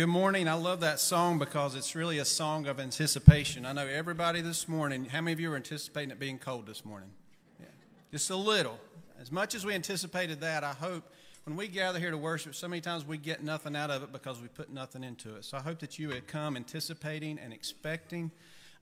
good 0.00 0.06
morning. 0.06 0.48
I 0.48 0.54
love 0.54 0.80
that 0.80 0.98
song 0.98 1.38
because 1.38 1.74
it's 1.74 1.94
really 1.94 2.16
a 2.20 2.24
song 2.24 2.66
of 2.66 2.80
anticipation. 2.80 3.66
I 3.66 3.74
know 3.74 3.86
everybody 3.86 4.40
this 4.40 4.66
morning, 4.66 5.04
how 5.04 5.20
many 5.20 5.34
of 5.34 5.40
you 5.40 5.52
are 5.52 5.56
anticipating 5.56 6.10
it 6.10 6.18
being 6.18 6.38
cold 6.38 6.64
this 6.64 6.86
morning? 6.86 7.10
Yeah. 7.60 7.66
Just 8.10 8.30
a 8.30 8.36
little. 8.36 8.80
As 9.20 9.30
much 9.30 9.54
as 9.54 9.66
we 9.66 9.74
anticipated 9.74 10.40
that, 10.40 10.64
I 10.64 10.72
hope 10.72 11.04
when 11.44 11.54
we 11.54 11.68
gather 11.68 11.98
here 11.98 12.10
to 12.10 12.16
worship, 12.16 12.54
so 12.54 12.66
many 12.66 12.80
times 12.80 13.04
we 13.04 13.18
get 13.18 13.44
nothing 13.44 13.76
out 13.76 13.90
of 13.90 14.02
it 14.02 14.10
because 14.10 14.40
we 14.40 14.48
put 14.48 14.72
nothing 14.72 15.04
into 15.04 15.36
it. 15.36 15.44
So 15.44 15.58
I 15.58 15.60
hope 15.60 15.80
that 15.80 15.98
you 15.98 16.08
would 16.08 16.26
come 16.26 16.56
anticipating 16.56 17.38
and 17.38 17.52
expecting, 17.52 18.30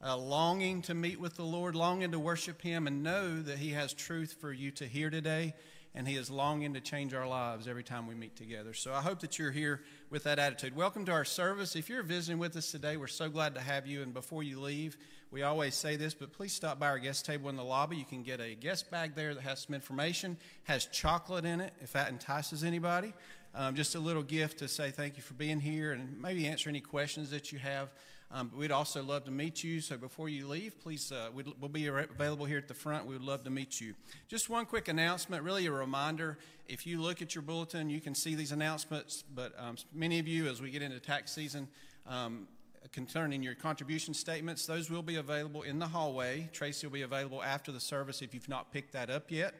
uh, 0.00 0.16
longing 0.16 0.82
to 0.82 0.94
meet 0.94 1.18
with 1.18 1.34
the 1.34 1.42
Lord, 1.42 1.74
longing 1.74 2.12
to 2.12 2.20
worship 2.20 2.62
Him, 2.62 2.86
and 2.86 3.02
know 3.02 3.42
that 3.42 3.58
He 3.58 3.70
has 3.70 3.92
truth 3.92 4.36
for 4.40 4.52
you 4.52 4.70
to 4.70 4.86
hear 4.86 5.10
today 5.10 5.54
and 5.98 6.06
He 6.06 6.14
is 6.14 6.30
longing 6.30 6.74
to 6.74 6.80
change 6.80 7.12
our 7.12 7.26
lives 7.26 7.66
every 7.66 7.82
time 7.82 8.06
we 8.06 8.14
meet 8.14 8.36
together. 8.36 8.72
So 8.72 8.94
I 8.94 9.00
hope 9.00 9.18
that 9.18 9.36
you're 9.36 9.50
here 9.50 9.82
with 10.10 10.22
that 10.22 10.38
attitude. 10.38 10.76
Welcome 10.76 11.04
to 11.06 11.12
our 11.12 11.24
service. 11.24 11.74
If 11.74 11.88
you're 11.88 12.04
visiting 12.04 12.38
with 12.38 12.54
us 12.54 12.70
today, 12.70 12.96
we're 12.96 13.08
so 13.08 13.28
glad 13.28 13.56
to 13.56 13.60
have 13.60 13.84
you. 13.84 14.02
And 14.02 14.14
before 14.14 14.44
you 14.44 14.60
leave, 14.60 14.96
we 15.32 15.42
always 15.42 15.74
say 15.74 15.96
this, 15.96 16.14
but 16.14 16.32
please 16.32 16.52
stop 16.52 16.78
by 16.78 16.86
our 16.86 17.00
guest 17.00 17.26
table 17.26 17.50
in 17.50 17.56
the 17.56 17.64
lobby. 17.64 17.96
You 17.96 18.04
can 18.04 18.22
get 18.22 18.40
a 18.40 18.54
guest 18.54 18.92
bag 18.92 19.16
there 19.16 19.34
that 19.34 19.42
has 19.42 19.62
some 19.62 19.74
information, 19.74 20.36
has 20.62 20.86
chocolate 20.86 21.44
in 21.44 21.60
it, 21.60 21.72
if 21.80 21.92
that 21.94 22.10
entices 22.10 22.62
anybody. 22.62 23.12
Um, 23.52 23.74
just 23.74 23.96
a 23.96 24.00
little 24.00 24.22
gift 24.22 24.60
to 24.60 24.68
say 24.68 24.92
thank 24.92 25.16
you 25.16 25.22
for 25.24 25.34
being 25.34 25.58
here 25.58 25.90
and 25.90 26.22
maybe 26.22 26.46
answer 26.46 26.70
any 26.70 26.80
questions 26.80 27.30
that 27.30 27.50
you 27.50 27.58
have. 27.58 27.92
Um, 28.30 28.52
we'd 28.54 28.70
also 28.70 29.02
love 29.02 29.24
to 29.24 29.30
meet 29.30 29.64
you. 29.64 29.80
So 29.80 29.96
before 29.96 30.28
you 30.28 30.46
leave, 30.46 30.78
please, 30.80 31.10
uh, 31.10 31.30
we 31.32 31.44
will 31.58 31.68
be 31.70 31.86
available 31.86 32.44
here 32.44 32.58
at 32.58 32.68
the 32.68 32.74
front. 32.74 33.06
We 33.06 33.14
would 33.14 33.24
love 33.24 33.42
to 33.44 33.50
meet 33.50 33.80
you. 33.80 33.94
Just 34.28 34.50
one 34.50 34.66
quick 34.66 34.88
announcement, 34.88 35.42
really 35.42 35.64
a 35.66 35.72
reminder. 35.72 36.36
If 36.66 36.86
you 36.86 37.00
look 37.00 37.22
at 37.22 37.34
your 37.34 37.42
bulletin, 37.42 37.88
you 37.88 38.00
can 38.00 38.14
see 38.14 38.34
these 38.34 38.52
announcements. 38.52 39.24
But 39.34 39.54
um, 39.58 39.76
many 39.94 40.18
of 40.18 40.28
you, 40.28 40.46
as 40.46 40.60
we 40.60 40.70
get 40.70 40.82
into 40.82 41.00
tax 41.00 41.32
season, 41.32 41.68
um, 42.06 42.48
concerning 42.92 43.42
your 43.42 43.54
contribution 43.54 44.12
statements, 44.12 44.66
those 44.66 44.90
will 44.90 45.02
be 45.02 45.16
available 45.16 45.62
in 45.62 45.78
the 45.78 45.86
hallway. 45.88 46.50
Tracy 46.52 46.86
will 46.86 46.92
be 46.92 47.02
available 47.02 47.42
after 47.42 47.72
the 47.72 47.80
service 47.80 48.20
if 48.20 48.34
you've 48.34 48.48
not 48.48 48.72
picked 48.72 48.92
that 48.92 49.08
up 49.08 49.30
yet. 49.30 49.54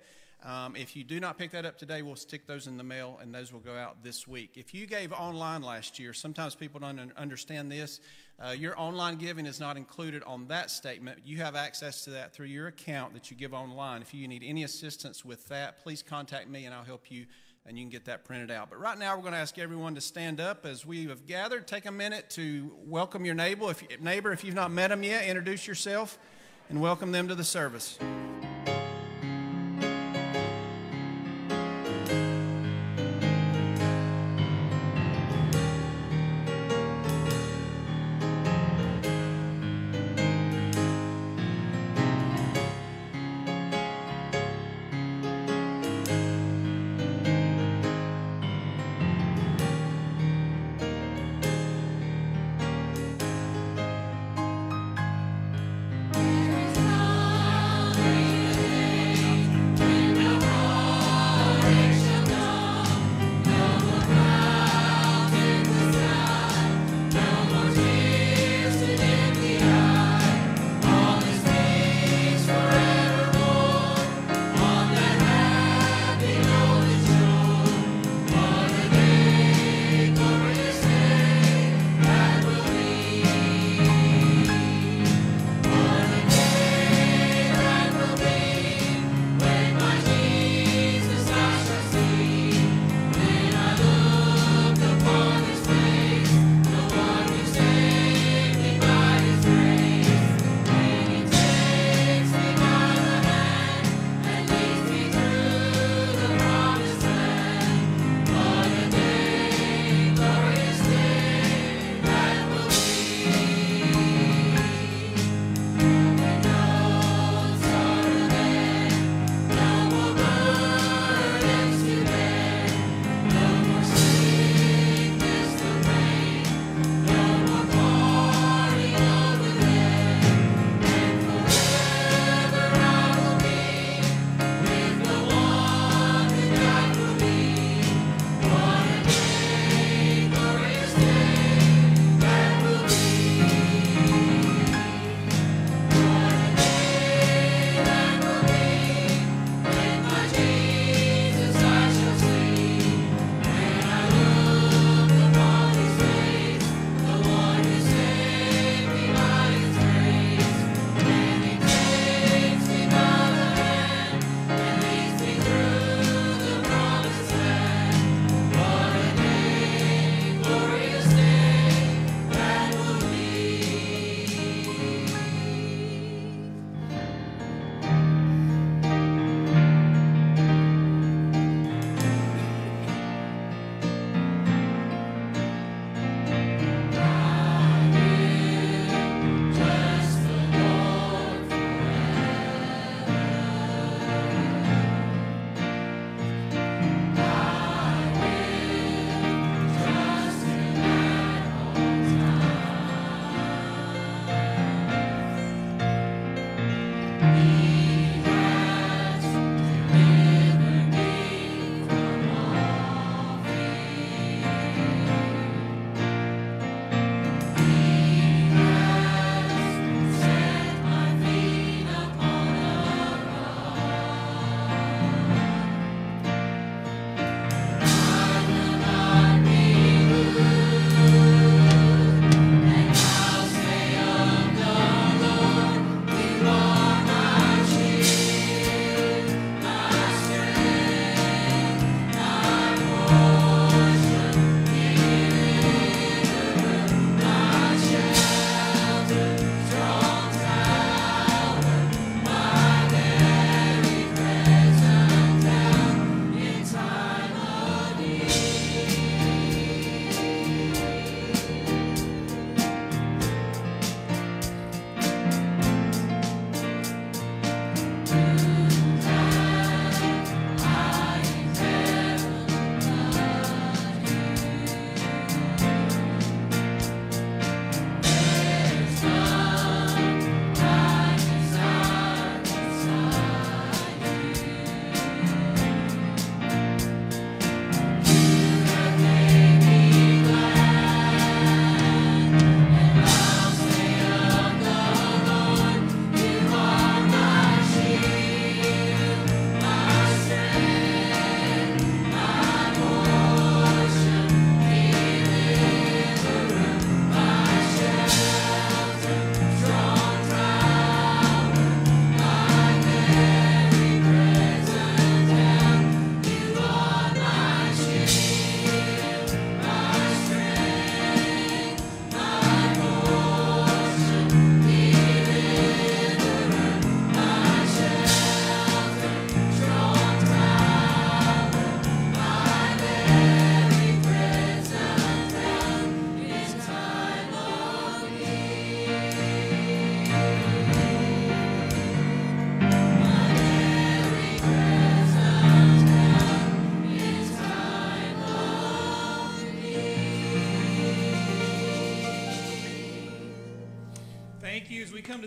Um, 0.45 0.77
if 0.77 0.95
you 0.95 1.03
do 1.03 1.19
not 1.19 1.37
pick 1.37 1.51
that 1.51 1.65
up 1.67 1.79
today, 1.79 2.03
we'll 2.03 2.15
stick 2.15 2.47
those 2.47 2.69
in 2.69 2.77
the 2.77 2.85
mail, 2.85 3.19
and 3.21 3.35
those 3.35 3.53
will 3.53 3.61
go 3.61 3.75
out 3.75 4.05
this 4.05 4.29
week. 4.29 4.53
If 4.55 4.73
you 4.73 4.87
gave 4.87 5.13
online 5.13 5.63
last 5.63 5.99
year, 5.99 6.13
sometimes 6.13 6.55
people 6.55 6.79
don't 6.79 7.13
understand 7.17 7.73
this. 7.73 8.01
Uh, 8.41 8.51
your 8.51 8.79
online 8.79 9.17
giving 9.17 9.47
is 9.47 9.59
not 9.59 9.77
included 9.77 10.23
on 10.23 10.47
that 10.47 10.71
statement. 10.71 11.19
You 11.25 11.39
have 11.39 11.57
access 11.57 12.05
to 12.05 12.11
that 12.11 12.33
through 12.33 12.47
your 12.47 12.69
account 12.69 13.15
that 13.15 13.33
you 13.33 13.37
give 13.37 13.53
online. 13.53 14.01
If 14.01 14.15
you 14.15 14.29
need 14.29 14.45
any 14.45 14.63
assistance 14.63 15.25
with 15.25 15.49
that, 15.49 15.83
please 15.83 16.05
contact 16.05 16.49
me, 16.49 16.65
and 16.65 16.73
I'll 16.73 16.85
help 16.85 17.11
you, 17.11 17.27
and 17.67 17.77
you 17.77 17.83
can 17.83 17.91
get 17.91 18.05
that 18.05 18.25
printed 18.25 18.53
out. 18.53 18.71
But 18.71 18.79
right 18.79 18.97
now, 18.97 19.17
we're 19.17 19.23
going 19.23 19.33
to 19.33 19.41
ask 19.41 19.59
everyone 19.59 19.97
to 19.97 20.01
stand 20.01 20.41
up 20.41 20.65
as 20.67 20.87
we 20.87 21.07
have 21.07 21.27
gathered. 21.27 21.67
Take 21.67 21.87
a 21.87 21.93
minute 21.93 22.31
to 22.31 22.71
welcome 22.87 23.25
your 23.25 23.35
neighbor. 23.35 23.73
If, 23.73 24.01
neighbor, 24.01 24.31
if 24.31 24.45
you've 24.45 24.55
not 24.55 24.71
met 24.71 24.91
them 24.91 25.03
yet, 25.03 25.25
introduce 25.25 25.67
yourself 25.67 26.17
and 26.71 26.81
welcome 26.81 27.11
them 27.11 27.27
to 27.27 27.35
the 27.35 27.45
service. 27.45 27.99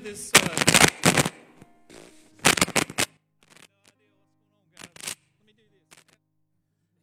This. 0.03 0.31
Uh, 0.33 0.39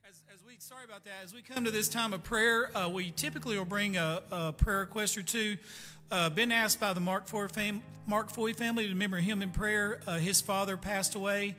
as, 0.09 0.43
we 0.47 0.55
sorry 0.59 0.85
about 0.85 1.05
that. 1.05 1.13
As 1.23 1.33
we 1.33 1.43
come 1.43 1.65
to 1.65 1.71
this 1.71 1.89
time 1.89 2.13
of 2.13 2.25
prayer, 2.25 2.77
uh, 2.77 2.89
we 2.89 3.13
typically 3.13 3.57
will 3.57 3.65
bring 3.65 3.97
a, 3.97 4.23
a 4.33 4.53
prayer 4.53 4.81
request 4.81 5.17
or 5.17 5.23
two. 5.23 5.57
Uh, 6.11 6.29
been 6.31 6.51
asked 6.51 6.81
by 6.81 6.93
the 6.93 7.01
Mark 7.01 7.29
Foy, 7.29 7.47
fam- 7.47 7.83
Mark 8.07 8.31
Foy 8.31 8.53
family 8.53 8.85
to 8.85 8.91
remember 8.91 9.19
him 9.19 9.43
in 9.43 9.51
prayer. 9.51 10.01
Uh, 10.07 10.19
his 10.19 10.41
father 10.41 10.77
passed 10.77 11.15
away. 11.15 11.55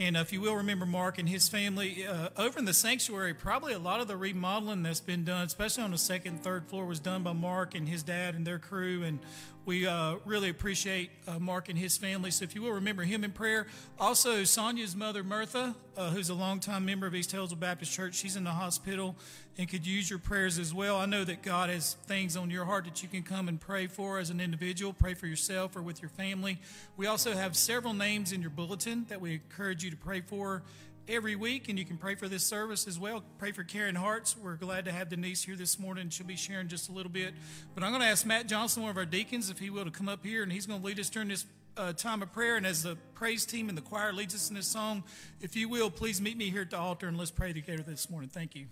And 0.00 0.16
if 0.16 0.32
you 0.32 0.40
will 0.40 0.56
remember 0.56 0.86
Mark 0.86 1.18
and 1.18 1.28
his 1.28 1.50
family, 1.50 2.06
uh, 2.06 2.30
over 2.38 2.58
in 2.58 2.64
the 2.64 2.72
sanctuary, 2.72 3.34
probably 3.34 3.74
a 3.74 3.78
lot 3.78 4.00
of 4.00 4.08
the 4.08 4.16
remodeling 4.16 4.82
that's 4.82 4.98
been 4.98 5.24
done, 5.24 5.44
especially 5.44 5.84
on 5.84 5.90
the 5.90 5.98
second 5.98 6.42
third 6.42 6.66
floor, 6.68 6.86
was 6.86 7.00
done 7.00 7.22
by 7.22 7.34
Mark 7.34 7.74
and 7.74 7.86
his 7.86 8.02
dad 8.02 8.34
and 8.34 8.46
their 8.46 8.58
crew. 8.58 9.02
And 9.02 9.18
we 9.66 9.86
uh, 9.86 10.16
really 10.24 10.48
appreciate 10.48 11.10
uh, 11.28 11.38
Mark 11.38 11.68
and 11.68 11.78
his 11.78 11.96
family. 11.96 12.30
So 12.30 12.44
if 12.44 12.54
you 12.54 12.62
will 12.62 12.72
remember 12.72 13.02
him 13.02 13.24
in 13.24 13.32
prayer. 13.32 13.66
Also, 13.98 14.44
Sonia's 14.44 14.96
mother, 14.96 15.22
Mirtha, 15.22 15.74
uh, 15.96 16.10
who's 16.10 16.30
a 16.30 16.34
longtime 16.34 16.84
member 16.84 17.06
of 17.06 17.14
East 17.14 17.30
Taylorsville 17.30 17.58
Baptist 17.58 17.92
Church, 17.92 18.14
she's 18.14 18.36
in 18.36 18.44
the 18.44 18.50
hospital 18.50 19.16
and 19.58 19.68
could 19.68 19.86
use 19.86 20.08
your 20.08 20.18
prayers 20.18 20.58
as 20.58 20.72
well. 20.72 20.96
I 20.96 21.06
know 21.06 21.24
that 21.24 21.42
God 21.42 21.68
has 21.68 21.94
things 22.06 22.36
on 22.36 22.50
your 22.50 22.64
heart 22.64 22.86
that 22.86 23.02
you 23.02 23.08
can 23.08 23.22
come 23.22 23.48
and 23.48 23.60
pray 23.60 23.86
for 23.86 24.18
as 24.18 24.30
an 24.30 24.40
individual, 24.40 24.92
pray 24.92 25.14
for 25.14 25.26
yourself 25.26 25.76
or 25.76 25.82
with 25.82 26.00
your 26.00 26.08
family. 26.08 26.58
We 26.96 27.06
also 27.06 27.32
have 27.32 27.54
several 27.54 27.92
names 27.92 28.32
in 28.32 28.40
your 28.40 28.50
bulletin 28.50 29.04
that 29.08 29.20
we 29.20 29.34
encourage 29.34 29.84
you 29.84 29.90
to 29.90 29.96
pray 29.96 30.22
for 30.22 30.62
every 31.08 31.36
week, 31.36 31.68
and 31.68 31.78
you 31.78 31.84
can 31.84 31.96
pray 31.96 32.14
for 32.14 32.28
this 32.28 32.44
service 32.44 32.86
as 32.86 32.98
well. 32.98 33.22
Pray 33.38 33.52
for 33.52 33.64
Caring 33.64 33.94
Hearts. 33.94 34.36
We're 34.36 34.56
glad 34.56 34.84
to 34.86 34.92
have 34.92 35.08
Denise 35.08 35.42
here 35.42 35.56
this 35.56 35.78
morning. 35.78 36.08
She'll 36.10 36.26
be 36.26 36.36
sharing 36.36 36.68
just 36.68 36.88
a 36.88 36.92
little 36.92 37.12
bit. 37.12 37.34
But 37.74 37.84
I'm 37.84 37.90
going 37.90 38.02
to 38.02 38.08
ask 38.08 38.24
Matt 38.26 38.46
Johnson, 38.46 38.82
one 38.82 38.90
of 38.90 38.96
our 38.96 39.04
deacons, 39.04 39.50
if 39.50 39.58
he 39.58 39.70
will, 39.70 39.84
to 39.84 39.90
come 39.90 40.08
up 40.08 40.24
here, 40.24 40.42
and 40.42 40.52
he's 40.52 40.66
going 40.66 40.80
to 40.80 40.86
lead 40.86 40.98
us 41.00 41.10
during 41.10 41.28
this 41.28 41.46
uh, 41.76 41.92
time 41.92 42.22
of 42.22 42.32
prayer. 42.32 42.56
And 42.56 42.66
as 42.66 42.82
the 42.82 42.96
praise 43.14 43.44
team 43.44 43.68
and 43.68 43.76
the 43.76 43.82
choir 43.82 44.12
leads 44.12 44.34
us 44.34 44.50
in 44.50 44.56
this 44.56 44.66
song, 44.66 45.04
if 45.40 45.56
you 45.56 45.68
will, 45.68 45.90
please 45.90 46.20
meet 46.20 46.36
me 46.36 46.50
here 46.50 46.62
at 46.62 46.70
the 46.70 46.78
altar 46.78 47.08
and 47.08 47.16
let's 47.16 47.30
pray 47.30 47.52
together 47.52 47.82
this 47.82 48.10
morning. 48.10 48.30
Thank 48.30 48.54
you. 48.54 48.66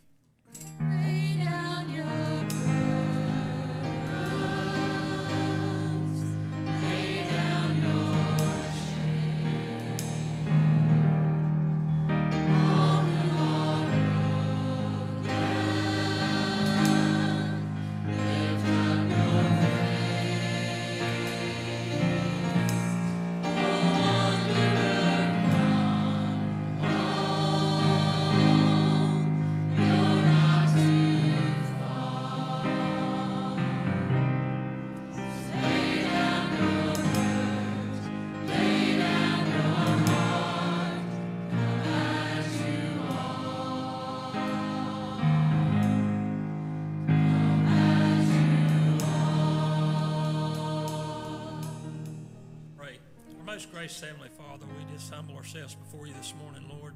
Gracious 53.79 54.01
Heavenly 54.01 54.29
Father, 54.37 54.67
we 54.77 54.93
just 54.93 55.15
humble 55.15 55.37
ourselves 55.37 55.77
before 55.77 56.09
you 56.09 56.13
this 56.15 56.35
morning, 56.43 56.69
Lord. 56.69 56.95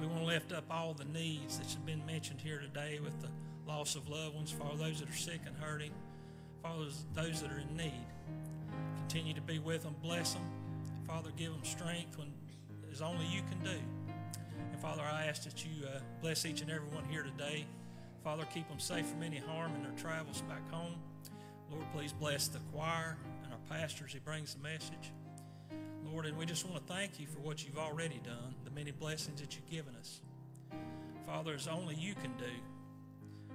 We 0.00 0.08
want 0.08 0.22
to 0.22 0.26
lift 0.26 0.52
up 0.52 0.64
all 0.68 0.92
the 0.92 1.04
needs 1.04 1.56
that 1.58 1.68
have 1.68 1.86
been 1.86 2.04
mentioned 2.04 2.40
here 2.40 2.58
today 2.58 2.98
with 3.00 3.14
the 3.20 3.28
loss 3.64 3.94
of 3.94 4.08
loved 4.08 4.34
ones, 4.34 4.50
Father, 4.50 4.76
those 4.76 4.98
that 4.98 5.08
are 5.08 5.12
sick 5.12 5.38
and 5.46 5.56
hurting, 5.56 5.92
Father, 6.64 6.86
those 7.14 7.42
that 7.42 7.52
are 7.52 7.60
in 7.60 7.76
need. 7.76 8.04
Continue 8.98 9.34
to 9.34 9.40
be 9.40 9.60
with 9.60 9.84
them, 9.84 9.94
bless 10.02 10.32
them. 10.32 10.42
Father, 11.06 11.30
give 11.36 11.52
them 11.52 11.62
strength 11.62 12.18
when 12.18 12.32
as 12.90 13.02
only 13.02 13.26
you 13.26 13.42
can 13.42 13.60
do. 13.62 13.78
And 14.72 14.80
Father, 14.80 15.02
I 15.02 15.26
ask 15.26 15.44
that 15.44 15.64
you 15.64 15.86
uh, 15.86 16.00
bless 16.20 16.44
each 16.44 16.60
and 16.60 16.72
every 16.72 16.88
one 16.88 17.04
here 17.04 17.22
today. 17.22 17.66
Father, 18.24 18.44
keep 18.52 18.68
them 18.68 18.80
safe 18.80 19.06
from 19.06 19.22
any 19.22 19.38
harm 19.38 19.76
in 19.76 19.84
their 19.84 19.92
travels 19.92 20.42
back 20.48 20.68
home. 20.72 20.96
Lord, 21.70 21.84
please 21.94 22.12
bless 22.12 22.48
the 22.48 22.58
choir 22.74 23.16
and 23.44 23.52
our 23.52 23.60
pastor 23.78 24.06
as 24.06 24.12
he 24.12 24.18
brings 24.18 24.54
the 24.54 24.60
message. 24.60 25.12
Lord, 26.12 26.26
and 26.26 26.36
we 26.36 26.46
just 26.46 26.68
want 26.68 26.86
to 26.86 26.92
thank 26.92 27.20
you 27.20 27.26
for 27.26 27.38
what 27.40 27.64
you've 27.64 27.78
already 27.78 28.20
done, 28.24 28.54
the 28.64 28.70
many 28.70 28.90
blessings 28.90 29.40
that 29.40 29.54
you've 29.54 29.70
given 29.70 29.94
us. 29.96 30.20
Father, 31.26 31.54
as 31.54 31.68
only 31.68 31.94
you 31.94 32.14
can 32.14 32.32
do. 32.36 32.52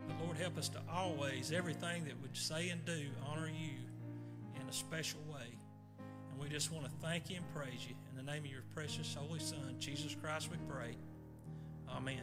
But 0.07 0.23
Lord, 0.23 0.37
help 0.37 0.57
us 0.57 0.69
to 0.69 0.79
always, 0.91 1.51
everything 1.51 2.05
that 2.05 2.13
we 2.21 2.29
say 2.33 2.69
and 2.69 2.83
do, 2.85 3.07
honor 3.27 3.47
you 3.47 3.73
in 4.59 4.69
a 4.69 4.73
special 4.73 5.19
way. 5.31 5.57
And 6.31 6.39
we 6.39 6.47
just 6.47 6.71
want 6.71 6.85
to 6.85 6.91
thank 7.01 7.29
you 7.29 7.37
and 7.37 7.55
praise 7.55 7.85
you. 7.87 7.95
In 8.11 8.25
the 8.25 8.31
name 8.31 8.43
of 8.43 8.51
your 8.51 8.63
precious 8.73 9.15
Holy 9.19 9.39
Son, 9.39 9.75
Jesus 9.79 10.15
Christ, 10.21 10.49
we 10.51 10.57
pray. 10.69 10.95
Amen. 11.89 12.21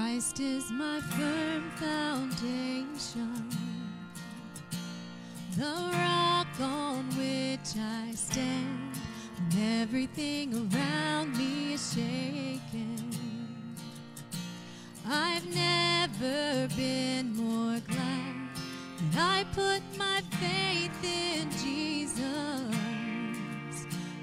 Christ 0.00 0.40
is 0.40 0.70
my 0.70 0.98
firm 1.00 1.70
foundation, 1.72 3.48
the 5.58 5.90
rock 5.92 6.46
on 6.58 7.04
which 7.18 7.76
I 7.78 8.12
stand 8.14 8.96
when 9.36 9.82
everything 9.82 10.54
around 10.54 11.36
me 11.36 11.74
is 11.74 11.92
shaken. 11.92 13.10
I've 15.06 15.46
never 15.54 16.66
been 16.74 17.36
more 17.36 17.80
glad 17.86 18.48
that 19.12 19.18
I 19.18 19.44
put 19.52 19.82
my 19.98 20.22
faith 20.40 21.04
in 21.04 21.50
Jesus, 21.62 22.74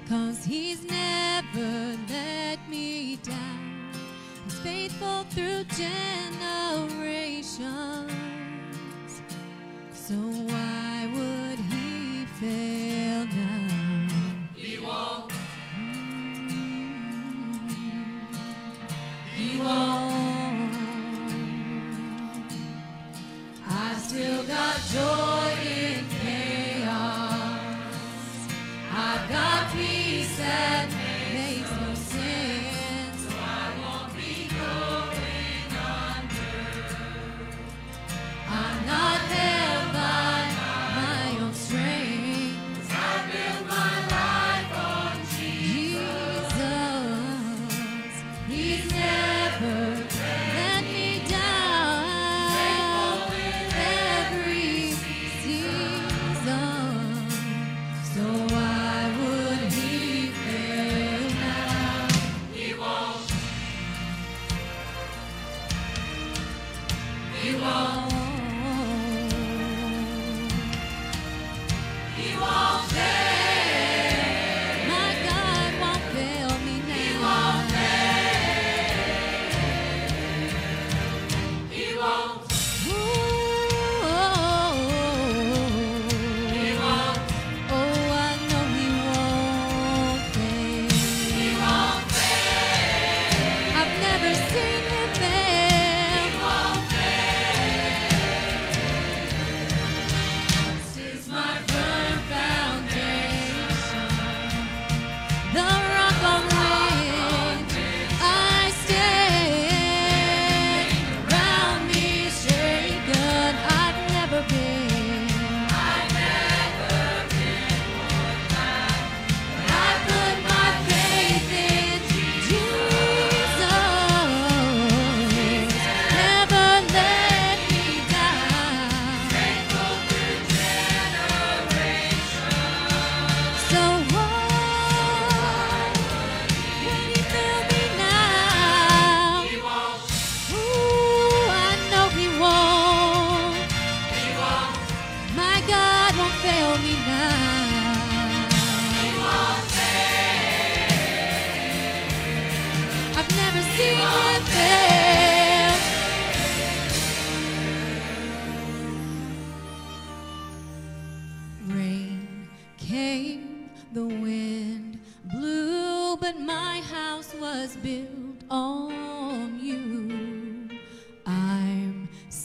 cause 0.08 0.44
he's 0.44 0.82
never 0.82 1.96
let 2.08 2.68
me 2.68 3.16
down. 3.22 3.47
Faithful 4.68 5.24
through 5.30 5.64
generations. 5.64 7.62
So 9.94 10.14
why 10.14 11.08
would 11.14 11.58
he 11.70 12.26
fail 12.38 13.24
now? 13.24 13.68
He 14.54 14.78
won't. 14.78 15.32
He 19.34 19.58
won't. 19.58 19.97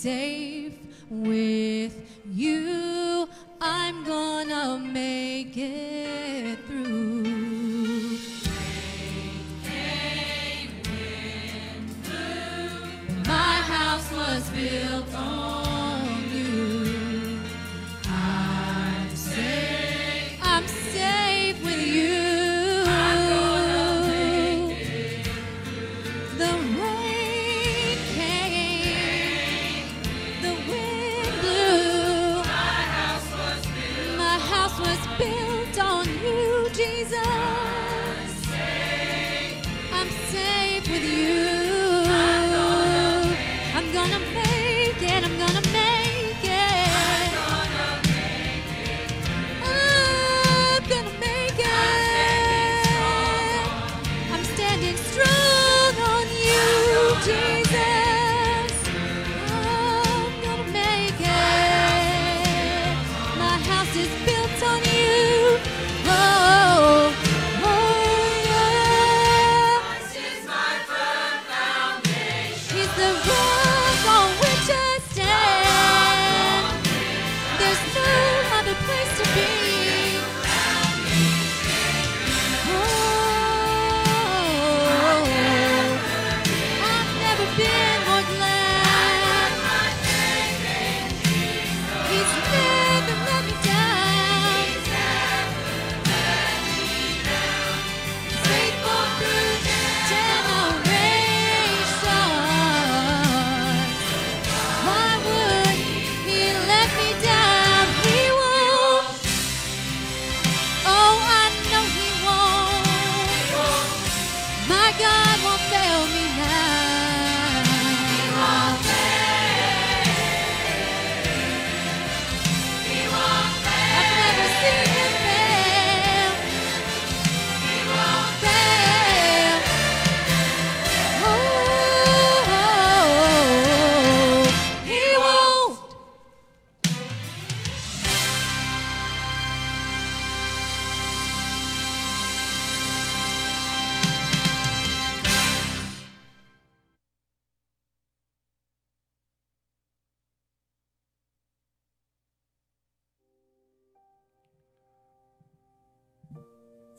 I'm 0.05 0.32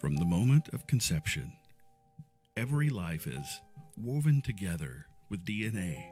From 0.05 0.17
the 0.17 0.27
moment 0.27 0.69
of 0.75 0.87
conception, 0.87 1.51
every 2.59 2.91
life 2.91 3.27
is 3.27 3.63
woven 3.97 4.43
together 4.43 5.07
with 5.31 5.47
DNA, 5.47 6.11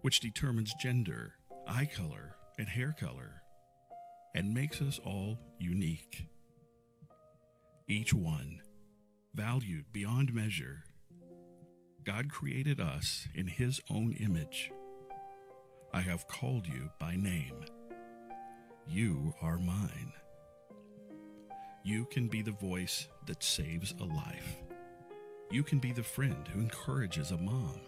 which 0.00 0.18
determines 0.18 0.74
gender, 0.74 1.34
eye 1.68 1.86
color, 1.86 2.34
and 2.58 2.66
hair 2.66 2.96
color, 2.98 3.42
and 4.34 4.52
makes 4.52 4.82
us 4.82 4.98
all 5.04 5.38
unique. 5.60 6.26
Each 7.86 8.12
one 8.12 8.60
valued 9.36 9.92
beyond 9.92 10.34
measure. 10.34 10.82
God 12.02 12.28
created 12.28 12.80
us 12.80 13.28
in 13.36 13.46
His 13.46 13.80
own 13.88 14.16
image. 14.18 14.72
I 15.94 16.00
have 16.00 16.26
called 16.26 16.66
you 16.66 16.90
by 16.98 17.14
name. 17.14 17.66
You 18.88 19.32
are 19.40 19.58
mine. 19.60 20.12
You 21.84 22.04
can 22.06 22.28
be 22.28 22.42
the 22.42 22.52
voice 22.52 23.08
that 23.26 23.42
saves 23.42 23.94
a 24.00 24.04
life. 24.04 24.56
You 25.50 25.62
can 25.62 25.78
be 25.78 25.92
the 25.92 26.02
friend 26.02 26.46
who 26.52 26.60
encourages 26.60 27.30
a 27.30 27.38
mom. 27.38 27.80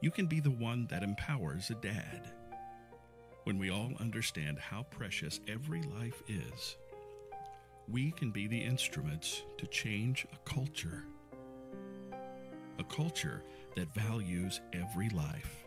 You 0.00 0.10
can 0.10 0.26
be 0.26 0.40
the 0.40 0.50
one 0.50 0.86
that 0.90 1.02
empowers 1.02 1.70
a 1.70 1.74
dad. 1.74 2.32
When 3.44 3.58
we 3.58 3.70
all 3.70 3.92
understand 4.00 4.58
how 4.58 4.84
precious 4.84 5.40
every 5.46 5.82
life 5.82 6.22
is, 6.28 6.76
we 7.88 8.10
can 8.12 8.30
be 8.30 8.46
the 8.46 8.60
instruments 8.60 9.42
to 9.58 9.66
change 9.66 10.26
a 10.32 10.48
culture. 10.48 11.04
A 12.78 12.84
culture 12.84 13.42
that 13.76 13.94
values 13.94 14.60
every 14.72 15.10
life 15.10 15.64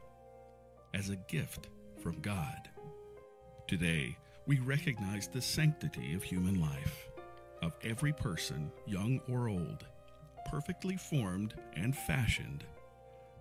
as 0.94 1.10
a 1.10 1.16
gift 1.16 1.70
from 2.02 2.20
God. 2.22 2.70
Today, 3.68 4.18
we 4.46 4.60
recognize 4.60 5.28
the 5.28 5.42
sanctity 5.42 6.14
of 6.16 6.24
human 6.24 6.60
life, 6.60 7.08
of 7.64 7.78
every 7.82 8.12
person, 8.12 8.70
young 8.86 9.22
or 9.32 9.48
old, 9.48 9.86
perfectly 10.46 10.98
formed 10.98 11.54
and 11.76 11.96
fashioned 11.96 12.66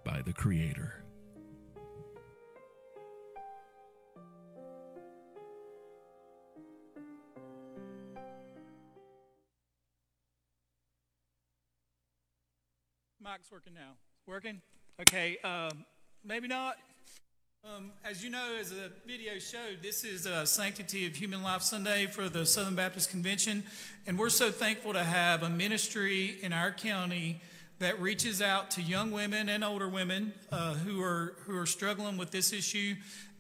by 0.05 0.23
the 0.23 0.33
Creator. 0.33 1.03
Mic's 13.21 13.51
working 13.51 13.75
now. 13.75 13.95
Working? 14.27 14.61
Okay, 15.01 15.39
um, 15.43 15.85
maybe 16.25 16.47
not. 16.47 16.77
Um, 17.65 17.93
as 18.05 18.25
you 18.25 18.29
know, 18.29 18.57
as 18.59 18.71
the 18.71 18.91
video 19.07 19.39
showed, 19.39 19.83
this 19.83 20.03
is 20.03 20.27
a 20.27 20.45
Sanctity 20.45 21.07
of 21.07 21.15
Human 21.15 21.45
Life 21.45 21.63
Sunday 21.63 22.07
for 22.07 22.29
the 22.29 22.45
Southern 22.45 22.75
Baptist 22.75 23.09
Convention, 23.09 23.63
and 24.05 24.19
we're 24.19 24.31
so 24.31 24.51
thankful 24.51 24.93
to 24.95 25.05
have 25.05 25.45
a 25.45 25.49
ministry 25.49 26.39
in 26.43 26.53
our 26.53 26.73
county 26.73 27.41
that 27.83 28.01
reaches 28.01 28.41
out 28.41 28.71
to 28.73 28.83
young 28.83 29.11
women 29.11 29.49
and 29.49 29.63
older 29.63 29.89
women 29.89 30.33
uh, 30.51 30.75
who 30.75 31.03
are 31.03 31.35
who 31.47 31.57
are 31.57 31.67
struggling 31.67 32.17
with 32.17 32.31
this 32.31 32.53
issue. 32.53 32.95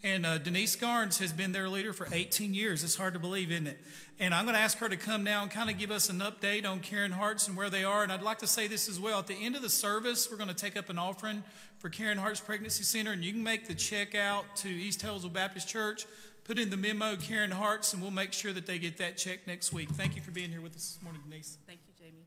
And 0.04 0.26
uh, 0.26 0.38
Denise 0.38 0.76
Garnes 0.76 1.20
has 1.20 1.32
been 1.32 1.52
their 1.52 1.68
leader 1.68 1.92
for 1.92 2.08
18 2.10 2.54
years. 2.54 2.82
It's 2.82 2.96
hard 2.96 3.14
to 3.14 3.20
believe, 3.20 3.52
isn't 3.52 3.68
it? 3.68 3.78
And 4.18 4.34
I'm 4.34 4.44
going 4.44 4.56
to 4.56 4.60
ask 4.60 4.78
her 4.78 4.88
to 4.88 4.96
come 4.96 5.22
now 5.22 5.42
and 5.42 5.50
kind 5.50 5.70
of 5.70 5.78
give 5.78 5.92
us 5.92 6.08
an 6.08 6.18
update 6.18 6.66
on 6.66 6.80
Caring 6.80 7.12
Hearts 7.12 7.46
and 7.46 7.56
where 7.56 7.70
they 7.70 7.84
are. 7.84 8.02
And 8.02 8.10
I'd 8.10 8.22
like 8.22 8.38
to 8.38 8.48
say 8.48 8.66
this 8.66 8.88
as 8.88 8.98
well. 8.98 9.20
At 9.20 9.28
the 9.28 9.34
end 9.34 9.54
of 9.54 9.62
the 9.62 9.68
service, 9.68 10.28
we're 10.28 10.38
going 10.38 10.48
to 10.48 10.54
take 10.54 10.76
up 10.76 10.90
an 10.90 10.98
offering 10.98 11.44
for 11.78 11.88
Caring 11.88 12.18
Hearts 12.18 12.40
Pregnancy 12.40 12.82
Center, 12.82 13.12
and 13.12 13.24
you 13.24 13.32
can 13.32 13.42
make 13.42 13.68
the 13.68 13.74
check 13.74 14.16
out 14.16 14.44
to 14.56 14.68
East 14.68 15.00
Taylorsville 15.00 15.30
Baptist 15.30 15.68
Church. 15.68 16.04
Put 16.44 16.58
in 16.58 16.70
the 16.70 16.76
memo 16.76 17.14
Caring 17.14 17.52
Hearts, 17.52 17.92
and 17.92 18.02
we'll 18.02 18.10
make 18.10 18.32
sure 18.32 18.52
that 18.52 18.66
they 18.66 18.78
get 18.78 18.98
that 18.98 19.16
check 19.16 19.46
next 19.46 19.72
week. 19.72 19.88
Thank 19.90 20.16
you 20.16 20.22
for 20.22 20.32
being 20.32 20.50
here 20.50 20.60
with 20.60 20.74
us 20.74 20.94
this 20.94 21.02
morning, 21.02 21.22
Denise. 21.28 21.58
Thank 21.66 21.80
you, 21.86 22.04
Jamie. 22.04 22.26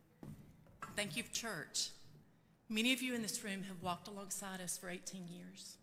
Thank 0.96 1.18
you, 1.18 1.24
church. 1.34 1.90
Many 2.70 2.94
of 2.94 3.02
you 3.02 3.14
in 3.14 3.22
this 3.22 3.44
room 3.44 3.64
have 3.64 3.82
walked 3.82 4.08
alongside 4.08 4.62
us 4.62 4.78
for 4.78 4.90
18 4.90 5.28
years. 5.28 5.78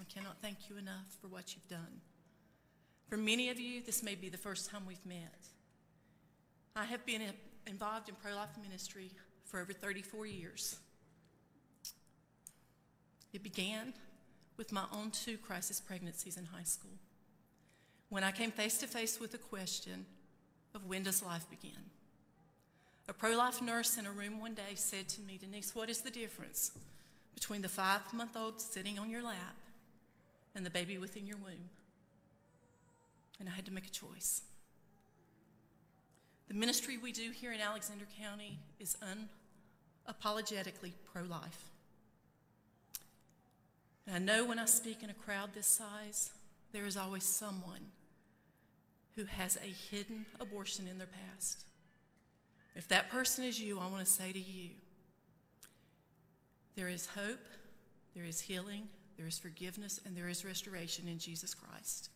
I 0.00 0.04
cannot 0.12 0.38
thank 0.40 0.68
you 0.68 0.76
enough 0.76 1.16
for 1.20 1.28
what 1.28 1.54
you've 1.54 1.68
done. 1.68 2.00
For 3.08 3.16
many 3.16 3.50
of 3.50 3.58
you, 3.58 3.82
this 3.82 4.02
may 4.02 4.14
be 4.14 4.28
the 4.28 4.38
first 4.38 4.70
time 4.70 4.82
we've 4.86 5.04
met. 5.06 5.48
I 6.74 6.84
have 6.84 7.04
been 7.04 7.22
uh, 7.22 7.32
involved 7.66 8.08
in 8.08 8.14
pro 8.14 8.34
life 8.34 8.56
ministry 8.62 9.10
for 9.44 9.60
over 9.60 9.72
34 9.72 10.26
years. 10.26 10.76
It 13.32 13.42
began 13.42 13.94
with 14.56 14.72
my 14.72 14.84
own 14.92 15.10
two 15.10 15.38
crisis 15.38 15.80
pregnancies 15.80 16.36
in 16.36 16.46
high 16.46 16.64
school 16.64 16.98
when 18.12 18.22
I 18.22 18.30
came 18.30 18.50
face 18.50 18.76
to 18.78 18.86
face 18.86 19.18
with 19.18 19.32
the 19.32 19.38
question 19.38 20.04
of 20.74 20.84
when 20.84 21.02
does 21.02 21.22
life 21.22 21.48
begin? 21.48 21.78
A 23.08 23.12
pro 23.12 23.36
life 23.36 23.60
nurse 23.60 23.98
in 23.98 24.06
a 24.06 24.12
room 24.12 24.40
one 24.40 24.54
day 24.54 24.74
said 24.74 25.08
to 25.10 25.20
me, 25.22 25.38
Denise, 25.38 25.74
what 25.74 25.90
is 25.90 26.02
the 26.02 26.10
difference 26.10 26.72
between 27.34 27.62
the 27.62 27.68
five 27.68 28.00
month 28.12 28.36
old 28.36 28.60
sitting 28.60 28.98
on 28.98 29.10
your 29.10 29.22
lap 29.22 29.56
and 30.54 30.64
the 30.64 30.70
baby 30.70 30.98
within 30.98 31.26
your 31.26 31.38
womb? 31.38 31.70
And 33.40 33.48
I 33.48 33.52
had 33.52 33.66
to 33.66 33.72
make 33.72 33.86
a 33.86 33.90
choice. 33.90 34.42
The 36.48 36.54
ministry 36.54 36.96
we 36.96 37.12
do 37.12 37.30
here 37.30 37.52
in 37.52 37.60
Alexander 37.60 38.04
County 38.20 38.58
is 38.78 38.96
unapologetically 39.02 40.92
pro 41.12 41.22
life. 41.22 41.70
And 44.06 44.14
I 44.14 44.18
know 44.18 44.44
when 44.44 44.58
I 44.58 44.66
speak 44.66 45.02
in 45.02 45.10
a 45.10 45.14
crowd 45.14 45.50
this 45.54 45.66
size, 45.66 46.30
there 46.72 46.86
is 46.86 46.96
always 46.96 47.24
someone 47.24 47.90
who 49.16 49.24
has 49.24 49.56
a 49.56 49.94
hidden 49.94 50.26
abortion 50.40 50.86
in 50.88 50.98
their 50.98 51.08
past. 51.08 51.64
If 52.74 52.88
that 52.88 53.10
person 53.10 53.44
is 53.44 53.60
you, 53.60 53.78
I 53.78 53.86
want 53.86 54.04
to 54.04 54.10
say 54.10 54.32
to 54.32 54.38
you 54.38 54.70
there 56.74 56.88
is 56.88 57.06
hope, 57.06 57.46
there 58.14 58.24
is 58.24 58.40
healing, 58.40 58.88
there 59.16 59.26
is 59.26 59.38
forgiveness, 59.38 60.00
and 60.06 60.16
there 60.16 60.28
is 60.28 60.44
restoration 60.44 61.06
in 61.06 61.18
Jesus 61.18 61.54
Christ. 61.54 62.08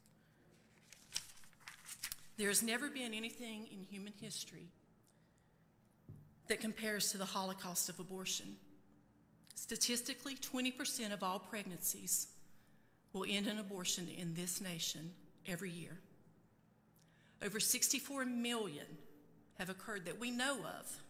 There 2.38 2.48
has 2.48 2.62
never 2.62 2.88
been 2.88 3.14
anything 3.14 3.66
in 3.72 3.82
human 3.82 4.12
history 4.20 4.68
that 6.48 6.60
compares 6.60 7.10
to 7.12 7.18
the 7.18 7.24
Holocaust 7.24 7.88
of 7.88 7.98
abortion. 7.98 8.56
Statistically, 9.54 10.36
20% 10.36 11.12
of 11.12 11.22
all 11.22 11.38
pregnancies 11.38 12.28
will 13.12 13.24
end 13.28 13.46
in 13.46 13.58
abortion 13.58 14.08
in 14.08 14.34
this 14.34 14.60
nation 14.60 15.12
every 15.46 15.70
year. 15.70 15.98
Over 17.42 17.58
64 17.58 18.26
million 18.26 18.86
have 19.58 19.70
occurred 19.70 20.04
that 20.04 20.18
we 20.20 20.30
know 20.30 20.58
of 20.78 21.00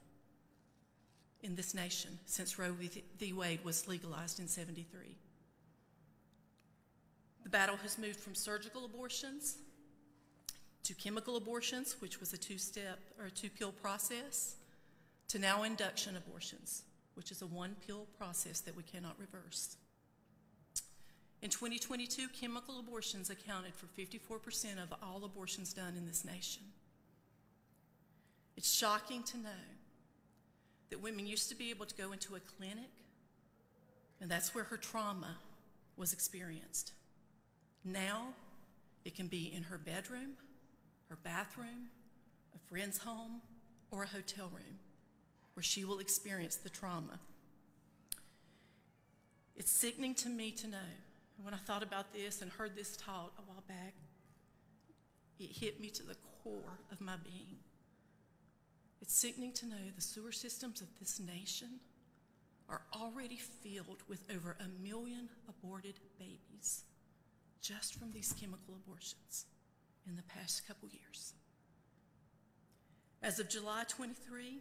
in 1.42 1.56
this 1.56 1.74
nation 1.74 2.18
since 2.26 2.58
Roe 2.58 2.72
v. 2.72 3.32
Wade 3.32 3.64
was 3.64 3.86
legalized 3.88 4.40
in 4.40 4.48
73. 4.48 5.16
The 7.42 7.48
battle 7.48 7.76
has 7.76 7.98
moved 7.98 8.18
from 8.18 8.34
surgical 8.34 8.84
abortions 8.84 9.56
to 10.82 10.94
chemical 10.94 11.36
abortions, 11.36 11.96
which 12.00 12.20
was 12.20 12.32
a 12.32 12.38
two 12.38 12.58
step 12.58 12.98
or 13.20 13.28
two 13.28 13.50
pill 13.50 13.72
process, 13.72 14.56
to 15.28 15.38
now 15.38 15.64
induction 15.64 16.16
abortions, 16.16 16.82
which 17.14 17.30
is 17.30 17.42
a 17.42 17.46
one 17.46 17.76
pill 17.86 18.06
process 18.16 18.60
that 18.60 18.76
we 18.76 18.82
cannot 18.82 19.18
reverse. 19.18 19.76
In 21.42 21.50
2022, 21.50 22.28
chemical 22.28 22.80
abortions 22.80 23.30
accounted 23.30 23.74
for 23.74 23.86
54% 23.86 24.82
of 24.82 24.92
all 25.02 25.24
abortions 25.24 25.72
done 25.72 25.94
in 25.96 26.06
this 26.06 26.24
nation. 26.24 26.62
It's 28.56 28.72
shocking 28.72 29.22
to 29.24 29.36
know 29.38 29.64
that 30.90 31.02
women 31.02 31.26
used 31.26 31.48
to 31.50 31.54
be 31.54 31.70
able 31.70 31.86
to 31.86 31.94
go 31.94 32.12
into 32.12 32.36
a 32.36 32.40
clinic, 32.40 32.90
and 34.20 34.30
that's 34.30 34.54
where 34.54 34.64
her 34.64 34.76
trauma 34.76 35.36
was 35.96 36.12
experienced. 36.12 36.92
Now, 37.84 38.28
it 39.04 39.14
can 39.14 39.26
be 39.26 39.52
in 39.54 39.64
her 39.64 39.78
bedroom, 39.78 40.32
her 41.08 41.18
bathroom, 41.22 41.90
a 42.54 42.58
friend's 42.68 42.98
home, 42.98 43.40
or 43.90 44.02
a 44.02 44.06
hotel 44.06 44.50
room 44.52 44.78
where 45.54 45.62
she 45.62 45.84
will 45.84 46.00
experience 46.00 46.56
the 46.56 46.68
trauma. 46.68 47.18
It's 49.54 49.70
sickening 49.70 50.14
to 50.16 50.28
me 50.28 50.50
to 50.52 50.68
know. 50.68 50.88
When 51.42 51.54
I 51.54 51.58
thought 51.58 51.82
about 51.82 52.12
this 52.12 52.42
and 52.42 52.50
heard 52.50 52.74
this 52.74 52.96
taught 52.96 53.32
a 53.38 53.42
while 53.42 53.62
back, 53.68 53.94
it 55.38 55.50
hit 55.50 55.80
me 55.80 55.88
to 55.90 56.02
the 56.02 56.16
core 56.42 56.78
of 56.90 57.00
my 57.00 57.14
being. 57.22 57.58
It's 59.00 59.14
sickening 59.14 59.52
to 59.54 59.66
know 59.66 59.76
the 59.94 60.02
sewer 60.02 60.32
systems 60.32 60.80
of 60.80 60.88
this 60.98 61.20
nation 61.20 61.80
are 62.68 62.82
already 62.94 63.36
filled 63.36 64.02
with 64.08 64.24
over 64.34 64.56
a 64.60 64.82
million 64.82 65.28
aborted 65.48 66.00
babies 66.18 66.84
just 67.60 67.94
from 67.94 68.12
these 68.12 68.34
chemical 68.38 68.74
abortions 68.74 69.46
in 70.08 70.16
the 70.16 70.22
past 70.22 70.66
couple 70.66 70.88
years. 70.88 71.34
As 73.22 73.38
of 73.38 73.48
July 73.48 73.84
23, 73.88 74.58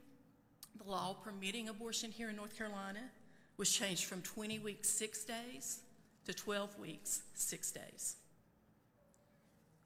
the 0.83 0.89
law 0.89 1.15
permitting 1.23 1.69
abortion 1.69 2.11
here 2.11 2.29
in 2.29 2.36
North 2.36 2.57
Carolina 2.57 3.11
was 3.57 3.71
changed 3.71 4.05
from 4.05 4.21
20 4.21 4.59
weeks, 4.59 4.89
six 4.89 5.23
days, 5.23 5.79
to 6.25 6.33
12 6.33 6.79
weeks, 6.79 7.21
six 7.33 7.71
days. 7.71 8.15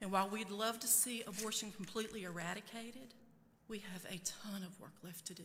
And 0.01 0.11
while 0.11 0.29
we'd 0.29 0.49
love 0.49 0.79
to 0.79 0.87
see 0.87 1.23
abortion 1.27 1.71
completely 1.71 2.23
eradicated, 2.23 3.13
We 3.69 3.83
have 3.93 4.03
a 4.05 4.17
ton 4.17 4.63
of 4.63 4.79
work 4.81 4.95
left 5.03 5.27
to 5.27 5.35
do. 5.35 5.43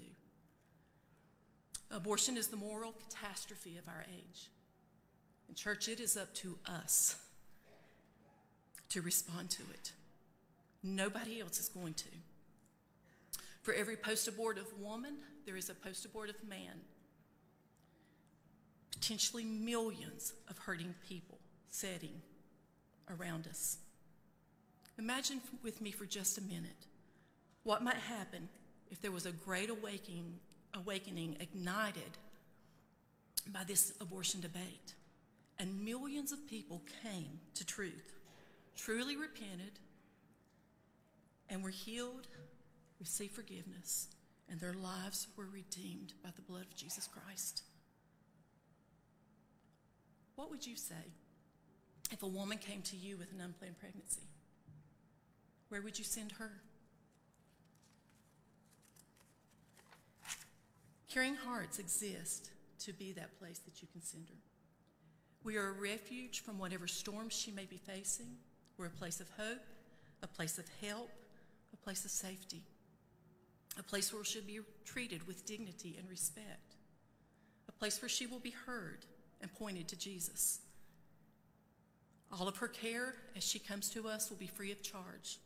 Abortion 1.90 2.38
is 2.38 2.48
the 2.48 2.56
moral 2.56 2.92
catastrophe 2.92 3.76
of 3.76 3.86
our 3.86 4.04
age. 4.10 4.48
And, 5.46 5.56
church, 5.56 5.88
it 5.88 6.00
is 6.00 6.16
up 6.16 6.34
to 6.36 6.58
us 6.66 7.16
to 8.88 9.02
respond 9.02 9.50
to 9.50 9.62
it. 9.74 9.92
Nobody 10.82 11.40
else 11.40 11.60
is 11.60 11.68
going 11.68 11.94
to. 11.94 12.08
For 13.60 13.74
every 13.74 13.96
post 13.96 14.26
abortive 14.26 14.66
woman, 14.80 15.16
there 15.44 15.56
is 15.56 15.68
a 15.68 15.74
post 15.74 16.04
abortive 16.06 16.42
man. 16.48 16.80
Potentially 18.92 19.44
millions 19.44 20.32
of 20.48 20.56
hurting 20.56 20.94
people 21.06 21.38
setting 21.68 22.22
around 23.10 23.46
us. 23.46 23.78
Imagine 24.98 25.42
with 25.62 25.82
me 25.82 25.90
for 25.90 26.06
just 26.06 26.38
a 26.38 26.42
minute 26.42 26.86
what 27.64 27.82
might 27.82 27.96
happen 27.96 28.48
if 28.90 29.00
there 29.00 29.10
was 29.10 29.26
a 29.26 29.32
great 29.32 29.70
awakening, 29.70 30.34
awakening 30.74 31.36
ignited 31.40 32.18
by 33.52 33.64
this 33.64 33.92
abortion 34.00 34.40
debate 34.40 34.94
and 35.58 35.84
millions 35.84 36.32
of 36.32 36.46
people 36.48 36.82
came 37.02 37.40
to 37.54 37.64
truth, 37.64 38.14
truly 38.76 39.16
repented, 39.16 39.78
and 41.48 41.62
were 41.62 41.70
healed, 41.70 42.26
received 42.98 43.34
forgiveness, 43.34 44.08
and 44.50 44.60
their 44.60 44.74
lives 44.74 45.28
were 45.36 45.46
redeemed 45.46 46.12
by 46.22 46.30
the 46.34 46.42
blood 46.42 46.62
of 46.62 46.74
Jesus 46.74 47.06
Christ. 47.06 47.62
What 50.36 50.50
would 50.50 50.66
you 50.66 50.76
say 50.76 51.12
if 52.10 52.22
a 52.22 52.26
woman 52.26 52.58
came 52.58 52.82
to 52.82 52.96
you 52.96 53.16
with 53.16 53.32
an 53.32 53.40
unplanned 53.40 53.78
pregnancy? 53.78 54.22
Where 55.68 55.82
would 55.82 55.98
you 55.98 56.04
send 56.04 56.32
her? 56.32 56.50
Caring 61.14 61.36
Hearts 61.36 61.78
exist 61.78 62.50
to 62.80 62.92
be 62.92 63.12
that 63.12 63.38
place 63.38 63.60
that 63.60 63.80
you 63.80 63.86
can 63.92 64.02
send 64.02 64.26
her. 64.30 64.40
We 65.44 65.56
are 65.56 65.68
a 65.68 65.80
refuge 65.80 66.40
from 66.40 66.58
whatever 66.58 66.88
storms 66.88 67.32
she 67.32 67.52
may 67.52 67.66
be 67.66 67.76
facing. 67.76 68.34
We're 68.76 68.86
a 68.86 68.90
place 68.90 69.20
of 69.20 69.28
hope, 69.38 69.62
a 70.24 70.26
place 70.26 70.58
of 70.58 70.64
help, 70.82 71.10
a 71.72 71.76
place 71.76 72.04
of 72.04 72.10
safety, 72.10 72.62
a 73.78 73.82
place 73.84 74.12
where 74.12 74.24
she'll 74.24 74.42
be 74.42 74.58
treated 74.84 75.24
with 75.28 75.46
dignity 75.46 75.94
and 76.00 76.10
respect, 76.10 76.74
a 77.68 77.72
place 77.72 78.02
where 78.02 78.08
she 78.08 78.26
will 78.26 78.40
be 78.40 78.54
heard 78.66 79.06
and 79.40 79.54
pointed 79.54 79.86
to 79.86 79.96
Jesus. 79.96 80.62
All 82.32 82.48
of 82.48 82.56
her 82.56 82.66
care 82.66 83.14
as 83.36 83.44
she 83.44 83.60
comes 83.60 83.88
to 83.90 84.08
us 84.08 84.30
will 84.30 84.36
be 84.36 84.48
free 84.48 84.72
of 84.72 84.82
charge. 84.82 85.38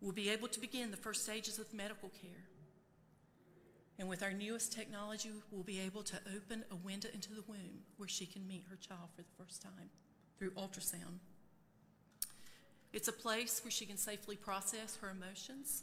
We'll 0.00 0.10
be 0.10 0.30
able 0.30 0.48
to 0.48 0.58
begin 0.58 0.90
the 0.90 0.96
first 0.96 1.22
stages 1.22 1.60
of 1.60 1.72
medical 1.72 2.08
care. 2.08 2.42
And 3.98 4.08
with 4.08 4.22
our 4.22 4.32
newest 4.32 4.72
technology, 4.72 5.30
we'll 5.50 5.62
be 5.62 5.80
able 5.80 6.02
to 6.02 6.16
open 6.34 6.64
a 6.70 6.76
window 6.76 7.08
into 7.14 7.30
the 7.30 7.42
womb 7.48 7.82
where 7.96 8.08
she 8.08 8.26
can 8.26 8.46
meet 8.46 8.64
her 8.68 8.76
child 8.76 9.08
for 9.14 9.22
the 9.22 9.42
first 9.42 9.62
time 9.62 9.90
through 10.38 10.50
ultrasound. 10.50 11.20
It's 12.92 13.08
a 13.08 13.12
place 13.12 13.60
where 13.64 13.70
she 13.70 13.86
can 13.86 13.96
safely 13.96 14.36
process 14.36 14.98
her 15.00 15.10
emotions 15.10 15.82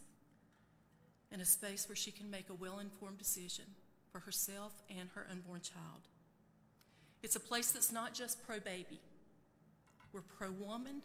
and 1.31 1.41
a 1.41 1.45
space 1.45 1.89
where 1.89 1.95
she 1.95 2.11
can 2.11 2.29
make 2.29 2.49
a 2.49 2.53
well 2.53 2.79
informed 2.79 3.17
decision 3.17 3.65
for 4.11 4.19
herself 4.19 4.73
and 4.89 5.09
her 5.15 5.25
unborn 5.29 5.61
child. 5.61 6.07
It's 7.23 7.35
a 7.35 7.39
place 7.39 7.71
that's 7.71 7.91
not 7.91 8.13
just 8.13 8.45
pro 8.45 8.59
baby, 8.59 8.99
we're 10.11 10.21
pro 10.21 10.51
woman, 10.51 11.01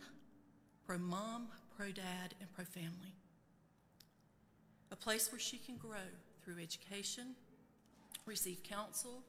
pro 0.87 0.99
mom, 0.99 1.49
pro 1.77 1.87
dad, 1.87 2.35
and 2.41 2.53
pro 2.53 2.65
family. 2.65 3.15
A 4.91 4.97
place 4.97 5.33
where 5.33 5.39
she 5.39 5.57
can 5.57 5.77
grow 5.77 6.09
through 6.49 6.63
education, 6.63 7.35
receive 8.25 8.63
counsel, 8.63 9.23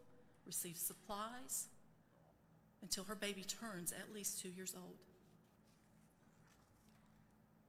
receive 0.45 0.78
supplies, 0.78 1.67
until 2.82 3.03
her 3.03 3.15
baby 3.15 3.43
turns 3.43 3.91
at 3.91 4.15
least 4.15 4.39
two 4.39 4.47
years 4.47 4.74
old. 4.74 4.95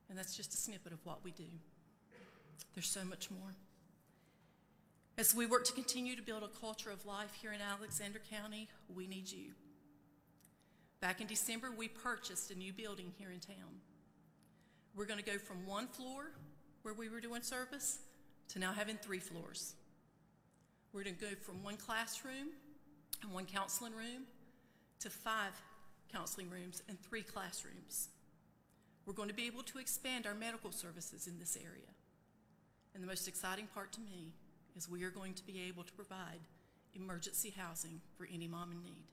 And 0.09 0.17
that's 0.17 0.37
just 0.37 0.55
a 0.55 0.57
snippet 0.57 0.93
of 0.93 1.05
what 1.05 1.25
we 1.25 1.33
do. 1.33 1.51
There's 2.75 2.89
so 2.89 3.05
much 3.05 3.29
more. 3.29 3.57
As 5.19 5.35
we 5.35 5.47
work 5.47 5.65
to 5.65 5.73
continue 5.73 6.15
to 6.15 6.23
build 6.23 6.45
a 6.45 6.61
culture 6.61 6.91
of 6.91 7.05
life 7.05 7.35
here 7.43 7.53
in 7.53 7.61
Alexander 7.61 8.21
County, 8.31 8.69
we 8.95 9.09
need 9.09 9.33
you. 9.33 9.51
Back 11.01 11.21
in 11.21 11.27
December, 11.27 11.73
we 11.77 11.89
purchased 11.89 12.53
a 12.53 12.55
new 12.55 12.73
building 12.73 13.13
here 13.19 13.33
in 13.33 13.41
town. 13.41 13.81
We're 14.95 15.07
going 15.07 15.19
to 15.19 15.29
go 15.29 15.39
from 15.39 15.67
one 15.67 15.89
floor 15.89 16.31
where 16.83 16.95
we 16.95 17.09
were 17.09 17.21
doing 17.21 17.43
service 17.43 17.99
to 18.51 18.59
now 18.59 18.73
having 18.73 18.97
three 18.97 19.19
floors. 19.19 19.75
We're 20.93 21.05
going 21.05 21.17
to 21.17 21.21
go 21.21 21.35
from 21.41 21.63
one 21.63 21.77
classroom 21.77 22.49
and 23.23 23.33
one 23.33 23.47
counseling 23.47 23.93
room 23.93 24.25
to 25.01 25.11
five 25.11 25.53
counseling 26.13 26.51
rooms 26.51 26.83
and 26.89 27.01
three 27.01 27.23
classrooms. 27.23 28.09
We're 29.07 29.15
going 29.15 29.29
to 29.29 29.35
be 29.35 29.47
able 29.47 29.63
to 29.65 29.79
expand 29.79 30.27
our 30.27 30.35
medical 30.35 30.73
services 30.73 31.27
in 31.27 31.39
this 31.39 31.57
area. 31.57 31.89
And 32.95 33.03
the 33.03 33.07
most 33.07 33.29
exciting 33.29 33.69
part 33.73 33.93
to 33.93 34.01
me 34.01 34.33
is 34.77 34.89
we 34.89 35.05
are 35.05 35.11
going 35.11 35.35
to 35.35 35.47
be 35.47 35.63
able 35.69 35.85
to 35.85 35.93
provide 35.93 36.41
emergency 36.95 37.55
housing 37.57 38.01
for 38.17 38.27
any 38.33 38.49
mom 38.49 38.73
in 38.73 38.83
need. 38.83 39.05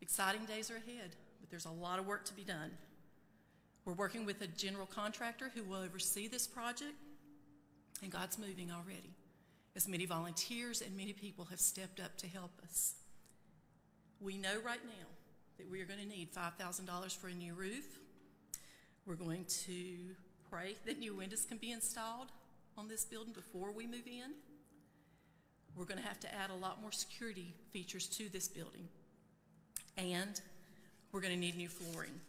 Exciting 0.00 0.44
days 0.44 0.70
are 0.70 0.76
ahead, 0.76 1.14
but 1.40 1.50
there's 1.50 1.66
a 1.66 1.70
lot 1.70 1.98
of 1.98 2.06
work 2.06 2.24
to 2.24 2.34
be 2.34 2.42
done. 2.42 2.70
We're 3.84 3.92
working 3.92 4.26
with 4.26 4.40
a 4.42 4.46
general 4.46 4.86
contractor 4.86 5.52
who 5.54 5.62
will 5.62 5.80
oversee 5.82 6.26
this 6.26 6.46
project, 6.46 6.94
and 8.02 8.10
God's 8.10 8.38
moving 8.38 8.70
already, 8.70 9.14
as 9.76 9.86
many 9.86 10.06
volunteers 10.06 10.80
and 10.80 10.96
many 10.96 11.12
people 11.12 11.46
have 11.46 11.60
stepped 11.60 12.00
up 12.00 12.16
to 12.18 12.26
help 12.26 12.52
us. 12.62 12.94
We 14.20 14.36
know 14.36 14.56
right 14.64 14.84
now 14.84 15.06
that 15.58 15.70
we 15.70 15.80
are 15.80 15.86
going 15.86 16.00
to 16.00 16.06
need 16.06 16.32
$5,000 16.32 17.16
for 17.16 17.28
a 17.28 17.34
new 17.34 17.54
roof. 17.54 17.84
We're 19.06 19.14
going 19.14 19.44
to 19.66 20.14
pray 20.50 20.76
that 20.86 20.98
new 20.98 21.14
windows 21.14 21.44
can 21.44 21.58
be 21.58 21.70
installed 21.70 22.28
on 22.76 22.88
this 22.88 23.04
building 23.04 23.32
before 23.32 23.72
we 23.72 23.86
move 23.86 24.06
in. 24.06 24.32
We're 25.76 25.84
going 25.84 26.00
to 26.00 26.06
have 26.06 26.20
to 26.20 26.34
add 26.34 26.50
a 26.50 26.54
lot 26.54 26.80
more 26.80 26.92
security 26.92 27.54
features 27.72 28.06
to 28.08 28.28
this 28.28 28.48
building. 28.48 28.88
And 29.96 30.40
we're 31.12 31.20
going 31.20 31.34
to 31.34 31.40
need 31.40 31.56
new 31.56 31.68
flooring. 31.68 32.20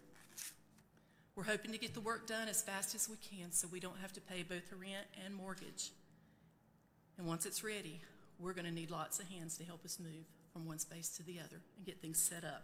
We're 1.35 1.43
hoping 1.45 1.71
to 1.71 1.77
get 1.77 1.93
the 1.93 2.01
work 2.01 2.27
done 2.27 2.47
as 2.47 2.61
fast 2.61 2.93
as 2.93 3.09
we 3.09 3.15
can 3.17 3.51
so 3.51 3.67
we 3.71 3.79
don't 3.79 3.97
have 4.01 4.11
to 4.13 4.21
pay 4.21 4.43
both 4.43 4.69
the 4.69 4.75
rent 4.75 5.07
and 5.25 5.33
mortgage. 5.33 5.91
And 7.17 7.25
once 7.25 7.45
it's 7.45 7.63
ready, 7.63 8.01
we're 8.39 8.53
going 8.53 8.65
to 8.65 8.71
need 8.71 8.91
lots 8.91 9.19
of 9.19 9.29
hands 9.29 9.57
to 9.57 9.63
help 9.63 9.85
us 9.85 9.99
move 9.99 10.25
from 10.51 10.65
one 10.65 10.79
space 10.79 11.09
to 11.17 11.23
the 11.23 11.39
other 11.39 11.61
and 11.77 11.85
get 11.85 12.01
things 12.01 12.19
set 12.19 12.43
up. 12.43 12.63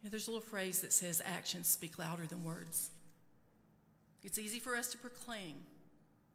You 0.00 0.08
know, 0.08 0.10
there's 0.10 0.28
a 0.28 0.30
little 0.30 0.46
phrase 0.46 0.80
that 0.80 0.92
says 0.92 1.20
actions 1.24 1.66
speak 1.66 1.98
louder 1.98 2.26
than 2.26 2.44
words. 2.44 2.90
It's 4.22 4.38
easy 4.38 4.58
for 4.58 4.76
us 4.76 4.88
to 4.92 4.98
proclaim 4.98 5.56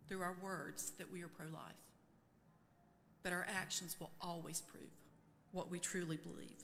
through 0.07 0.21
our 0.21 0.35
words 0.41 0.91
that 0.97 1.11
we 1.11 1.23
are 1.23 1.27
pro 1.27 1.45
life, 1.47 1.73
but 3.23 3.33
our 3.33 3.45
actions 3.57 3.95
will 3.99 4.11
always 4.21 4.61
prove 4.61 4.91
what 5.51 5.71
we 5.71 5.79
truly 5.79 6.17
believe. 6.17 6.63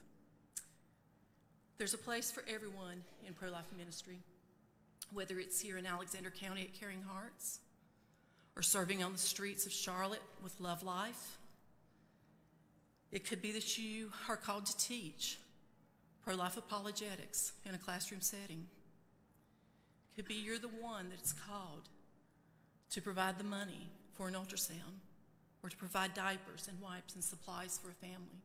There's 1.78 1.94
a 1.94 1.98
place 1.98 2.32
for 2.32 2.44
everyone 2.52 3.04
in 3.28 3.34
pro 3.34 3.50
life 3.50 3.68
ministry, 3.78 4.18
whether 5.14 5.38
it's 5.38 5.62
here 5.62 5.78
in 5.78 5.86
Alexander 5.86 6.32
County 6.32 6.62
at 6.62 6.80
Caring 6.80 7.04
Hearts 7.08 7.60
or 8.56 8.64
serving 8.64 9.04
on 9.04 9.12
the 9.12 9.20
streets 9.20 9.68
of 9.68 9.72
Charlotte 9.72 10.24
with 10.44 10.60
Love 10.60 10.82
Life. 10.82 11.38
It 13.12 13.28
could 13.28 13.44
be 13.44 13.52
that 13.52 13.78
you 13.78 14.12
are 14.28 14.36
called 14.36 14.66
to 14.66 14.78
teach 14.78 15.38
pro 16.24 16.34
life 16.34 16.58
apologetics 16.58 17.52
in 17.64 17.76
a 17.76 17.78
classroom 17.78 18.22
setting. 18.22 18.66
It 20.12 20.16
could 20.16 20.28
be 20.28 20.34
you're 20.34 20.58
the 20.58 20.68
one 20.68 21.10
that's 21.12 21.32
called 21.32 21.90
to 22.90 23.02
provide 23.04 23.38
the 23.38 23.44
money 23.44 23.92
for 24.14 24.28
an 24.28 24.34
ultrasound 24.34 24.98
or 25.62 25.70
to 25.70 25.78
provide 25.78 26.16
diapers 26.16 26.68
and 26.68 26.82
wipes 26.82 27.14
and 27.14 27.24
supplies 27.24 27.80
for 27.82 27.92
a 27.92 27.94
family. 27.94 28.42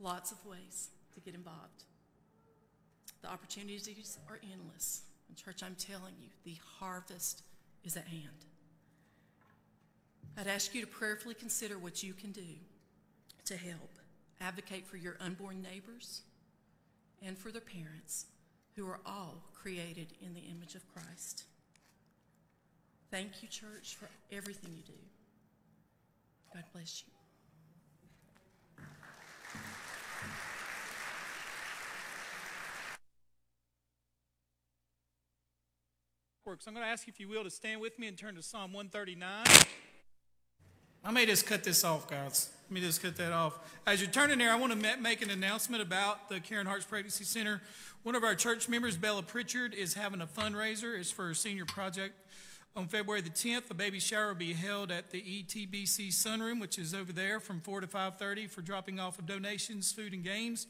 Lots 0.00 0.32
of 0.32 0.44
ways 0.46 0.88
to 1.14 1.20
get 1.20 1.34
involved. 1.34 1.84
The 3.22 3.28
opportunities 3.28 4.18
are 4.28 4.40
endless. 4.50 5.02
And, 5.28 5.36
church, 5.36 5.62
I'm 5.62 5.76
telling 5.78 6.14
you, 6.20 6.28
the 6.44 6.56
harvest 6.78 7.42
is 7.84 7.96
at 7.96 8.08
hand. 8.08 8.46
I'd 10.38 10.46
ask 10.46 10.74
you 10.74 10.80
to 10.80 10.86
prayerfully 10.86 11.34
consider 11.34 11.78
what 11.78 12.02
you 12.02 12.14
can 12.14 12.32
do 12.32 12.56
to 13.44 13.56
help 13.56 13.90
advocate 14.40 14.86
for 14.86 14.96
your 14.96 15.16
unborn 15.20 15.60
neighbors 15.60 16.22
and 17.22 17.36
for 17.36 17.50
their 17.50 17.60
parents, 17.60 18.26
who 18.76 18.86
are 18.86 19.00
all 19.04 19.42
created 19.52 20.14
in 20.22 20.32
the 20.32 20.40
image 20.40 20.74
of 20.74 20.82
Christ. 20.94 21.44
Thank 23.10 23.42
you, 23.42 23.48
church, 23.48 23.96
for 23.96 24.08
everything 24.32 24.72
you 24.74 24.82
do. 24.82 24.98
God 26.54 26.64
bless 26.72 27.02
you. 27.06 27.19
Works. 36.50 36.66
I'm 36.66 36.74
going 36.74 36.84
to 36.84 36.90
ask 36.90 37.06
you, 37.06 37.12
if 37.12 37.20
you 37.20 37.28
will, 37.28 37.44
to 37.44 37.50
stand 37.50 37.80
with 37.80 37.96
me 37.96 38.08
and 38.08 38.18
turn 38.18 38.34
to 38.34 38.42
Psalm 38.42 38.72
139. 38.72 39.46
I 41.04 41.10
may 41.12 41.24
just 41.24 41.46
cut 41.46 41.62
this 41.62 41.84
off, 41.84 42.10
guys. 42.10 42.50
Let 42.64 42.74
me 42.74 42.80
just 42.80 43.00
cut 43.00 43.14
that 43.18 43.30
off. 43.30 43.60
As 43.86 44.02
you're 44.02 44.10
turning 44.10 44.38
there, 44.38 44.50
I 44.50 44.56
want 44.56 44.72
to 44.72 44.96
make 44.98 45.22
an 45.22 45.30
announcement 45.30 45.80
about 45.80 46.28
the 46.28 46.40
Caring 46.40 46.66
Hearts 46.66 46.84
Pregnancy 46.84 47.22
Center. 47.22 47.62
One 48.02 48.16
of 48.16 48.24
our 48.24 48.34
church 48.34 48.68
members, 48.68 48.96
Bella 48.96 49.22
Pritchard, 49.22 49.74
is 49.74 49.94
having 49.94 50.20
a 50.20 50.26
fundraiser. 50.26 50.98
It's 50.98 51.12
for 51.12 51.28
her 51.28 51.34
senior 51.34 51.66
project. 51.66 52.14
On 52.74 52.88
February 52.88 53.20
the 53.20 53.30
10th, 53.30 53.68
the 53.68 53.74
baby 53.74 54.00
shower 54.00 54.30
will 54.30 54.34
be 54.34 54.52
held 54.52 54.90
at 54.90 55.12
the 55.12 55.22
ETBC 55.22 56.08
Sunroom, 56.08 56.60
which 56.60 56.80
is 56.80 56.94
over 56.94 57.12
there 57.12 57.38
from 57.38 57.60
4 57.60 57.82
to 57.82 57.86
5.30 57.86 58.50
for 58.50 58.60
dropping 58.60 58.98
off 58.98 59.20
of 59.20 59.26
donations, 59.26 59.92
food, 59.92 60.12
and 60.12 60.24
games. 60.24 60.66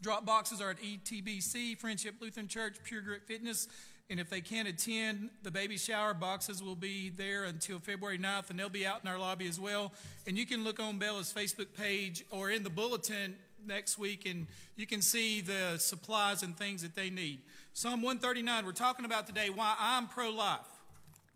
Drop 0.00 0.24
boxes 0.24 0.62
are 0.62 0.70
at 0.70 0.80
ETBC, 0.80 1.76
Friendship 1.76 2.14
Lutheran 2.18 2.48
Church, 2.48 2.76
Pure 2.82 3.02
Grit 3.02 3.22
Fitness, 3.26 3.68
and 4.08 4.20
if 4.20 4.30
they 4.30 4.40
can't 4.40 4.68
attend 4.68 5.30
the 5.42 5.50
baby 5.50 5.76
shower, 5.76 6.14
boxes 6.14 6.62
will 6.62 6.76
be 6.76 7.10
there 7.10 7.44
until 7.44 7.78
February 7.78 8.18
9th, 8.18 8.50
and 8.50 8.58
they'll 8.58 8.68
be 8.68 8.86
out 8.86 9.00
in 9.02 9.08
our 9.08 9.18
lobby 9.18 9.48
as 9.48 9.58
well. 9.58 9.92
And 10.26 10.38
you 10.38 10.46
can 10.46 10.62
look 10.62 10.78
on 10.78 10.98
Bella's 10.98 11.32
Facebook 11.32 11.74
page 11.76 12.24
or 12.30 12.50
in 12.50 12.62
the 12.62 12.70
bulletin 12.70 13.34
next 13.66 13.98
week, 13.98 14.24
and 14.24 14.46
you 14.76 14.86
can 14.86 15.02
see 15.02 15.40
the 15.40 15.78
supplies 15.78 16.42
and 16.44 16.56
things 16.56 16.82
that 16.82 16.94
they 16.94 17.10
need. 17.10 17.40
Psalm 17.72 18.00
139, 18.00 18.64
we're 18.64 18.72
talking 18.72 19.04
about 19.04 19.26
today 19.26 19.50
why 19.50 19.74
I'm 19.78 20.06
pro-life. 20.06 20.60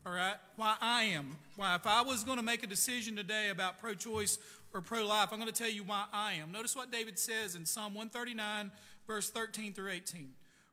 All 0.07 0.13
right? 0.13 0.37
Why 0.57 0.77
I 0.81 1.03
am. 1.05 1.37
Why, 1.57 1.75
if 1.75 1.87
I 1.87 2.03
was 2.03 2.25
going 2.25 2.39
to 2.39 2.43
make 2.43 2.63
a 2.63 2.67
decision 2.69 3.17
today 3.17 3.49
about 3.51 3.81
pro 3.81 3.95
choice 3.95 4.39
or 4.73 4.81
pro 4.81 5.05
life, 5.05 5.31
I'm 5.33 5.41
going 5.41 5.53
to 5.53 5.63
tell 5.63 5.71
you 5.71 5.83
why 5.83 6.05
I 6.13 6.35
am. 6.35 6.53
Notice 6.53 6.77
what 6.77 6.91
David 6.93 7.19
says 7.19 7.57
in 7.57 7.67
Psalm 7.67 7.95
139, 7.95 8.71
verse 9.07 9.29
13 9.29 9.75
through 9.75 9.91
18. 9.91 10.31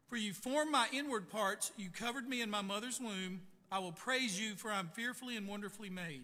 For 0.07 0.15
you 0.15 0.33
formed 0.33 0.71
my 0.71 0.87
inward 0.93 1.29
parts, 1.29 1.71
you 1.75 1.89
covered 1.89 2.29
me 2.29 2.41
in 2.41 2.49
my 2.49 2.61
mother's 2.61 2.99
womb. 2.99 3.41
I 3.71 3.79
will 3.79 3.91
praise 3.91 4.39
you, 4.39 4.55
for 4.55 4.71
I'm 4.71 4.87
fearfully 4.87 5.35
and 5.35 5.47
wonderfully 5.47 5.89
made. 5.89 6.23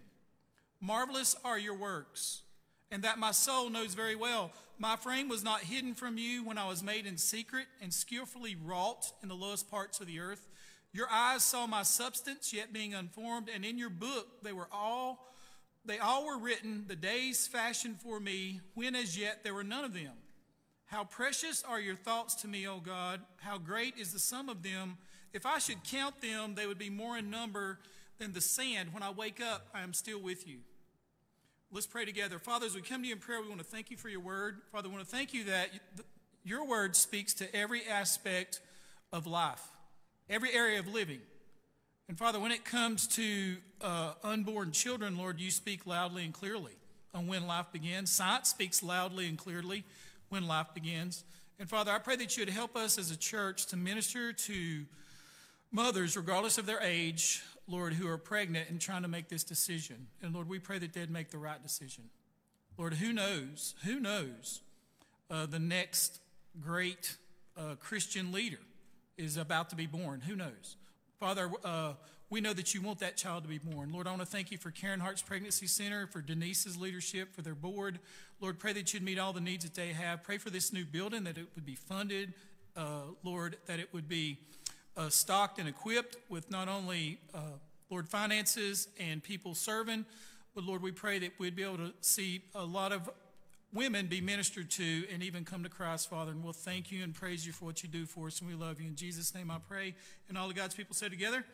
Marvelous 0.80 1.36
are 1.44 1.60
your 1.60 1.76
works, 1.76 2.44
and 2.92 3.04
that 3.04 3.20
my 3.20 3.32
soul 3.32 3.70
knows 3.70 3.94
very 3.94 4.16
well. 4.16 4.52
My 4.80 4.96
frame 4.96 5.28
was 5.28 5.44
not 5.44 5.62
hidden 5.62 5.94
from 5.96 6.18
you 6.18 6.44
when 6.46 6.58
I 6.58 6.68
was 6.68 6.82
made 6.82 7.06
in 7.06 7.18
secret 7.18 7.68
and 7.82 7.94
skillfully 7.94 8.56
wrought 8.56 9.12
in 9.22 9.28
the 9.28 9.36
lowest 9.36 9.70
parts 9.70 10.00
of 10.00 10.08
the 10.08 10.20
earth. 10.20 10.48
Your 10.94 11.08
eyes 11.12 11.44
saw 11.44 11.68
my 11.68 11.84
substance 11.84 12.54
yet 12.54 12.72
being 12.72 12.94
unformed, 12.94 13.50
and 13.54 13.66
in 13.66 13.78
your 13.78 13.90
book 13.90 14.44
they 14.44 14.54
were 14.54 14.70
all 14.72 15.28
they 15.86 16.00
all 16.00 16.26
were 16.26 16.38
written, 16.38 16.86
the 16.88 16.96
days 16.96 17.46
fashioned 17.46 18.00
for 18.00 18.18
me, 18.18 18.62
when 18.74 18.96
as 18.96 19.18
yet 19.18 19.44
there 19.44 19.54
were 19.54 19.66
none 19.66 19.84
of 19.84 19.94
them. 19.94 20.14
How 20.94 21.06
precious 21.06 21.64
are 21.68 21.80
your 21.80 21.96
thoughts 21.96 22.36
to 22.36 22.48
me, 22.48 22.68
O 22.68 22.80
God! 22.80 23.20
How 23.38 23.58
great 23.58 23.98
is 23.98 24.14
the 24.14 24.20
sum 24.20 24.48
of 24.48 24.62
them! 24.62 25.00
If 25.34 25.44
I 25.44 25.58
should 25.58 25.84
count 25.84 26.22
them, 26.22 26.54
they 26.54 26.68
would 26.68 26.78
be 26.78 26.92
more 26.92 27.18
in 27.18 27.32
number 27.32 27.80
than 28.20 28.32
the 28.32 28.42
sand. 28.42 28.94
When 28.94 29.02
I 29.02 29.10
wake 29.10 29.42
up, 29.42 29.66
I 29.74 29.82
am 29.82 29.94
still 29.94 30.22
with 30.22 30.48
you. 30.48 30.60
Let's 31.72 31.88
pray 31.88 32.06
together. 32.06 32.38
Father, 32.38 32.68
as 32.68 32.76
we 32.76 32.84
come 32.84 33.02
to 33.02 33.08
you 33.08 33.16
in 33.16 33.20
prayer, 33.20 33.42
we 33.42 33.48
want 33.48 33.60
to 33.60 33.66
thank 33.66 33.90
you 33.90 33.98
for 33.98 34.08
your 34.08 34.20
word. 34.20 34.62
Father, 34.72 34.88
we 34.88 34.94
want 34.94 35.04
to 35.04 35.12
thank 35.12 35.34
you 35.34 35.46
that 35.46 35.70
your 36.44 36.64
word 36.64 36.96
speaks 36.96 37.34
to 37.36 37.56
every 37.56 37.88
aspect 37.88 38.62
of 39.12 39.26
life, 39.26 39.64
every 40.30 40.54
area 40.54 40.78
of 40.78 40.88
living. 40.88 41.22
And 42.08 42.20
Father, 42.20 42.40
when 42.40 42.52
it 42.52 42.66
comes 42.66 43.08
to 43.08 43.56
uh, 43.82 44.14
unborn 44.24 44.72
children, 44.72 45.18
Lord, 45.18 45.40
you 45.40 45.50
speak 45.50 45.88
loudly 45.88 46.24
and 46.24 46.36
clearly 46.36 46.74
on 47.16 47.26
when 47.26 47.48
life 47.48 47.72
begins. 47.72 48.12
Science 48.12 48.50
speaks 48.50 48.84
loudly 48.84 49.28
and 49.28 49.40
clearly 49.40 49.86
when 50.34 50.48
life 50.48 50.74
begins. 50.74 51.24
And 51.60 51.70
Father, 51.70 51.92
I 51.92 52.00
pray 52.00 52.16
that 52.16 52.36
you 52.36 52.42
would 52.42 52.54
help 52.54 52.76
us 52.76 52.98
as 52.98 53.12
a 53.12 53.16
church 53.16 53.68
to 53.68 53.78
minister 53.78 54.34
to 54.34 54.86
mothers, 55.72 56.18
regardless 56.18 56.58
of 56.58 56.66
their 56.66 56.82
age, 56.82 57.44
Lord, 57.68 57.94
who 57.94 58.08
are 58.08 58.18
pregnant 58.18 58.72
and 58.72 58.82
trying 58.82 59.04
to 59.04 59.08
make 59.08 59.30
this 59.30 59.44
decision. 59.44 60.08
And 60.24 60.34
Lord, 60.34 60.50
we 60.50 60.58
pray 60.58 60.80
that 60.80 60.92
they'd 60.92 61.12
make 61.12 61.30
the 61.30 61.38
right 61.38 61.62
decision. 61.62 62.06
Lord, 62.80 62.96
who 62.96 63.14
knows? 63.14 63.76
Who 63.86 64.00
knows? 64.00 64.62
Uh, 65.30 65.46
the 65.46 65.60
next 65.60 66.20
great 66.60 67.16
uh, 67.56 67.76
Christian 67.80 68.32
leader 68.32 68.58
is 69.16 69.38
about 69.38 69.70
to 69.70 69.76
be 69.76 69.86
born. 69.86 70.22
Who 70.22 70.36
knows? 70.36 70.78
Father, 71.20 71.52
uh, 71.64 71.94
we 72.34 72.42
know 72.42 72.52
that 72.52 72.74
you 72.74 72.82
want 72.82 72.98
that 72.98 73.16
child 73.16 73.44
to 73.44 73.48
be 73.48 73.60
born. 73.60 73.92
Lord, 73.94 74.08
I 74.08 74.10
want 74.10 74.24
to 74.24 74.26
thank 74.26 74.50
you 74.50 74.58
for 74.58 74.72
Caring 74.72 75.00
Hearts 75.00 75.22
Pregnancy 75.22 75.68
Center, 75.68 76.08
for 76.08 76.20
Denise's 76.20 76.76
leadership, 76.76 77.32
for 77.32 77.44
their 77.44 77.54
board. 77.54 78.00
Lord, 78.42 78.58
pray 78.58 78.74
that 78.74 78.92
you'd 78.92 79.04
meet 79.04 79.20
all 79.20 79.34
the 79.34 79.40
needs 79.40 79.64
that 79.66 79.76
they 79.76 79.90
have. 79.90 80.24
Pray 80.24 80.40
for 80.40 80.50
this 80.50 80.74
new 80.74 80.84
building, 80.84 81.26
that 81.26 81.38
it 81.38 81.46
would 81.54 81.64
be 81.64 81.76
funded. 81.76 82.34
Uh, 82.76 83.02
Lord, 83.24 83.58
that 83.68 83.80
it 83.80 83.94
would 83.94 84.10
be 84.10 84.40
uh, 84.98 85.10
stocked 85.10 85.60
and 85.60 85.70
equipped 85.70 86.16
with 86.28 86.50
not 86.50 86.68
only, 86.68 87.20
uh, 87.36 87.42
Lord, 87.92 88.10
finances 88.10 88.88
and 89.00 89.22
people 89.22 89.54
serving, 89.54 90.04
but 90.56 90.64
Lord, 90.64 90.82
we 90.82 90.92
pray 90.92 91.20
that 91.20 91.34
we'd 91.38 91.56
be 91.56 91.62
able 91.62 91.78
to 91.78 91.94
see 92.02 92.42
a 92.56 92.66
lot 92.66 92.92
of 92.92 93.12
women 93.72 94.08
be 94.08 94.22
ministered 94.22 94.72
to 94.72 95.04
and 95.14 95.22
even 95.22 95.46
come 95.46 95.62
to 95.62 95.70
Christ, 95.70 96.10
Father. 96.10 96.32
And 96.32 96.44
we'll 96.44 96.54
thank 96.54 96.92
you 96.92 97.04
and 97.04 97.14
praise 97.14 97.46
you 97.46 97.54
for 97.54 97.66
what 97.66 97.84
you 97.84 97.90
do 97.90 98.08
for 98.08 98.26
us, 98.26 98.40
and 98.40 98.50
we 98.50 98.56
love 98.56 98.82
you. 98.82 98.88
In 98.88 98.96
Jesus' 98.96 99.36
name 99.36 99.52
I 99.52 99.58
pray. 99.70 99.94
And 100.30 100.36
all 100.36 100.48
the 100.48 100.56
God's 100.56 100.74
people 100.74 100.96
say 100.96 101.10
together, 101.10 101.46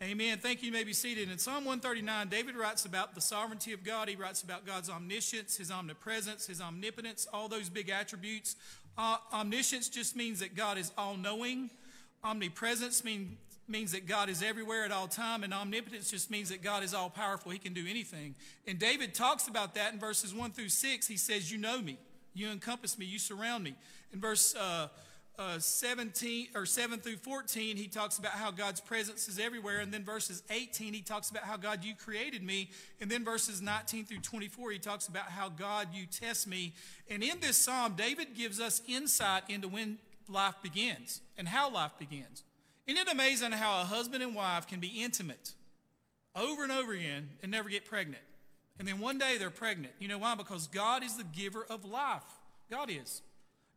Amen. 0.00 0.38
Thank 0.38 0.62
you. 0.62 0.66
You 0.66 0.72
may 0.72 0.84
be 0.84 0.92
seated. 0.92 1.28
In 1.28 1.38
Psalm 1.38 1.64
139, 1.64 2.28
David 2.28 2.54
writes 2.54 2.84
about 2.84 3.16
the 3.16 3.20
sovereignty 3.20 3.72
of 3.72 3.82
God. 3.82 4.08
He 4.08 4.14
writes 4.14 4.42
about 4.42 4.64
God's 4.64 4.88
omniscience, 4.88 5.56
his 5.56 5.72
omnipresence, 5.72 6.46
his 6.46 6.60
omnipotence, 6.60 7.26
all 7.32 7.48
those 7.48 7.68
big 7.68 7.88
attributes. 7.90 8.54
Uh, 8.96 9.16
omniscience 9.32 9.88
just 9.88 10.14
means 10.14 10.38
that 10.38 10.54
God 10.54 10.78
is 10.78 10.92
all 10.96 11.16
knowing. 11.16 11.70
Omnipresence 12.22 13.02
mean, 13.02 13.38
means 13.66 13.90
that 13.90 14.06
God 14.06 14.28
is 14.28 14.40
everywhere 14.40 14.84
at 14.84 14.92
all 14.92 15.08
time, 15.08 15.42
and 15.42 15.52
omnipotence 15.52 16.12
just 16.12 16.30
means 16.30 16.50
that 16.50 16.62
God 16.62 16.84
is 16.84 16.94
all 16.94 17.10
powerful. 17.10 17.50
He 17.50 17.58
can 17.58 17.74
do 17.74 17.84
anything. 17.88 18.36
And 18.68 18.78
David 18.78 19.14
talks 19.14 19.48
about 19.48 19.74
that 19.74 19.94
in 19.94 19.98
verses 19.98 20.32
1 20.32 20.52
through 20.52 20.68
6. 20.68 21.08
He 21.08 21.16
says, 21.16 21.50
You 21.50 21.58
know 21.58 21.82
me, 21.82 21.98
you 22.34 22.50
encompass 22.50 22.98
me, 22.98 23.04
you 23.04 23.18
surround 23.18 23.64
me. 23.64 23.74
In 24.12 24.20
verse 24.20 24.54
uh, 24.54 24.86
uh, 25.38 25.58
17 25.58 26.48
or 26.54 26.66
7 26.66 26.98
through 26.98 27.16
14, 27.16 27.76
he 27.76 27.86
talks 27.86 28.18
about 28.18 28.32
how 28.32 28.50
God's 28.50 28.80
presence 28.80 29.28
is 29.28 29.38
everywhere. 29.38 29.78
And 29.78 29.92
then 29.92 30.04
verses 30.04 30.42
18, 30.50 30.92
he 30.92 31.00
talks 31.00 31.30
about 31.30 31.44
how 31.44 31.56
God, 31.56 31.84
you 31.84 31.94
created 31.94 32.42
me. 32.42 32.70
And 33.00 33.08
then 33.08 33.24
verses 33.24 33.62
19 33.62 34.04
through 34.04 34.18
24, 34.18 34.72
he 34.72 34.78
talks 34.78 35.06
about 35.06 35.26
how 35.26 35.48
God, 35.48 35.88
you 35.92 36.06
test 36.06 36.48
me. 36.48 36.74
And 37.08 37.22
in 37.22 37.38
this 37.40 37.56
psalm, 37.56 37.94
David 37.96 38.34
gives 38.34 38.60
us 38.60 38.82
insight 38.88 39.44
into 39.48 39.68
when 39.68 39.98
life 40.28 40.56
begins 40.62 41.20
and 41.36 41.46
how 41.46 41.70
life 41.70 41.92
begins. 41.98 42.42
Isn't 42.88 43.00
it 43.00 43.12
amazing 43.12 43.52
how 43.52 43.82
a 43.82 43.84
husband 43.84 44.22
and 44.22 44.34
wife 44.34 44.66
can 44.66 44.80
be 44.80 45.02
intimate 45.02 45.52
over 46.34 46.62
and 46.64 46.72
over 46.72 46.92
again 46.92 47.28
and 47.42 47.52
never 47.52 47.68
get 47.68 47.84
pregnant? 47.84 48.22
And 48.78 48.88
then 48.88 48.98
one 48.98 49.18
day 49.18 49.38
they're 49.38 49.50
pregnant. 49.50 49.92
You 49.98 50.08
know 50.08 50.18
why? 50.18 50.34
Because 50.34 50.66
God 50.66 51.04
is 51.04 51.16
the 51.16 51.24
giver 51.24 51.64
of 51.68 51.84
life. 51.84 52.22
God 52.70 52.90
is. 52.90 53.22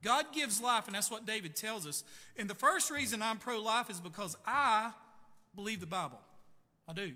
God 0.04 0.28
gives 0.34 0.62
life, 0.62 0.88
and 0.88 0.95
that's 0.95 1.12
what 1.12 1.26
David 1.26 1.56
tells 1.56 1.86
us. 1.86 2.04
And 2.38 2.49
the 2.49 2.56
first 2.56 2.89
reason 2.89 3.22
I'm 3.22 3.38
pro 3.38 3.62
life 3.62 3.89
is 3.89 3.99
because 3.99 4.36
I 4.45 4.91
believe 5.56 5.80
the 5.80 5.86
Bible. 5.86 6.20
I 6.88 6.93
do. 6.93 7.14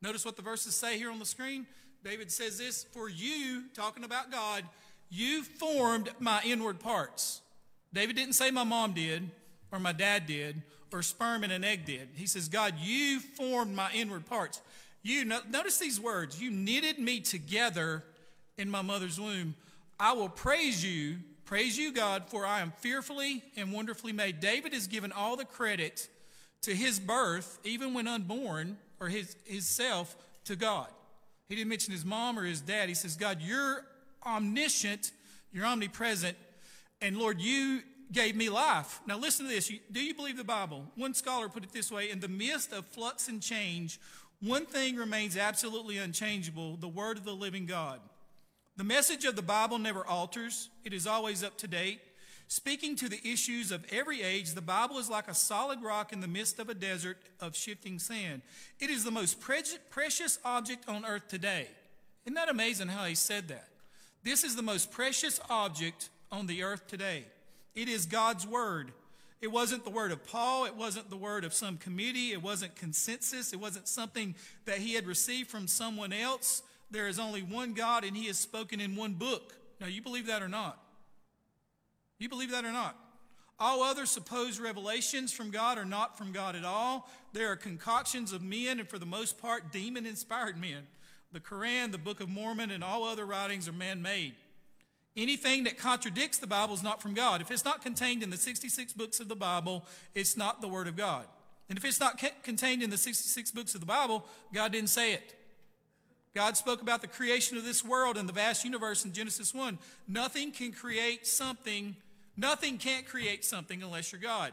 Notice 0.00 0.24
what 0.24 0.36
the 0.36 0.42
verses 0.42 0.74
say 0.74 0.98
here 0.98 1.10
on 1.10 1.18
the 1.18 1.24
screen. 1.24 1.66
David 2.04 2.30
says 2.30 2.58
this 2.58 2.84
For 2.92 3.08
you, 3.08 3.64
talking 3.74 4.04
about 4.04 4.30
God, 4.30 4.64
you 5.10 5.42
formed 5.42 6.10
my 6.18 6.40
inward 6.44 6.80
parts. 6.80 7.40
David 7.92 8.16
didn't 8.16 8.34
say 8.34 8.50
my 8.50 8.64
mom 8.64 8.92
did, 8.92 9.30
or 9.70 9.78
my 9.78 9.92
dad 9.92 10.26
did, 10.26 10.62
or 10.92 11.02
sperm 11.02 11.44
and 11.44 11.52
an 11.52 11.64
egg 11.64 11.84
did. 11.84 12.08
He 12.14 12.26
says, 12.26 12.48
God, 12.48 12.74
you 12.80 13.20
formed 13.20 13.74
my 13.74 13.90
inward 13.92 14.26
parts. 14.26 14.60
You 15.02 15.24
notice 15.24 15.78
these 15.78 16.00
words. 16.00 16.40
You 16.40 16.50
knitted 16.50 16.98
me 16.98 17.20
together 17.20 18.04
in 18.56 18.70
my 18.70 18.82
mother's 18.82 19.18
womb. 19.18 19.54
I 19.98 20.12
will 20.12 20.28
praise 20.28 20.84
you 20.84 21.18
Praise 21.52 21.76
you, 21.76 21.92
God, 21.92 22.22
for 22.28 22.46
I 22.46 22.62
am 22.62 22.72
fearfully 22.78 23.42
and 23.58 23.74
wonderfully 23.74 24.14
made. 24.14 24.40
David 24.40 24.72
is 24.72 24.86
given 24.86 25.12
all 25.12 25.36
the 25.36 25.44
credit 25.44 26.08
to 26.62 26.74
his 26.74 26.98
birth, 26.98 27.58
even 27.62 27.92
when 27.92 28.08
unborn, 28.08 28.78
or 28.98 29.10
his, 29.10 29.36
his 29.44 29.68
self, 29.68 30.16
to 30.46 30.56
God. 30.56 30.86
He 31.50 31.56
didn't 31.56 31.68
mention 31.68 31.92
his 31.92 32.06
mom 32.06 32.38
or 32.38 32.44
his 32.44 32.62
dad. 32.62 32.88
He 32.88 32.94
says, 32.94 33.16
God, 33.16 33.42
you're 33.42 33.84
omniscient, 34.24 35.12
you're 35.52 35.66
omnipresent, 35.66 36.38
and 37.02 37.18
Lord, 37.18 37.38
you 37.38 37.82
gave 38.12 38.34
me 38.34 38.48
life. 38.48 39.02
Now, 39.06 39.18
listen 39.18 39.44
to 39.44 39.52
this. 39.52 39.70
Do 39.90 40.02
you 40.02 40.14
believe 40.14 40.38
the 40.38 40.44
Bible? 40.44 40.86
One 40.94 41.12
scholar 41.12 41.50
put 41.50 41.64
it 41.64 41.72
this 41.72 41.92
way 41.92 42.08
In 42.08 42.20
the 42.20 42.28
midst 42.28 42.72
of 42.72 42.86
flux 42.86 43.28
and 43.28 43.42
change, 43.42 44.00
one 44.40 44.64
thing 44.64 44.96
remains 44.96 45.36
absolutely 45.36 45.98
unchangeable 45.98 46.78
the 46.78 46.88
word 46.88 47.18
of 47.18 47.24
the 47.24 47.34
living 47.34 47.66
God. 47.66 48.00
The 48.76 48.84
message 48.84 49.24
of 49.24 49.36
the 49.36 49.42
Bible 49.42 49.78
never 49.78 50.06
alters, 50.06 50.70
it 50.84 50.92
is 50.92 51.06
always 51.06 51.44
up 51.44 51.58
to 51.58 51.68
date. 51.68 52.00
Speaking 52.48 52.96
to 52.96 53.08
the 53.08 53.20
issues 53.26 53.72
of 53.72 53.84
every 53.90 54.22
age, 54.22 54.52
the 54.52 54.60
Bible 54.60 54.98
is 54.98 55.08
like 55.08 55.28
a 55.28 55.34
solid 55.34 55.82
rock 55.82 56.12
in 56.12 56.20
the 56.20 56.28
midst 56.28 56.58
of 56.58 56.68
a 56.68 56.74
desert 56.74 57.18
of 57.40 57.56
shifting 57.56 57.98
sand. 57.98 58.42
It 58.78 58.90
is 58.90 59.04
the 59.04 59.10
most 59.10 59.40
pre- 59.40 59.62
precious 59.90 60.38
object 60.44 60.88
on 60.88 61.04
earth 61.04 61.28
today. 61.28 61.68
Isn't 62.24 62.34
that 62.34 62.50
amazing 62.50 62.88
how 62.88 63.04
he 63.04 63.14
said 63.14 63.48
that? 63.48 63.68
This 64.22 64.44
is 64.44 64.54
the 64.54 64.62
most 64.62 64.90
precious 64.90 65.40
object 65.48 66.10
on 66.30 66.46
the 66.46 66.62
earth 66.62 66.86
today. 66.86 67.24
It 67.74 67.88
is 67.88 68.06
God's 68.06 68.46
Word. 68.46 68.92
It 69.40 69.50
wasn't 69.50 69.84
the 69.84 69.90
word 69.90 70.12
of 70.12 70.24
Paul. 70.24 70.66
It 70.66 70.76
wasn't 70.76 71.10
the 71.10 71.16
word 71.16 71.44
of 71.44 71.52
some 71.52 71.76
committee. 71.76 72.30
It 72.30 72.40
wasn't 72.40 72.76
consensus. 72.76 73.52
It 73.52 73.58
wasn't 73.58 73.88
something 73.88 74.36
that 74.66 74.78
he 74.78 74.94
had 74.94 75.04
received 75.04 75.50
from 75.50 75.66
someone 75.66 76.12
else. 76.12 76.62
There 76.92 77.08
is 77.08 77.18
only 77.18 77.42
one 77.42 77.72
God, 77.72 78.04
and 78.04 78.16
he 78.16 78.28
is 78.28 78.38
spoken 78.38 78.80
in 78.80 78.94
one 78.94 79.14
book. 79.14 79.54
Now, 79.80 79.86
you 79.86 80.02
believe 80.02 80.26
that 80.26 80.42
or 80.42 80.48
not? 80.48 80.78
You 82.18 82.28
believe 82.28 82.52
that 82.52 82.64
or 82.64 82.70
not? 82.70 82.96
All 83.58 83.82
other 83.82 84.06
supposed 84.06 84.60
revelations 84.60 85.32
from 85.32 85.50
God 85.50 85.78
are 85.78 85.84
not 85.84 86.18
from 86.18 86.32
God 86.32 86.54
at 86.54 86.64
all. 86.64 87.08
They 87.32 87.44
are 87.44 87.56
concoctions 87.56 88.32
of 88.32 88.42
men, 88.42 88.78
and 88.78 88.88
for 88.88 88.98
the 88.98 89.06
most 89.06 89.40
part, 89.40 89.72
demon 89.72 90.04
inspired 90.04 90.60
men. 90.60 90.86
The 91.32 91.40
Quran, 91.40 91.92
the 91.92 91.98
Book 91.98 92.20
of 92.20 92.28
Mormon, 92.28 92.70
and 92.70 92.84
all 92.84 93.04
other 93.04 93.24
writings 93.24 93.68
are 93.68 93.72
man 93.72 94.02
made. 94.02 94.34
Anything 95.16 95.64
that 95.64 95.78
contradicts 95.78 96.38
the 96.38 96.46
Bible 96.46 96.74
is 96.74 96.82
not 96.82 97.00
from 97.00 97.14
God. 97.14 97.40
If 97.40 97.50
it's 97.50 97.64
not 97.64 97.82
contained 97.82 98.22
in 98.22 98.30
the 98.30 98.36
66 98.36 98.92
books 98.92 99.18
of 99.18 99.28
the 99.28 99.36
Bible, 99.36 99.86
it's 100.14 100.36
not 100.36 100.60
the 100.60 100.68
Word 100.68 100.88
of 100.88 100.96
God. 100.96 101.24
And 101.68 101.78
if 101.78 101.84
it's 101.84 102.00
not 102.00 102.22
contained 102.42 102.82
in 102.82 102.90
the 102.90 102.98
66 102.98 103.50
books 103.50 103.74
of 103.74 103.80
the 103.80 103.86
Bible, 103.86 104.26
God 104.52 104.72
didn't 104.72 104.90
say 104.90 105.14
it. 105.14 105.34
God 106.34 106.56
spoke 106.56 106.80
about 106.80 107.02
the 107.02 107.08
creation 107.08 107.58
of 107.58 107.64
this 107.64 107.84
world 107.84 108.16
and 108.16 108.28
the 108.28 108.32
vast 108.32 108.64
universe 108.64 109.04
in 109.04 109.12
Genesis 109.12 109.52
1. 109.52 109.78
Nothing 110.08 110.50
can 110.50 110.72
create 110.72 111.26
something, 111.26 111.94
nothing 112.36 112.78
can't 112.78 113.06
create 113.06 113.44
something 113.44 113.82
unless 113.82 114.12
you're 114.12 114.20
God. 114.20 114.52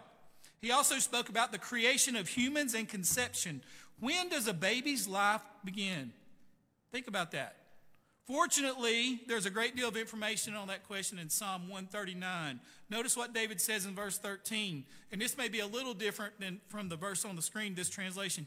He 0.61 0.71
also 0.71 0.99
spoke 0.99 1.29
about 1.29 1.53
the 1.53 1.57
creation 1.57 2.17
of 2.17 2.27
humans 2.27 2.73
and 2.73 2.87
conception. 2.87 3.61
When 3.99 4.29
does 4.29 4.47
a 4.47 4.53
baby's 4.53 5.07
life 5.07 5.41
begin? 5.63 6.11
Think 6.91 7.07
about 7.07 7.31
that. 7.31 7.55
Fortunately, 8.29 9.21
there's 9.27 9.47
a 9.47 9.49
great 9.49 9.75
deal 9.75 9.87
of 9.87 9.97
information 9.97 10.53
on 10.53 10.67
that 10.67 10.85
question 10.85 11.17
in 11.17 11.29
Psalm 11.29 11.63
139. 11.63 12.59
Notice 12.89 13.17
what 13.17 13.33
David 13.33 13.59
says 13.59 13.85
in 13.85 13.95
verse 13.95 14.19
13, 14.19 14.85
and 15.11 15.19
this 15.19 15.35
may 15.35 15.47
be 15.47 15.61
a 15.61 15.65
little 15.65 15.95
different 15.95 16.39
than 16.39 16.61
from 16.67 16.89
the 16.89 16.95
verse 16.95 17.25
on 17.25 17.35
the 17.35 17.41
screen, 17.41 17.73
this 17.73 17.89
translation. 17.89 18.45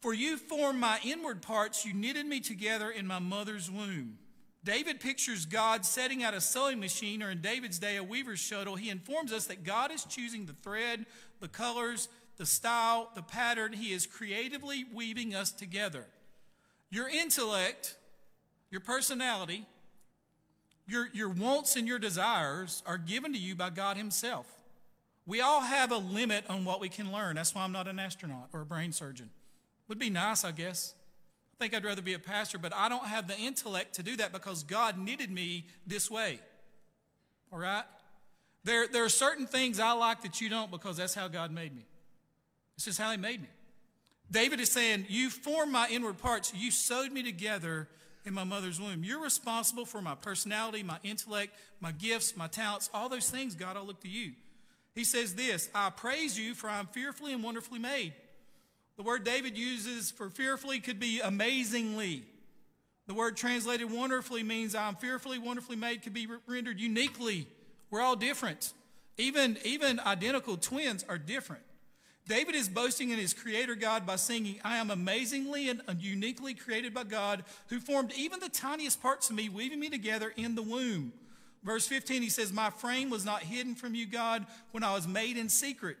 For 0.00 0.14
you 0.14 0.36
formed 0.36 0.78
my 0.78 1.00
inward 1.04 1.42
parts, 1.42 1.84
you 1.84 1.92
knitted 1.92 2.26
me 2.26 2.40
together 2.40 2.90
in 2.90 3.06
my 3.06 3.18
mother's 3.18 3.70
womb. 3.70 4.18
David 4.64 5.00
pictures 5.00 5.46
God 5.46 5.84
setting 5.84 6.22
out 6.22 6.34
a 6.34 6.40
sewing 6.40 6.78
machine, 6.78 7.22
or 7.22 7.30
in 7.30 7.40
David's 7.40 7.78
day, 7.78 7.96
a 7.96 8.04
weaver's 8.04 8.38
shuttle. 8.38 8.76
He 8.76 8.90
informs 8.90 9.32
us 9.32 9.46
that 9.46 9.64
God 9.64 9.90
is 9.90 10.04
choosing 10.04 10.46
the 10.46 10.52
thread, 10.52 11.06
the 11.40 11.48
colors, 11.48 12.08
the 12.36 12.46
style, 12.46 13.10
the 13.14 13.22
pattern. 13.22 13.72
He 13.72 13.92
is 13.92 14.06
creatively 14.06 14.84
weaving 14.92 15.34
us 15.34 15.50
together. 15.50 16.06
Your 16.90 17.08
intellect, 17.08 17.96
your 18.70 18.80
personality, 18.80 19.66
your, 20.86 21.08
your 21.12 21.28
wants 21.28 21.76
and 21.76 21.86
your 21.86 21.98
desires 21.98 22.82
are 22.86 22.98
given 22.98 23.32
to 23.32 23.38
you 23.38 23.54
by 23.54 23.70
God 23.70 23.96
Himself. 23.96 24.46
We 25.26 25.40
all 25.40 25.60
have 25.60 25.92
a 25.92 25.98
limit 25.98 26.44
on 26.48 26.64
what 26.64 26.80
we 26.80 26.88
can 26.88 27.12
learn. 27.12 27.36
That's 27.36 27.54
why 27.54 27.62
I'm 27.62 27.72
not 27.72 27.88
an 27.88 27.98
astronaut 27.98 28.48
or 28.52 28.62
a 28.62 28.66
brain 28.66 28.92
surgeon. 28.92 29.30
Would 29.88 29.98
be 29.98 30.10
nice, 30.10 30.44
I 30.44 30.52
guess. 30.52 30.94
I 31.54 31.64
think 31.64 31.74
I'd 31.74 31.84
rather 31.84 32.02
be 32.02 32.14
a 32.14 32.18
pastor, 32.18 32.58
but 32.58 32.72
I 32.74 32.88
don't 32.88 33.06
have 33.06 33.26
the 33.26 33.36
intellect 33.36 33.94
to 33.94 34.02
do 34.02 34.16
that 34.18 34.32
because 34.32 34.62
God 34.62 34.98
knitted 34.98 35.30
me 35.30 35.66
this 35.86 36.10
way. 36.10 36.40
All 37.52 37.58
right? 37.58 37.84
There, 38.64 38.86
there 38.86 39.04
are 39.04 39.08
certain 39.08 39.46
things 39.46 39.80
I 39.80 39.92
like 39.92 40.22
that 40.22 40.40
you 40.40 40.48
don't 40.48 40.70
because 40.70 40.98
that's 40.98 41.14
how 41.14 41.26
God 41.26 41.50
made 41.50 41.74
me. 41.74 41.86
This 42.76 42.86
is 42.86 42.98
how 42.98 43.10
He 43.10 43.16
made 43.16 43.40
me. 43.42 43.48
David 44.30 44.60
is 44.60 44.70
saying, 44.70 45.06
You 45.08 45.30
formed 45.30 45.72
my 45.72 45.88
inward 45.88 46.18
parts, 46.18 46.52
you 46.54 46.70
sewed 46.70 47.12
me 47.12 47.22
together 47.22 47.88
in 48.24 48.34
my 48.34 48.44
mother's 48.44 48.80
womb. 48.80 49.02
You're 49.02 49.22
responsible 49.22 49.86
for 49.86 50.02
my 50.02 50.14
personality, 50.14 50.82
my 50.82 50.98
intellect, 51.02 51.54
my 51.80 51.92
gifts, 51.92 52.36
my 52.36 52.46
talents, 52.46 52.90
all 52.92 53.08
those 53.08 53.30
things, 53.30 53.54
God, 53.54 53.76
I 53.76 53.80
look 53.80 54.00
to 54.02 54.08
you. 54.08 54.32
He 54.94 55.04
says 55.04 55.34
this 55.34 55.70
I 55.74 55.90
praise 55.90 56.38
you, 56.38 56.54
for 56.54 56.68
I'm 56.68 56.86
fearfully 56.86 57.32
and 57.32 57.42
wonderfully 57.42 57.78
made. 57.78 58.12
The 58.98 59.04
word 59.04 59.22
David 59.22 59.56
uses 59.56 60.10
for 60.10 60.28
fearfully 60.28 60.80
could 60.80 60.98
be 60.98 61.20
amazingly. 61.20 62.24
The 63.06 63.14
word 63.14 63.36
translated 63.36 63.90
wonderfully 63.90 64.42
means 64.42 64.74
I'm 64.74 64.96
fearfully, 64.96 65.38
wonderfully 65.38 65.76
made, 65.76 66.02
could 66.02 66.12
be 66.12 66.26
rendered 66.48 66.80
uniquely. 66.80 67.46
We're 67.92 68.00
all 68.00 68.16
different. 68.16 68.72
Even, 69.16 69.56
even 69.64 70.00
identical 70.00 70.56
twins 70.56 71.04
are 71.08 71.16
different. 71.16 71.62
David 72.26 72.56
is 72.56 72.68
boasting 72.68 73.10
in 73.10 73.20
his 73.20 73.32
creator 73.32 73.76
God 73.76 74.04
by 74.04 74.16
singing, 74.16 74.60
I 74.64 74.78
am 74.78 74.90
amazingly 74.90 75.68
and 75.68 75.80
uniquely 76.00 76.54
created 76.54 76.92
by 76.92 77.04
God, 77.04 77.44
who 77.68 77.78
formed 77.78 78.12
even 78.16 78.40
the 78.40 78.48
tiniest 78.48 79.00
parts 79.00 79.30
of 79.30 79.36
me, 79.36 79.48
weaving 79.48 79.78
me 79.78 79.90
together 79.90 80.32
in 80.36 80.56
the 80.56 80.62
womb. 80.62 81.12
Verse 81.62 81.86
15, 81.86 82.20
he 82.20 82.28
says, 82.28 82.52
My 82.52 82.70
frame 82.70 83.10
was 83.10 83.24
not 83.24 83.44
hidden 83.44 83.76
from 83.76 83.94
you, 83.94 84.06
God, 84.06 84.44
when 84.72 84.82
I 84.82 84.92
was 84.92 85.06
made 85.06 85.36
in 85.36 85.48
secret. 85.48 85.98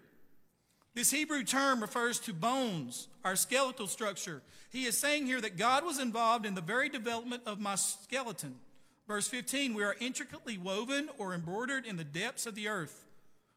This 0.98 1.12
Hebrew 1.12 1.44
term 1.44 1.80
refers 1.80 2.18
to 2.18 2.32
bones, 2.32 3.06
our 3.24 3.36
skeletal 3.36 3.86
structure. 3.86 4.42
He 4.68 4.84
is 4.84 4.98
saying 4.98 5.26
here 5.26 5.40
that 5.40 5.56
God 5.56 5.84
was 5.84 6.00
involved 6.00 6.44
in 6.44 6.56
the 6.56 6.60
very 6.60 6.88
development 6.88 7.44
of 7.46 7.60
my 7.60 7.76
skeleton. 7.76 8.56
Verse 9.06 9.28
15, 9.28 9.74
we 9.74 9.84
are 9.84 9.94
intricately 10.00 10.58
woven 10.58 11.08
or 11.16 11.34
embroidered 11.34 11.86
in 11.86 11.98
the 11.98 12.02
depths 12.02 12.46
of 12.46 12.56
the 12.56 12.66
earth. 12.66 13.06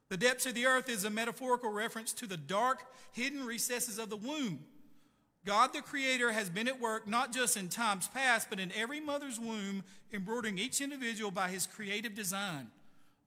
The 0.09 0.17
depths 0.17 0.45
of 0.45 0.53
the 0.53 0.67
earth 0.67 0.87
is 0.87 1.03
a 1.03 1.09
metaphorical 1.09 1.71
reference 1.71 2.13
to 2.13 2.27
the 2.27 2.37
dark, 2.37 2.83
hidden 3.11 3.43
recesses 3.43 3.97
of 3.97 4.11
the 4.11 4.17
womb. 4.17 4.59
God 5.43 5.73
the 5.73 5.81
Creator 5.81 6.33
has 6.33 6.51
been 6.51 6.67
at 6.67 6.79
work 6.79 7.07
not 7.07 7.33
just 7.33 7.57
in 7.57 7.69
times 7.69 8.07
past, 8.07 8.51
but 8.51 8.59
in 8.59 8.71
every 8.73 8.99
mother's 8.99 9.39
womb, 9.39 9.83
embroidering 10.13 10.59
each 10.59 10.79
individual 10.79 11.31
by 11.31 11.49
his 11.49 11.65
creative 11.65 12.13
design. 12.13 12.67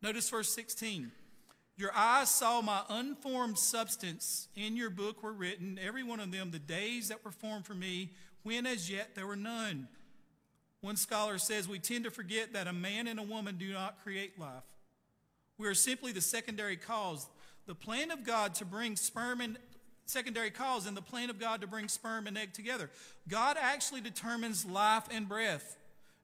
Notice 0.00 0.30
verse 0.30 0.54
16. 0.54 1.10
Your 1.76 1.90
eyes 1.94 2.30
saw 2.30 2.60
my 2.60 2.82
unformed 2.88 3.58
substance 3.58 4.48
in 4.54 4.76
your 4.76 4.90
book 4.90 5.22
were 5.22 5.32
written, 5.32 5.78
every 5.84 6.04
one 6.04 6.20
of 6.20 6.30
them, 6.30 6.50
the 6.50 6.58
days 6.58 7.08
that 7.08 7.24
were 7.24 7.32
formed 7.32 7.66
for 7.66 7.74
me, 7.74 8.12
when 8.44 8.66
as 8.66 8.88
yet 8.90 9.14
there 9.14 9.26
were 9.26 9.36
none. 9.36 9.88
One 10.82 10.96
scholar 10.96 11.38
says 11.38 11.66
we 11.66 11.78
tend 11.78 12.04
to 12.04 12.10
forget 12.10 12.52
that 12.52 12.68
a 12.68 12.72
man 12.72 13.08
and 13.08 13.18
a 13.18 13.24
woman 13.24 13.56
do 13.56 13.72
not 13.72 14.02
create 14.02 14.38
life. 14.38 14.64
We 15.58 15.66
are 15.66 15.74
simply 15.74 16.12
the 16.12 16.20
secondary 16.20 16.76
cause. 16.76 17.26
The 17.66 17.74
plan 17.74 18.10
of 18.10 18.24
God 18.24 18.54
to 18.56 18.64
bring 18.64 18.94
sperm 18.94 19.40
and 19.40 19.56
secondary 20.06 20.50
cause 20.50 20.86
and 20.86 20.96
the 20.96 21.02
plan 21.02 21.30
of 21.30 21.40
God 21.40 21.62
to 21.62 21.66
bring 21.66 21.88
sperm 21.88 22.26
and 22.26 22.36
egg 22.36 22.52
together. 22.52 22.90
God 23.28 23.56
actually 23.58 24.02
determines 24.02 24.66
life 24.66 25.04
and 25.10 25.28
breath. 25.28 25.76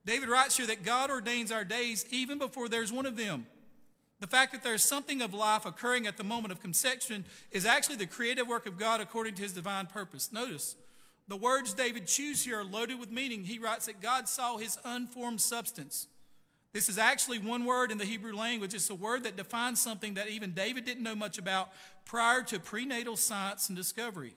David 0.04 0.28
writes 0.28 0.56
here 0.56 0.66
that 0.66 0.84
God 0.84 1.10
ordains 1.10 1.50
our 1.50 1.64
days 1.64 2.04
even 2.10 2.38
before 2.38 2.68
there's 2.68 2.92
one 2.92 3.06
of 3.06 3.16
them. 3.16 3.46
The 4.20 4.26
fact 4.26 4.52
that 4.52 4.62
there's 4.62 4.84
something 4.84 5.22
of 5.22 5.32
life 5.32 5.64
occurring 5.64 6.06
at 6.06 6.18
the 6.18 6.24
moment 6.24 6.52
of 6.52 6.60
conception 6.60 7.24
is 7.50 7.64
actually 7.64 7.96
the 7.96 8.06
creative 8.06 8.46
work 8.46 8.66
of 8.66 8.78
God 8.78 9.00
according 9.00 9.34
to 9.34 9.42
his 9.42 9.52
divine 9.52 9.86
purpose. 9.86 10.30
Notice, 10.30 10.76
the 11.26 11.36
words 11.36 11.72
David 11.72 12.06
chooses 12.06 12.44
here 12.44 12.60
are 12.60 12.64
loaded 12.64 13.00
with 13.00 13.10
meaning. 13.10 13.44
He 13.44 13.58
writes 13.58 13.86
that 13.86 14.02
God 14.02 14.28
saw 14.28 14.58
his 14.58 14.78
unformed 14.84 15.40
substance. 15.40 16.06
This 16.72 16.88
is 16.88 16.98
actually 16.98 17.38
one 17.38 17.64
word 17.64 17.90
in 17.90 17.98
the 17.98 18.04
Hebrew 18.04 18.34
language. 18.34 18.74
It's 18.74 18.90
a 18.90 18.94
word 18.94 19.24
that 19.24 19.36
defines 19.36 19.80
something 19.80 20.14
that 20.14 20.28
even 20.28 20.52
David 20.52 20.84
didn't 20.84 21.02
know 21.02 21.16
much 21.16 21.38
about 21.38 21.70
prior 22.04 22.42
to 22.42 22.60
prenatal 22.60 23.16
science 23.16 23.68
and 23.68 23.76
discovery. 23.76 24.34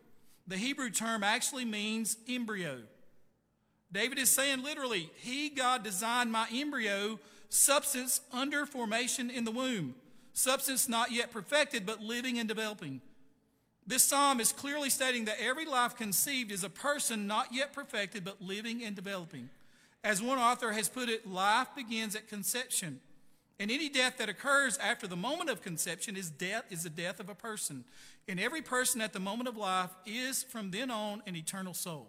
The 0.47 0.57
Hebrew 0.57 0.89
term 0.89 1.23
actually 1.23 1.65
means 1.65 2.17
embryo. 2.27 2.79
David 3.91 4.17
is 4.17 4.29
saying 4.29 4.63
literally, 4.63 5.11
He, 5.17 5.49
God, 5.49 5.83
designed 5.83 6.31
my 6.31 6.47
embryo 6.51 7.19
substance 7.53 8.21
under 8.31 8.65
formation 8.65 9.29
in 9.29 9.45
the 9.45 9.51
womb, 9.51 9.93
substance 10.33 10.89
not 10.89 11.11
yet 11.11 11.31
perfected, 11.31 11.85
but 11.85 12.01
living 12.01 12.39
and 12.39 12.47
developing. 12.47 12.99
This 13.85 14.03
psalm 14.03 14.39
is 14.39 14.51
clearly 14.51 14.89
stating 14.89 15.25
that 15.25 15.39
every 15.39 15.65
life 15.65 15.95
conceived 15.95 16.51
is 16.51 16.63
a 16.63 16.69
person 16.69 17.27
not 17.27 17.53
yet 17.53 17.71
perfected, 17.71 18.25
but 18.25 18.41
living 18.41 18.83
and 18.83 18.95
developing. 18.95 19.49
As 20.03 20.21
one 20.21 20.39
author 20.39 20.71
has 20.71 20.89
put 20.89 21.09
it, 21.09 21.27
life 21.27 21.67
begins 21.75 22.15
at 22.15 22.27
conception. 22.27 22.99
And 23.59 23.69
any 23.69 23.87
death 23.87 24.17
that 24.17 24.29
occurs 24.29 24.77
after 24.79 25.05
the 25.05 25.15
moment 25.15 25.49
of 25.49 25.61
conception 25.61 26.17
is 26.17 26.31
death 26.31 26.63
is 26.71 26.83
the 26.83 26.89
death 26.89 27.19
of 27.19 27.29
a 27.29 27.35
person. 27.35 27.83
And 28.27 28.39
every 28.39 28.61
person 28.61 28.99
at 28.99 29.13
the 29.13 29.19
moment 29.19 29.47
of 29.47 29.57
life 29.57 29.91
is 30.05 30.41
from 30.43 30.71
then 30.71 30.89
on 30.89 31.21
an 31.27 31.35
eternal 31.35 31.73
soul. 31.73 32.07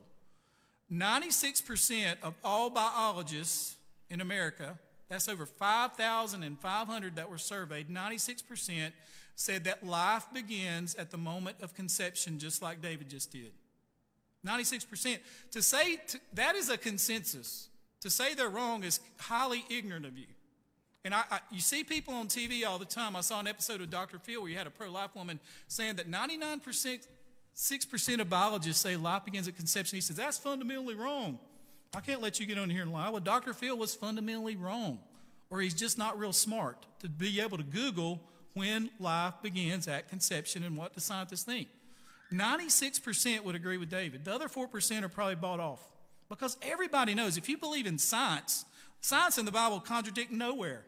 96% 0.90 2.16
of 2.22 2.34
all 2.42 2.70
biologists 2.70 3.76
in 4.08 4.20
America 4.20 4.78
that's 5.08 5.28
over 5.28 5.46
5,500 5.46 7.16
that 7.16 7.30
were 7.30 7.38
surveyed. 7.38 7.88
96% 7.88 8.92
said 9.36 9.64
that 9.64 9.84
life 9.84 10.26
begins 10.32 10.94
at 10.94 11.10
the 11.10 11.18
moment 11.18 11.56
of 11.60 11.74
conception, 11.74 12.38
just 12.38 12.62
like 12.62 12.80
David 12.80 13.08
just 13.08 13.30
did. 13.30 13.52
96%. 14.46 15.18
To 15.52 15.62
say 15.62 15.98
that 16.34 16.54
is 16.54 16.68
a 16.68 16.76
consensus. 16.76 17.68
To 18.00 18.10
say 18.10 18.34
they're 18.34 18.48
wrong 18.48 18.84
is 18.84 19.00
highly 19.18 19.64
ignorant 19.70 20.06
of 20.06 20.18
you. 20.18 20.26
And 21.04 21.14
I, 21.14 21.24
I, 21.30 21.40
you 21.50 21.60
see 21.60 21.84
people 21.84 22.14
on 22.14 22.28
TV 22.28 22.66
all 22.66 22.78
the 22.78 22.84
time. 22.84 23.14
I 23.14 23.20
saw 23.20 23.40
an 23.40 23.46
episode 23.46 23.80
of 23.80 23.90
Dr. 23.90 24.18
Phil 24.18 24.40
where 24.40 24.50
you 24.50 24.56
had 24.56 24.66
a 24.66 24.70
pro 24.70 24.90
life 24.90 25.14
woman 25.14 25.38
saying 25.68 25.96
that 25.96 26.10
99%, 26.10 27.06
6% 27.56 28.20
of 28.20 28.30
biologists 28.30 28.82
say 28.82 28.96
life 28.96 29.24
begins 29.24 29.46
at 29.48 29.56
conception. 29.56 29.96
He 29.96 30.00
says, 30.00 30.16
that's 30.16 30.38
fundamentally 30.38 30.94
wrong. 30.94 31.38
I 31.94 32.00
can't 32.00 32.20
let 32.20 32.40
you 32.40 32.46
get 32.46 32.58
on 32.58 32.70
here 32.70 32.82
and 32.82 32.92
lie. 32.92 33.08
Well, 33.08 33.20
Dr. 33.20 33.54
Phil 33.54 33.76
was 33.76 33.94
fundamentally 33.94 34.56
wrong, 34.56 34.98
or 35.50 35.60
he's 35.60 35.74
just 35.74 35.96
not 35.96 36.18
real 36.18 36.32
smart 36.32 36.86
to 37.00 37.08
be 37.08 37.40
able 37.40 37.56
to 37.58 37.64
Google 37.64 38.20
when 38.54 38.90
life 38.98 39.34
begins 39.42 39.86
at 39.88 40.08
conception 40.08 40.64
and 40.64 40.76
what 40.76 40.94
do 40.94 41.00
scientists 41.00 41.44
think. 41.44 41.68
96% 42.32 43.44
would 43.44 43.54
agree 43.54 43.76
with 43.76 43.90
David. 43.90 44.24
The 44.24 44.34
other 44.34 44.48
4% 44.48 45.02
are 45.02 45.08
probably 45.08 45.34
bought 45.36 45.60
off. 45.60 45.86
Because 46.28 46.56
everybody 46.62 47.14
knows 47.14 47.36
if 47.36 47.48
you 47.48 47.58
believe 47.58 47.86
in 47.86 47.98
science, 47.98 48.64
science 49.00 49.38
and 49.38 49.46
the 49.46 49.52
Bible 49.52 49.78
contradict 49.78 50.32
nowhere. 50.32 50.84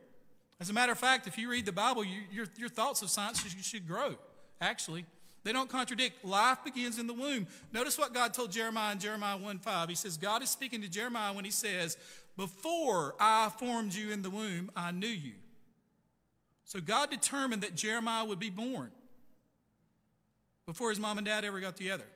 As 0.59 0.71
a 0.71 0.73
matter 0.73 0.93
of 0.93 0.99
fact, 0.99 1.27
if 1.27 1.37
you 1.37 1.51
read 1.51 1.67
the 1.67 1.73
Bible, 1.73 2.03
you, 2.03 2.23
your, 2.33 2.47
your 2.57 2.69
thoughts 2.69 3.03
of 3.03 3.11
science 3.11 3.43
should, 3.43 3.65
should 3.65 3.87
grow, 3.87 4.17
actually. 4.61 5.05
They 5.47 5.53
don't 5.53 5.71
contradict. 5.71 6.25
Life 6.25 6.65
begins 6.65 6.99
in 6.99 7.07
the 7.07 7.15
womb. 7.15 7.47
Notice 7.73 7.97
what 7.97 8.13
God 8.13 8.35
told 8.35 8.51
Jeremiah 8.51 8.91
in 8.91 8.99
Jeremiah 8.99 9.37
1 9.37 9.61
5. 9.61 9.89
He 9.89 9.95
says, 9.95 10.17
God 10.17 10.43
is 10.43 10.51
speaking 10.51 10.83
to 10.83 10.89
Jeremiah 10.89 11.33
when 11.33 11.45
he 11.45 11.53
says, 11.53 11.97
Before 12.37 13.15
I 13.21 13.53
formed 13.57 13.95
you 13.95 14.11
in 14.11 14.23
the 14.23 14.31
womb, 14.31 14.73
I 14.75 14.91
knew 14.91 15.07
you. 15.07 15.35
So 16.65 16.81
God 16.81 17.11
determined 17.11 17.63
that 17.63 17.77
Jeremiah 17.77 18.25
would 18.25 18.41
be 18.41 18.51
born 18.51 18.91
before 20.67 20.91
his 20.91 20.99
mom 20.99 21.17
and 21.17 21.25
dad 21.25 21.45
ever 21.45 21.61
got 21.61 21.77
together. 21.77 22.07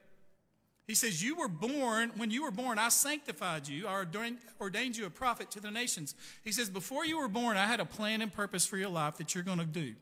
He 0.89 0.97
says, 0.97 1.23
You 1.23 1.37
were 1.37 1.47
born, 1.47 2.11
when 2.17 2.33
you 2.33 2.43
were 2.43 2.51
born, 2.51 2.81
I 2.81 2.89
sanctified 2.89 3.69
you, 3.69 3.87
I 3.87 3.93
ordained, 3.93 4.39
ordained 4.61 4.97
you 4.97 5.07
a 5.07 5.11
prophet 5.11 5.53
to 5.53 5.61
the 5.61 5.71
nations. 5.71 6.17
He 6.43 6.51
says, 6.51 6.69
Before 6.69 7.05
you 7.05 7.21
were 7.21 7.29
born, 7.29 7.57
I 7.57 7.67
had 7.67 7.79
a 7.79 7.85
plan 7.85 8.23
and 8.23 8.33
purpose 8.33 8.67
for 8.67 8.77
your 8.77 8.91
life 8.91 9.19
that 9.19 9.37
you're 9.37 9.45
going 9.45 9.59
to 9.59 9.65
do 9.65 9.95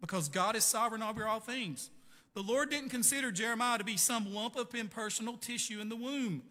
because 0.00 0.30
God 0.30 0.56
is 0.56 0.64
sovereign 0.64 1.02
over 1.02 1.26
all 1.26 1.38
things. 1.38 1.90
The 2.34 2.42
Lord 2.42 2.70
didn't 2.70 2.88
consider 2.88 3.30
Jeremiah 3.30 3.78
to 3.78 3.84
be 3.84 3.96
some 3.96 4.32
lump 4.32 4.56
of 4.56 4.74
impersonal 4.74 5.36
tissue 5.36 5.80
in 5.80 5.88
the 5.88 5.96
womb, 5.96 6.42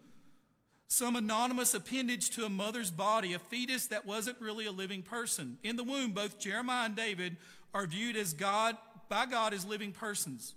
some 0.86 1.16
anonymous 1.16 1.74
appendage 1.74 2.30
to 2.30 2.44
a 2.44 2.48
mother's 2.48 2.90
body, 2.90 3.32
a 3.32 3.38
fetus 3.38 3.86
that 3.88 4.06
wasn't 4.06 4.40
really 4.40 4.66
a 4.66 4.72
living 4.72 5.02
person. 5.02 5.58
In 5.64 5.76
the 5.76 5.84
womb, 5.84 6.12
both 6.12 6.38
Jeremiah 6.38 6.86
and 6.86 6.94
David 6.94 7.36
are 7.74 7.86
viewed 7.86 8.16
as 8.16 8.32
God, 8.32 8.76
by 9.08 9.26
God 9.26 9.54
as 9.54 9.64
living 9.64 9.92
persons. 9.92 10.54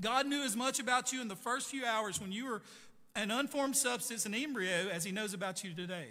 God 0.00 0.26
knew 0.26 0.42
as 0.42 0.56
much 0.56 0.78
about 0.78 1.12
you 1.12 1.20
in 1.20 1.28
the 1.28 1.36
first 1.36 1.68
few 1.68 1.84
hours 1.84 2.20
when 2.20 2.32
you 2.32 2.46
were 2.46 2.62
an 3.14 3.30
unformed 3.30 3.76
substance, 3.76 4.26
an 4.26 4.34
embryo, 4.34 4.88
as 4.90 5.04
he 5.04 5.12
knows 5.12 5.34
about 5.34 5.64
you 5.64 5.74
today. 5.74 6.10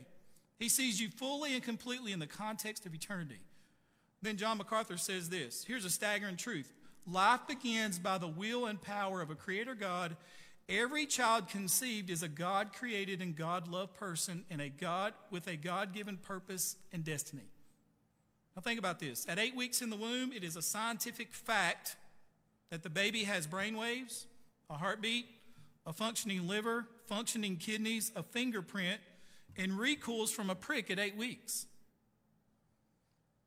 He 0.59 0.69
sees 0.69 0.99
you 0.99 1.09
fully 1.09 1.53
and 1.53 1.63
completely 1.63 2.11
in 2.11 2.19
the 2.19 2.27
context 2.27 2.85
of 2.85 2.93
eternity. 2.93 3.39
Then 4.21 4.38
John 4.38 4.57
MacArthur 4.57 4.97
says 4.97 5.29
this 5.29 5.63
here's 5.63 5.85
a 5.85 5.89
staggering 5.89 6.35
truth 6.35 6.73
life 7.07 7.41
begins 7.47 7.99
by 7.99 8.17
the 8.17 8.27
will 8.27 8.65
and 8.65 8.81
power 8.81 9.21
of 9.21 9.29
a 9.29 9.35
creator 9.35 9.75
God. 9.75 10.15
Every 10.69 11.05
child 11.05 11.47
conceived 11.47 12.09
is 12.09 12.23
a 12.23 12.27
God 12.27 12.73
created 12.73 13.21
and 13.21 13.35
God 13.35 13.67
loved 13.67 13.93
person 13.95 14.43
and 14.49 14.59
a 14.59 14.69
God 14.69 15.13
with 15.31 15.47
a 15.47 15.55
God 15.55 15.93
given 15.93 16.17
purpose 16.17 16.75
and 16.91 17.03
destiny. 17.03 17.49
Now 18.55 18.61
think 18.61 18.79
about 18.79 18.99
this. 18.99 19.25
At 19.29 19.39
eight 19.39 19.55
weeks 19.55 19.81
in 19.81 19.89
the 19.89 19.95
womb, 19.95 20.33
it 20.33 20.43
is 20.43 20.57
a 20.57 20.61
scientific 20.61 21.31
fact 21.31 21.95
that 22.69 22.83
the 22.83 22.89
baby 22.89 23.23
has 23.23 23.47
brain 23.47 23.77
waves, 23.77 24.25
a 24.69 24.73
heartbeat, 24.73 25.27
a 25.85 25.93
functioning 25.93 26.47
liver, 26.47 26.85
functioning 27.05 27.55
kidneys, 27.55 28.11
a 28.15 28.23
fingerprint, 28.23 28.99
and 29.55 29.79
recoils 29.79 30.31
from 30.31 30.49
a 30.49 30.55
prick 30.55 30.91
at 30.91 30.99
eight 30.99 31.15
weeks. 31.15 31.65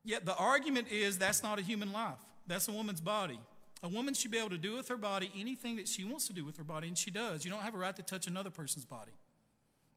Yet 0.04 0.24
the 0.24 0.34
argument 0.34 0.88
is 0.90 1.18
that's 1.18 1.42
not 1.42 1.58
a 1.58 1.62
human 1.62 1.92
life. 1.92 2.18
That's 2.50 2.66
a 2.66 2.72
woman's 2.72 3.00
body. 3.00 3.38
A 3.80 3.88
woman 3.88 4.12
should 4.12 4.32
be 4.32 4.38
able 4.38 4.50
to 4.50 4.58
do 4.58 4.76
with 4.76 4.88
her 4.88 4.96
body 4.96 5.30
anything 5.38 5.76
that 5.76 5.86
she 5.86 6.02
wants 6.02 6.26
to 6.26 6.32
do 6.32 6.44
with 6.44 6.56
her 6.56 6.64
body, 6.64 6.88
and 6.88 6.98
she 6.98 7.12
does. 7.12 7.44
You 7.44 7.50
don't 7.52 7.62
have 7.62 7.76
a 7.76 7.78
right 7.78 7.94
to 7.94 8.02
touch 8.02 8.26
another 8.26 8.50
person's 8.50 8.84
body. 8.84 9.12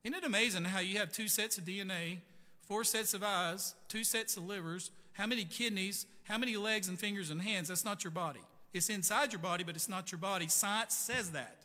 Isn't 0.04 0.16
it 0.16 0.24
amazing 0.24 0.66
how 0.66 0.80
you 0.80 1.00
have 1.00 1.12
two 1.12 1.28
sets 1.28 1.58
of 1.58 1.66
DNA, 1.66 2.20
four 2.68 2.84
sets 2.84 3.16
of 3.16 3.24
eyes, 3.24 3.74
two 3.88 4.04
sets 4.04 4.38
of 4.38 4.46
livers, 4.46 4.92
how 5.14 5.26
many 5.26 5.46
kidneys, 5.46 6.06
how 6.26 6.38
many 6.38 6.56
legs 6.56 6.88
and 6.88 7.00
fingers 7.00 7.32
and 7.32 7.42
hands? 7.42 7.70
That's 7.70 7.84
not 7.84 8.04
your 8.04 8.12
body. 8.12 8.42
It's 8.72 8.90
inside 8.90 9.34
your 9.34 9.42
body, 9.42 9.64
but 9.64 9.76
it's 9.76 9.90
not 9.90 10.12
your 10.12 10.20
body. 10.20 10.48
Science 10.48 10.94
says 10.94 11.32
that. 11.32 11.58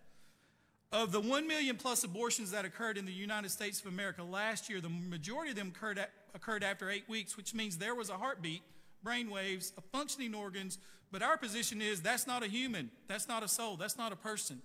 Of 0.90 1.12
the 1.12 1.20
1 1.20 1.46
million 1.46 1.76
plus 1.76 2.02
abortions 2.02 2.50
that 2.52 2.64
occurred 2.64 2.96
in 2.96 3.04
the 3.04 3.12
United 3.12 3.50
States 3.50 3.78
of 3.80 3.86
America 3.92 4.22
last 4.22 4.70
year, 4.70 4.80
the 4.80 4.88
majority 4.88 5.50
of 5.50 5.56
them 5.56 5.72
occurred, 5.76 6.02
occurred 6.34 6.64
after 6.64 6.88
eight 6.88 7.06
weeks, 7.10 7.36
which 7.36 7.52
means 7.52 7.76
there 7.76 7.94
was 7.94 8.08
a 8.08 8.14
heartbeat, 8.14 8.62
brain 9.02 9.30
waves, 9.30 9.72
a 9.76 9.80
functioning 9.80 10.34
organs. 10.34 10.78
But 11.10 11.22
our 11.22 11.36
position 11.38 11.80
is 11.80 12.02
that's 12.02 12.26
not 12.26 12.42
a 12.42 12.48
human, 12.48 12.90
that's 13.06 13.28
not 13.28 13.42
a 13.42 13.48
soul, 13.48 13.76
that's 13.76 13.96
not 13.96 14.12
a 14.12 14.16
person. 14.16 14.60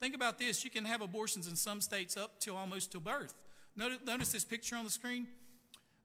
Think 0.00 0.14
about 0.14 0.38
this 0.38 0.64
you 0.64 0.70
can 0.70 0.84
have 0.84 1.00
abortions 1.00 1.48
in 1.48 1.56
some 1.56 1.80
states 1.80 2.16
up 2.16 2.38
till 2.40 2.56
almost 2.56 2.92
to 2.92 3.00
birth. 3.00 3.34
Notice, 3.76 3.98
notice 4.04 4.32
this 4.32 4.44
picture 4.44 4.76
on 4.76 4.84
the 4.84 4.90
screen. 4.90 5.26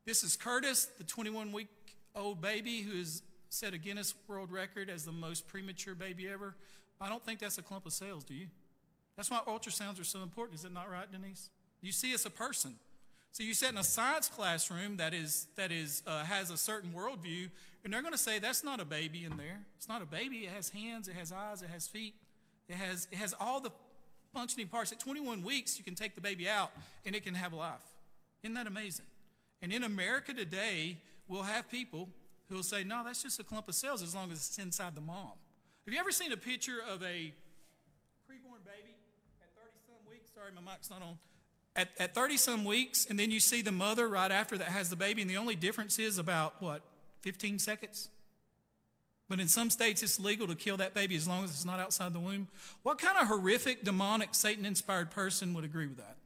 This 0.05 0.23
is 0.23 0.35
Curtis, 0.35 0.85
the 0.97 1.03
21 1.03 1.51
week 1.51 1.67
old 2.15 2.41
baby 2.41 2.81
who 2.81 2.97
has 2.97 3.21
set 3.49 3.73
a 3.73 3.77
Guinness 3.77 4.13
World 4.27 4.51
Record 4.51 4.89
as 4.89 5.05
the 5.05 5.11
most 5.11 5.47
premature 5.47 5.95
baby 5.95 6.27
ever. 6.27 6.55
I 6.99 7.09
don't 7.09 7.23
think 7.23 7.39
that's 7.39 7.57
a 7.57 7.61
clump 7.61 7.85
of 7.85 7.93
cells, 7.93 8.23
do 8.23 8.33
you? 8.33 8.47
That's 9.15 9.29
why 9.29 9.41
ultrasounds 9.47 9.99
are 9.99 10.05
so 10.05 10.23
important. 10.23 10.59
Is 10.59 10.65
it 10.65 10.73
not 10.73 10.89
right, 10.89 11.11
Denise? 11.11 11.49
You 11.81 11.91
see, 11.91 12.11
it's 12.11 12.25
a 12.25 12.29
person. 12.29 12.75
So 13.33 13.41
you 13.41 13.55
sit 13.55 13.71
in 13.71 13.79
a 13.79 13.83
science 13.83 14.29
classroom 14.29 14.97
that 14.97 15.11
is 15.11 15.47
that 15.55 15.71
is 15.71 16.03
uh, 16.05 16.23
has 16.23 16.51
a 16.51 16.57
certain 16.57 16.91
worldview, 16.91 17.49
and 17.83 17.91
they're 17.91 18.03
going 18.03 18.13
to 18.13 18.17
say 18.17 18.37
that's 18.37 18.63
not 18.63 18.79
a 18.79 18.85
baby 18.85 19.25
in 19.25 19.37
there. 19.37 19.61
It's 19.75 19.89
not 19.89 20.03
a 20.03 20.05
baby. 20.05 20.45
It 20.45 20.51
has 20.51 20.69
hands. 20.69 21.07
It 21.07 21.15
has 21.15 21.31
eyes. 21.31 21.63
It 21.63 21.69
has 21.71 21.87
feet. 21.87 22.13
It 22.69 22.75
has 22.75 23.07
it 23.11 23.17
has 23.17 23.33
all 23.39 23.59
the 23.59 23.71
functioning 24.35 24.67
parts. 24.67 24.91
At 24.91 24.99
21 24.99 25.41
weeks, 25.41 25.79
you 25.79 25.83
can 25.83 25.95
take 25.95 26.13
the 26.13 26.21
baby 26.21 26.47
out, 26.47 26.73
and 27.07 27.15
it 27.15 27.23
can 27.23 27.33
have 27.33 27.53
life. 27.53 27.81
Isn't 28.43 28.53
that 28.53 28.67
amazing? 28.67 29.07
And 29.63 29.73
in 29.73 29.83
America 29.83 30.31
today, 30.31 30.97
we'll 31.27 31.41
have 31.41 31.67
people 31.71 32.09
who 32.49 32.55
will 32.57 32.63
say, 32.63 32.83
"No, 32.83 33.03
that's 33.03 33.23
just 33.23 33.39
a 33.39 33.43
clump 33.43 33.67
of 33.67 33.73
cells 33.73 34.03
as 34.03 34.13
long 34.13 34.31
as 34.31 34.37
it's 34.37 34.59
inside 34.59 34.93
the 34.93 35.01
mom." 35.01 35.31
Have 35.85 35.93
you 35.93 35.99
ever 35.99 36.11
seen 36.11 36.31
a 36.31 36.37
picture 36.37 36.83
of 36.87 37.01
a 37.01 37.33
preborn 38.29 38.63
baby 38.63 38.93
at 39.41 39.49
30 39.55 39.71
some 39.87 40.07
weeks? 40.07 40.29
Sorry, 40.35 40.51
my 40.53 40.61
mic's 40.61 40.91
not 40.91 41.01
on. 41.01 41.17
At, 41.75 41.89
at 41.97 42.13
30 42.13 42.37
some 42.37 42.65
weeks, 42.65 43.07
and 43.09 43.17
then 43.17 43.31
you 43.31 43.39
see 43.39 43.61
the 43.61 43.71
mother 43.71 44.07
right 44.07 44.31
after 44.31 44.57
that 44.57 44.67
has 44.67 44.89
the 44.89 44.95
baby, 44.95 45.21
and 45.21 45.29
the 45.29 45.37
only 45.37 45.55
difference 45.55 45.97
is 45.97 46.17
about 46.17 46.61
what, 46.61 46.81
15 47.21 47.57
seconds? 47.57 48.09
But 49.27 49.39
in 49.39 49.47
some 49.47 49.69
states, 49.69 50.03
it's 50.03 50.19
legal 50.19 50.47
to 50.47 50.55
kill 50.55 50.77
that 50.77 50.93
baby 50.93 51.15
as 51.15 51.27
long 51.27 51.43
as 51.43 51.49
it's 51.49 51.65
not 51.65 51.79
outside 51.79 52.13
the 52.13 52.19
womb. 52.19 52.47
What 52.83 52.99
kind 52.99 53.17
of 53.17 53.27
horrific, 53.27 53.83
demonic, 53.83 54.35
Satan 54.35 54.65
inspired 54.65 55.09
person 55.09 55.53
would 55.55 55.63
agree 55.63 55.87
with 55.87 55.97
that? 55.97 56.17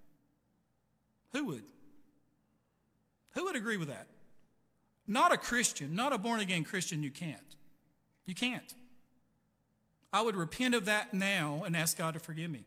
Who 1.33 1.45
would? 1.45 1.63
Who 3.35 3.45
would 3.45 3.55
agree 3.55 3.77
with 3.77 3.87
that? 3.87 4.07
Not 5.07 5.31
a 5.31 5.37
Christian, 5.37 5.95
not 5.95 6.11
a 6.11 6.17
born 6.17 6.41
again 6.41 6.63
Christian, 6.63 7.01
you 7.01 7.11
can't. 7.11 7.39
You 8.25 8.35
can't. 8.35 8.73
I 10.11 10.21
would 10.21 10.35
repent 10.35 10.75
of 10.75 10.85
that 10.85 11.13
now 11.13 11.63
and 11.65 11.77
ask 11.77 11.97
God 11.97 12.15
to 12.15 12.19
forgive 12.19 12.51
me. 12.51 12.65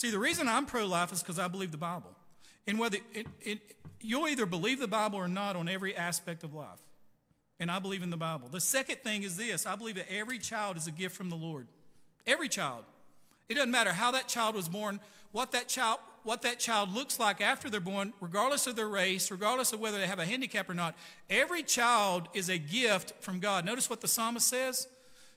See, 0.00 0.10
the 0.10 0.18
reason 0.18 0.48
I'm 0.48 0.64
pro 0.64 0.86
life 0.86 1.12
is 1.12 1.22
because 1.22 1.38
I 1.38 1.46
believe 1.46 1.72
the 1.72 1.76
Bible. 1.76 2.16
And 2.66 2.78
whether 2.78 2.96
it, 3.12 3.26
it, 3.42 3.58
you'll 4.00 4.28
either 4.28 4.46
believe 4.46 4.80
the 4.80 4.88
Bible 4.88 5.18
or 5.18 5.28
not 5.28 5.56
on 5.56 5.68
every 5.68 5.94
aspect 5.94 6.42
of 6.42 6.54
life. 6.54 6.80
And 7.58 7.70
I 7.70 7.80
believe 7.80 8.02
in 8.02 8.08
the 8.08 8.16
Bible. 8.16 8.48
The 8.48 8.62
second 8.62 9.00
thing 9.00 9.24
is 9.24 9.36
this 9.36 9.66
I 9.66 9.76
believe 9.76 9.96
that 9.96 10.10
every 10.10 10.38
child 10.38 10.78
is 10.78 10.86
a 10.86 10.90
gift 10.90 11.14
from 11.14 11.28
the 11.28 11.36
Lord. 11.36 11.66
Every 12.26 12.48
child. 12.48 12.84
It 13.50 13.56
doesn't 13.56 13.70
matter 13.70 13.92
how 13.92 14.10
that 14.12 14.26
child 14.26 14.54
was 14.54 14.70
born, 14.70 15.00
what 15.32 15.52
that 15.52 15.68
child, 15.68 15.98
what 16.22 16.40
that 16.42 16.58
child 16.58 16.94
looks 16.94 17.20
like 17.20 17.42
after 17.42 17.68
they're 17.68 17.78
born, 17.78 18.14
regardless 18.22 18.66
of 18.66 18.76
their 18.76 18.88
race, 18.88 19.30
regardless 19.30 19.74
of 19.74 19.80
whether 19.80 19.98
they 19.98 20.06
have 20.06 20.18
a 20.18 20.24
handicap 20.24 20.70
or 20.70 20.74
not. 20.74 20.96
Every 21.28 21.62
child 21.62 22.26
is 22.32 22.48
a 22.48 22.56
gift 22.56 23.12
from 23.20 23.38
God. 23.38 23.66
Notice 23.66 23.90
what 23.90 24.00
the 24.00 24.08
psalmist 24.08 24.48
says. 24.48 24.88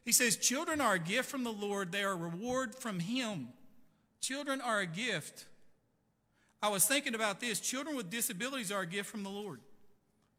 He 0.05 0.13
says, 0.13 0.37
Children 0.37 0.79
are 0.79 0.93
a 0.93 0.99
gift 0.99 1.29
from 1.29 1.43
the 1.43 1.51
Lord, 1.51 1.91
they 1.91 2.05
are 2.05 2.13
a 2.13 2.15
reward 2.15 2.75
from 2.75 3.01
Him. 3.01 3.49
Children 4.23 4.61
are 4.61 4.79
a 4.79 4.85
gift. 4.85 5.43
I 6.61 6.69
was 6.69 6.85
thinking 6.85 7.13
about 7.13 7.41
this. 7.41 7.59
Children 7.59 7.97
with 7.97 8.09
disabilities 8.09 8.71
are 8.71 8.83
a 8.83 8.87
gift 8.87 9.09
from 9.09 9.21
the 9.21 9.29
Lord. 9.29 9.59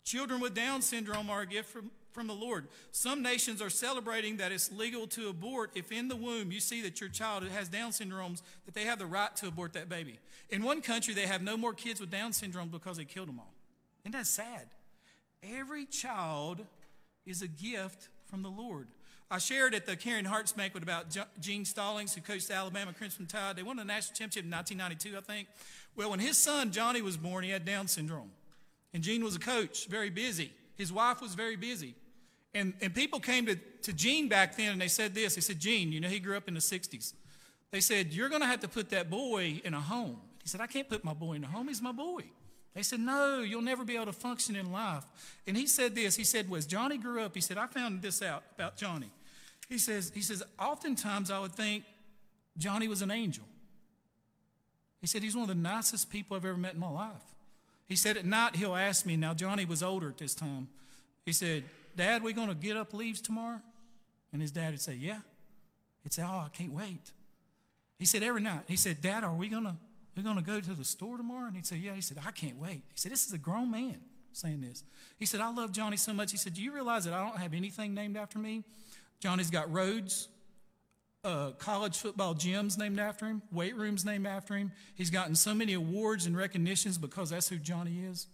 Children 0.04 0.40
with 0.40 0.54
Down 0.54 0.80
syndrome 0.80 1.28
are 1.28 1.42
a 1.42 1.46
gift 1.46 1.68
from, 1.68 1.90
from 2.10 2.26
the 2.26 2.32
Lord. 2.32 2.68
Some 2.92 3.20
nations 3.20 3.60
are 3.60 3.68
celebrating 3.68 4.38
that 4.38 4.52
it's 4.52 4.72
legal 4.72 5.06
to 5.08 5.28
abort 5.28 5.70
if 5.74 5.92
in 5.92 6.08
the 6.08 6.16
womb 6.16 6.50
you 6.50 6.60
see 6.60 6.80
that 6.80 6.98
your 6.98 7.10
child 7.10 7.46
has 7.46 7.68
Down 7.68 7.90
syndromes, 7.90 8.40
that 8.64 8.72
they 8.72 8.84
have 8.84 8.98
the 8.98 9.04
right 9.04 9.36
to 9.36 9.48
abort 9.48 9.74
that 9.74 9.90
baby. 9.90 10.18
In 10.48 10.62
one 10.62 10.80
country, 10.80 11.12
they 11.12 11.26
have 11.26 11.42
no 11.42 11.58
more 11.58 11.74
kids 11.74 12.00
with 12.00 12.10
Down 12.10 12.32
syndrome 12.32 12.70
because 12.70 12.96
they 12.96 13.04
killed 13.04 13.28
them 13.28 13.38
all. 13.38 13.52
Isn't 14.04 14.12
that 14.12 14.26
sad? 14.26 14.64
Every 15.42 15.84
child 15.84 16.64
is 17.26 17.42
a 17.42 17.48
gift 17.48 18.08
from 18.30 18.42
the 18.42 18.50
Lord. 18.50 18.88
I 19.30 19.38
shared 19.38 19.74
at 19.74 19.86
the 19.86 19.96
Caring 19.96 20.24
Hearts 20.24 20.52
banquet 20.52 20.82
about 20.82 21.06
Gene 21.40 21.64
Stallings, 21.64 22.14
who 22.14 22.20
coached 22.20 22.50
Alabama 22.50 22.92
Crimson 22.92 23.26
Tide. 23.26 23.56
They 23.56 23.62
won 23.62 23.76
the 23.76 23.84
national 23.84 24.14
championship 24.14 24.44
in 24.44 24.50
1992, 24.50 25.16
I 25.16 25.20
think. 25.20 25.48
Well, 25.96 26.10
when 26.10 26.20
his 26.20 26.36
son 26.36 26.70
Johnny 26.70 27.02
was 27.02 27.16
born, 27.16 27.44
he 27.44 27.50
had 27.50 27.64
Down 27.64 27.88
syndrome. 27.88 28.30
And 28.92 29.02
Gene 29.02 29.24
was 29.24 29.34
a 29.36 29.40
coach, 29.40 29.86
very 29.88 30.10
busy. 30.10 30.52
His 30.76 30.92
wife 30.92 31.20
was 31.20 31.34
very 31.34 31.56
busy. 31.56 31.94
And, 32.54 32.74
and 32.80 32.94
people 32.94 33.18
came 33.18 33.46
to, 33.46 33.56
to 33.56 33.92
Gene 33.92 34.28
back 34.28 34.56
then 34.56 34.72
and 34.72 34.80
they 34.80 34.88
said 34.88 35.14
this. 35.14 35.34
They 35.34 35.40
said, 35.40 35.58
Gene, 35.58 35.90
you 35.90 36.00
know, 36.00 36.08
he 36.08 36.20
grew 36.20 36.36
up 36.36 36.46
in 36.46 36.54
the 36.54 36.60
60s. 36.60 37.14
They 37.72 37.80
said, 37.80 38.12
You're 38.12 38.28
going 38.28 38.42
to 38.42 38.46
have 38.46 38.60
to 38.60 38.68
put 38.68 38.90
that 38.90 39.10
boy 39.10 39.60
in 39.64 39.74
a 39.74 39.80
home. 39.80 40.18
He 40.42 40.48
said, 40.48 40.60
I 40.60 40.68
can't 40.68 40.88
put 40.88 41.02
my 41.02 41.14
boy 41.14 41.32
in 41.34 41.44
a 41.44 41.48
home. 41.48 41.68
He's 41.68 41.82
my 41.82 41.90
boy. 41.90 42.22
They 42.74 42.82
said, 42.82 43.00
No, 43.00 43.40
you'll 43.40 43.62
never 43.62 43.84
be 43.84 43.94
able 43.94 44.06
to 44.06 44.12
function 44.12 44.56
in 44.56 44.72
life. 44.72 45.04
And 45.46 45.56
he 45.56 45.66
said 45.66 45.94
this 45.94 46.16
He 46.16 46.24
said, 46.24 46.52
As 46.54 46.66
Johnny 46.66 46.98
grew 46.98 47.22
up, 47.22 47.34
he 47.34 47.40
said, 47.40 47.56
I 47.56 47.66
found 47.66 48.02
this 48.02 48.22
out 48.22 48.42
about 48.56 48.76
Johnny. 48.76 49.10
He 49.68 49.78
says, 49.78 50.12
he 50.14 50.20
says, 50.20 50.42
oftentimes 50.58 51.30
I 51.30 51.38
would 51.38 51.52
think 51.52 51.84
Johnny 52.58 52.86
was 52.86 53.00
an 53.00 53.10
angel. 53.10 53.44
He 55.00 55.06
said, 55.06 55.22
He's 55.22 55.34
one 55.34 55.42
of 55.42 55.48
the 55.48 55.62
nicest 55.62 56.10
people 56.10 56.36
I've 56.36 56.44
ever 56.44 56.56
met 56.56 56.74
in 56.74 56.80
my 56.80 56.90
life. 56.90 57.22
He 57.86 57.96
said, 57.96 58.16
At 58.16 58.24
night, 58.24 58.56
he'll 58.56 58.76
ask 58.76 59.06
me, 59.06 59.16
now 59.16 59.34
Johnny 59.34 59.64
was 59.64 59.82
older 59.82 60.08
at 60.08 60.18
this 60.18 60.34
time. 60.34 60.68
He 61.24 61.32
said, 61.32 61.64
Dad, 61.96 62.22
we 62.22 62.32
to 62.48 62.54
get 62.54 62.76
up 62.76 62.92
leaves 62.92 63.20
tomorrow? 63.20 63.60
And 64.32 64.42
his 64.42 64.50
dad 64.50 64.72
would 64.72 64.80
say, 64.80 64.94
Yeah. 64.94 65.20
He'd 66.02 66.12
say, 66.12 66.22
Oh, 66.22 66.44
I 66.44 66.48
can't 66.52 66.72
wait. 66.72 67.12
He 67.98 68.04
said, 68.04 68.22
Every 68.22 68.40
night, 68.40 68.62
he 68.66 68.76
said, 68.76 69.00
Dad, 69.00 69.24
are 69.24 69.34
we 69.34 69.48
going 70.22 70.36
to 70.36 70.42
go 70.42 70.60
to 70.60 70.74
the 70.74 70.84
store 70.84 71.16
tomorrow? 71.16 71.46
And 71.46 71.56
he'd 71.56 71.66
say, 71.66 71.76
Yeah. 71.76 71.94
He 71.94 72.00
said, 72.00 72.18
I 72.24 72.30
can't 72.30 72.56
wait. 72.56 72.82
He 72.88 72.96
said, 72.96 73.12
This 73.12 73.26
is 73.26 73.32
a 73.32 73.38
grown 73.38 73.70
man 73.70 73.96
saying 74.32 74.60
this. 74.60 74.84
He 75.18 75.26
said, 75.26 75.40
I 75.40 75.52
love 75.52 75.72
Johnny 75.72 75.96
so 75.96 76.12
much. 76.12 76.30
He 76.30 76.36
said, 76.36 76.54
Do 76.54 76.62
you 76.62 76.72
realize 76.72 77.04
that 77.04 77.14
I 77.14 77.24
don't 77.24 77.38
have 77.38 77.54
anything 77.54 77.94
named 77.94 78.16
after 78.16 78.38
me? 78.38 78.64
Johnny's 79.20 79.50
got 79.50 79.72
roads, 79.72 80.28
uh, 81.24 81.52
college 81.52 81.96
football 81.96 82.34
gyms 82.34 82.76
named 82.76 82.98
after 83.00 83.26
him, 83.26 83.42
weight 83.50 83.76
rooms 83.76 84.04
named 84.04 84.26
after 84.26 84.54
him. 84.56 84.72
He's 84.94 85.10
gotten 85.10 85.34
so 85.34 85.54
many 85.54 85.72
awards 85.72 86.26
and 86.26 86.36
recognitions 86.36 86.98
because 86.98 87.30
that's 87.30 87.48
who 87.48 87.56
Johnny 87.56 88.04
is. 88.04 88.26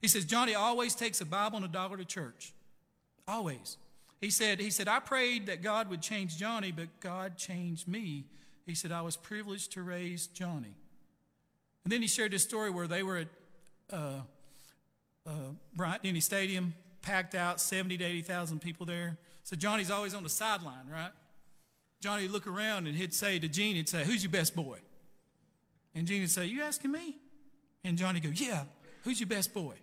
He 0.00 0.08
says, 0.08 0.26
Johnny 0.26 0.54
always 0.54 0.94
takes 0.94 1.20
a 1.20 1.24
Bible 1.24 1.56
and 1.56 1.64
a 1.64 1.68
dollar 1.68 1.96
to 1.96 2.04
church. 2.04 2.52
Always. 3.26 3.78
He 4.20 4.30
said, 4.30 4.60
he 4.60 4.70
said, 4.70 4.86
I 4.88 5.00
prayed 5.00 5.46
that 5.46 5.62
God 5.62 5.88
would 5.88 6.02
change 6.02 6.36
Johnny, 6.36 6.72
but 6.72 7.00
God 7.00 7.38
changed 7.38 7.88
me. 7.88 8.24
He 8.66 8.74
said, 8.74 8.92
I 8.92 9.02
was 9.02 9.16
privileged 9.16 9.72
to 9.72 9.82
raise 9.82 10.26
Johnny. 10.26 10.74
And 11.84 11.92
then 11.92 12.00
he 12.00 12.08
shared 12.08 12.32
this 12.32 12.42
story 12.42 12.70
where 12.70 12.86
they 12.86 13.02
were 13.02 13.18
at 13.18 13.28
uh, 13.92 14.20
uh, 15.26 15.30
Bryant 15.76 16.02
Denny 16.02 16.20
Stadium, 16.20 16.74
packed 17.02 17.34
out, 17.34 17.60
70 17.60 17.98
to 17.98 18.04
80,000 18.04 18.60
people 18.60 18.86
there. 18.86 19.18
So 19.42 19.56
Johnny's 19.56 19.90
always 19.90 20.14
on 20.14 20.22
the 20.22 20.28
sideline, 20.30 20.88
right? 20.90 21.10
Johnny 22.00 22.22
would 22.22 22.32
look 22.32 22.46
around 22.46 22.86
and 22.86 22.96
he'd 22.96 23.14
say 23.14 23.38
to 23.38 23.48
Gene, 23.48 23.76
he'd 23.76 23.88
say, 23.88 24.04
Who's 24.04 24.22
your 24.22 24.32
best 24.32 24.56
boy? 24.56 24.78
And 25.94 26.06
Gene 26.06 26.22
would 26.22 26.30
say, 26.30 26.46
You 26.46 26.62
asking 26.62 26.92
me? 26.92 27.16
And 27.84 27.96
Johnny 27.98 28.20
would 28.20 28.36
go, 28.36 28.44
Yeah, 28.44 28.64
who's 29.04 29.20
your 29.20 29.28
best 29.28 29.52
boy? 29.52 29.74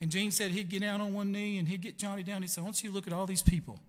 And 0.00 0.10
Gene 0.10 0.30
said 0.30 0.52
he'd 0.52 0.68
get 0.68 0.82
down 0.82 1.00
on 1.00 1.12
one 1.12 1.32
knee 1.32 1.58
and 1.58 1.66
he'd 1.66 1.80
get 1.80 1.98
Johnny 1.98 2.22
down. 2.22 2.42
He 2.42 2.48
said, 2.48 2.62
"Don't 2.62 2.84
you 2.84 2.92
look 2.92 3.06
at 3.08 3.12
all 3.12 3.26
these 3.26 3.42
people. 3.42 3.80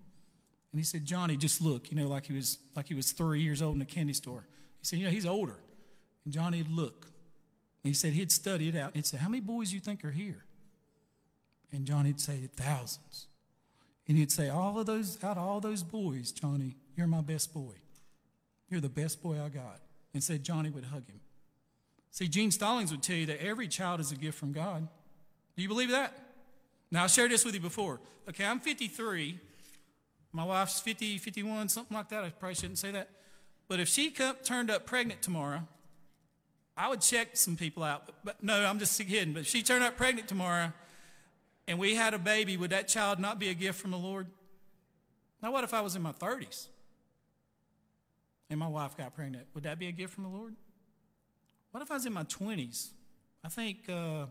And 0.72 0.80
he 0.80 0.84
said, 0.84 1.04
Johnny, 1.04 1.36
just 1.36 1.60
look, 1.60 1.90
you 1.90 1.96
know, 1.96 2.08
like 2.08 2.26
he 2.26 2.32
was 2.32 2.58
like 2.74 2.88
he 2.88 2.94
was 2.94 3.12
three 3.12 3.42
years 3.42 3.62
old 3.62 3.76
in 3.76 3.82
a 3.82 3.86
candy 3.86 4.12
store. 4.12 4.46
He 4.80 4.86
said, 4.86 4.98
you 4.98 5.04
know, 5.04 5.10
he's 5.10 5.26
older. 5.26 5.56
And 6.24 6.34
Johnny 6.34 6.62
would 6.62 6.72
look. 6.72 7.06
He 7.82 7.94
said 7.94 8.12
he'd 8.12 8.30
study 8.30 8.68
it 8.68 8.76
out. 8.76 8.94
He'd 8.94 9.06
say, 9.06 9.16
How 9.16 9.28
many 9.28 9.40
boys 9.40 9.72
you 9.72 9.80
think 9.80 10.04
are 10.04 10.10
here? 10.10 10.44
And 11.72 11.86
Johnny'd 11.86 12.20
say, 12.20 12.48
Thousands. 12.54 13.26
And 14.06 14.18
he'd 14.18 14.32
say, 14.32 14.48
All 14.48 14.78
of 14.78 14.86
those, 14.86 15.22
out 15.22 15.36
of 15.36 15.42
all 15.44 15.60
those 15.60 15.82
boys, 15.82 16.32
Johnny, 16.32 16.76
you're 16.96 17.06
my 17.06 17.20
best 17.20 17.54
boy. 17.54 17.74
You're 18.68 18.80
the 18.80 18.88
best 18.88 19.22
boy 19.22 19.40
I 19.42 19.48
got. 19.48 19.80
And 20.12 20.22
said 20.22 20.42
Johnny 20.42 20.70
would 20.70 20.84
hug 20.84 21.06
him. 21.06 21.20
See, 22.10 22.28
Gene 22.28 22.50
Stallings 22.50 22.90
would 22.90 23.02
tell 23.02 23.16
you 23.16 23.26
that 23.26 23.42
every 23.42 23.68
child 23.68 24.00
is 24.00 24.10
a 24.10 24.16
gift 24.16 24.38
from 24.38 24.52
God. 24.52 24.88
Do 25.56 25.62
you 25.62 25.68
believe 25.68 25.90
that? 25.90 26.12
Now, 26.90 27.04
I 27.04 27.06
shared 27.06 27.30
this 27.30 27.44
with 27.44 27.54
you 27.54 27.60
before. 27.60 28.00
Okay, 28.28 28.44
I'm 28.44 28.58
53. 28.58 29.38
My 30.32 30.44
wife's 30.44 30.80
50, 30.80 31.18
51, 31.18 31.68
something 31.68 31.96
like 31.96 32.08
that. 32.08 32.24
I 32.24 32.30
probably 32.30 32.54
shouldn't 32.54 32.78
say 32.78 32.90
that. 32.92 33.08
But 33.68 33.78
if 33.80 33.88
she 33.88 34.10
come, 34.10 34.36
turned 34.42 34.70
up 34.70 34.86
pregnant 34.86 35.22
tomorrow, 35.22 35.62
I 36.80 36.88
would 36.88 37.02
check 37.02 37.36
some 37.36 37.56
people 37.56 37.82
out. 37.82 38.06
But, 38.06 38.14
but 38.24 38.42
no, 38.42 38.64
I'm 38.64 38.78
just 38.78 38.98
kidding. 38.98 39.34
But 39.34 39.40
if 39.40 39.46
she 39.46 39.62
turned 39.62 39.84
up 39.84 39.98
pregnant 39.98 40.28
tomorrow 40.28 40.72
and 41.68 41.78
we 41.78 41.94
had 41.94 42.14
a 42.14 42.18
baby, 42.18 42.56
would 42.56 42.70
that 42.70 42.88
child 42.88 43.18
not 43.18 43.38
be 43.38 43.50
a 43.50 43.54
gift 43.54 43.78
from 43.78 43.90
the 43.90 43.98
Lord? 43.98 44.26
Now, 45.42 45.52
what 45.52 45.62
if 45.62 45.74
I 45.74 45.82
was 45.82 45.94
in 45.94 46.00
my 46.00 46.12
30s 46.12 46.68
and 48.48 48.58
my 48.58 48.66
wife 48.66 48.96
got 48.96 49.14
pregnant? 49.14 49.46
Would 49.52 49.64
that 49.64 49.78
be 49.78 49.88
a 49.88 49.92
gift 49.92 50.14
from 50.14 50.24
the 50.24 50.30
Lord? 50.30 50.56
What 51.70 51.82
if 51.82 51.90
I 51.90 51.94
was 51.94 52.06
in 52.06 52.14
my 52.14 52.24
20s? 52.24 52.88
I 53.44 53.48
think 53.48 53.86
uh, 53.90 54.26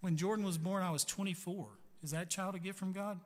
when 0.00 0.16
Jordan 0.16 0.44
was 0.44 0.58
born, 0.58 0.82
I 0.82 0.90
was 0.90 1.04
24. 1.04 1.68
Is 2.02 2.10
that 2.10 2.28
child 2.28 2.56
a 2.56 2.58
gift 2.58 2.76
from 2.80 2.92
God? 2.92 3.20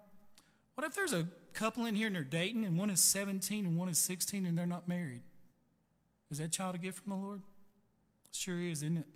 What 0.74 0.86
if 0.86 0.94
there's 0.94 1.14
a 1.14 1.26
couple 1.55 1.86
in 1.86 1.94
here 1.94 2.07
and 2.07 2.16
they're 2.16 2.22
dating 2.22 2.66
and 2.66 2.76
one 2.76 2.90
is 2.90 3.00
17 3.00 3.64
and 3.64 3.78
one 3.78 3.88
is 3.88 3.98
16 3.98 4.44
and 4.44 4.59
they're 4.59 4.66
not 4.66 4.88
married? 4.88 5.22
Is 6.30 6.36
that 6.36 6.53
child 6.53 6.74
a 6.74 6.78
gift 6.78 6.98
from 7.03 7.12
the 7.12 7.18
Lord? 7.18 7.40
Sure 8.33 8.61
is, 8.61 8.83
isn't 8.83 8.99
it? 8.99 9.07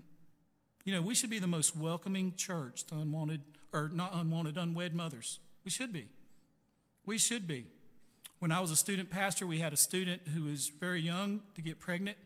You 0.84 0.92
know, 0.92 1.02
we 1.02 1.14
should 1.14 1.30
be 1.30 1.40
the 1.40 1.46
most 1.48 1.76
welcoming 1.76 2.34
church 2.36 2.84
to 2.84 2.94
unwanted, 2.94 3.40
or 3.72 3.90
not 3.92 4.14
unwanted, 4.14 4.56
unwed 4.56 4.94
mothers. 4.94 5.40
We 5.64 5.70
should 5.70 5.92
be. 5.92 6.06
We 7.04 7.18
should 7.18 7.48
be. 7.48 7.66
When 8.38 8.52
I 8.52 8.60
was 8.60 8.70
a 8.70 8.76
student 8.76 9.10
pastor, 9.10 9.46
we 9.46 9.58
had 9.58 9.72
a 9.72 9.76
student 9.76 10.22
who 10.32 10.44
was 10.44 10.68
very 10.68 11.00
young 11.00 11.40
to 11.54 11.62
get 11.62 11.80
pregnant. 11.80 12.18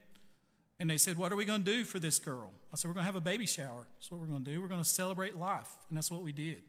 And 0.78 0.90
they 0.90 0.96
said, 0.96 1.16
What 1.16 1.32
are 1.32 1.36
we 1.36 1.44
going 1.44 1.62
to 1.62 1.72
do 1.72 1.84
for 1.84 1.98
this 1.98 2.18
girl? 2.18 2.50
I 2.72 2.76
said, 2.76 2.88
We're 2.88 2.94
going 2.94 3.04
to 3.04 3.12
have 3.12 3.16
a 3.16 3.20
baby 3.20 3.46
shower. 3.46 3.86
That's 3.96 4.10
what 4.10 4.20
we're 4.20 4.26
going 4.26 4.44
to 4.44 4.50
do. 4.50 4.60
We're 4.60 4.68
going 4.68 4.82
to 4.82 4.88
celebrate 4.88 5.36
life. 5.36 5.68
And 5.88 5.96
that's 5.96 6.10
what 6.10 6.22
we 6.22 6.32
did. 6.32 6.62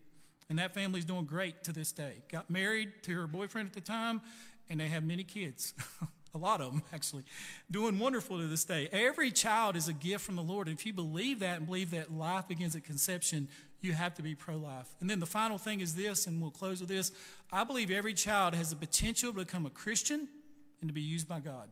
And 0.50 0.60
that 0.60 0.74
family's 0.74 1.06
doing 1.06 1.26
great 1.26 1.64
to 1.64 1.74
this 1.74 1.92
day. 1.92 2.24
Got 2.32 2.50
married 2.50 2.92
to 3.04 3.16
her 3.16 3.26
boyfriend 3.26 3.70
at 3.70 3.74
the 3.74 3.82
time, 3.82 4.22
and 4.70 4.80
they 4.80 4.88
have 4.88 5.04
many 5.04 5.24
kids. 5.24 5.74
a 6.34 6.38
lot 6.38 6.62
of 6.62 6.72
them, 6.72 6.84
actually. 6.94 7.24
Doing 7.70 8.00
wonderful 8.00 8.40
to 8.40 8.48
this 8.48 8.64
day. 8.64 8.90
Every 8.92 9.32
child 9.32 9.76
is 9.76 9.88
a 9.88 9.94
gift 9.94 10.24
from 10.24 10.36
the 10.36 10.44
Lord. 10.44 10.68
If 10.68 10.86
you 10.86 10.94
believe 10.94 11.40
that 11.40 11.58
and 11.58 11.66
believe 11.66 11.92
that 11.92 12.12
life 12.12 12.48
begins 12.48 12.76
at 12.76 12.84
conception, 12.84 13.48
you 13.82 13.94
have 13.94 14.14
to 14.16 14.22
be 14.22 14.36
pro 14.36 14.58
life. 14.58 14.88
And 15.00 15.10
then 15.10 15.20
the 15.20 15.26
final 15.26 15.58
thing 15.58 15.82
is 15.82 15.96
this, 15.96 16.28
and 16.28 16.42
we'll 16.42 16.52
close 16.52 16.80
with 16.80 16.90
this. 16.90 17.12
I 17.52 17.64
believe 17.64 17.92
every 17.92 18.14
child 18.14 18.54
has 18.56 18.70
the 18.70 18.76
potential 18.76 19.32
to 19.34 19.40
become 19.40 19.66
a 19.66 19.70
Christian 19.72 20.28
and 20.82 20.90
to 20.90 20.94
be 20.94 21.02
used 21.02 21.28
by 21.28 21.40
God. 21.40 21.70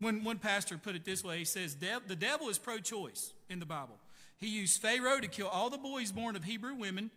When 0.00 0.24
one 0.24 0.38
pastor 0.38 0.76
put 0.78 0.94
it 0.94 1.04
this 1.04 1.24
way 1.24 1.38
he 1.38 1.44
says, 1.44 1.76
The 1.76 2.16
devil 2.16 2.48
is 2.48 2.58
pro 2.58 2.78
choice 2.78 3.32
in 3.48 3.60
the 3.60 3.66
Bible. 3.66 3.98
He 4.36 4.48
used 4.48 4.80
Pharaoh 4.82 5.20
to 5.20 5.28
kill 5.28 5.48
all 5.48 5.70
the 5.70 5.78
boys 5.78 6.12
born 6.12 6.36
of 6.36 6.44
Hebrew 6.44 6.74
women. 6.74 7.10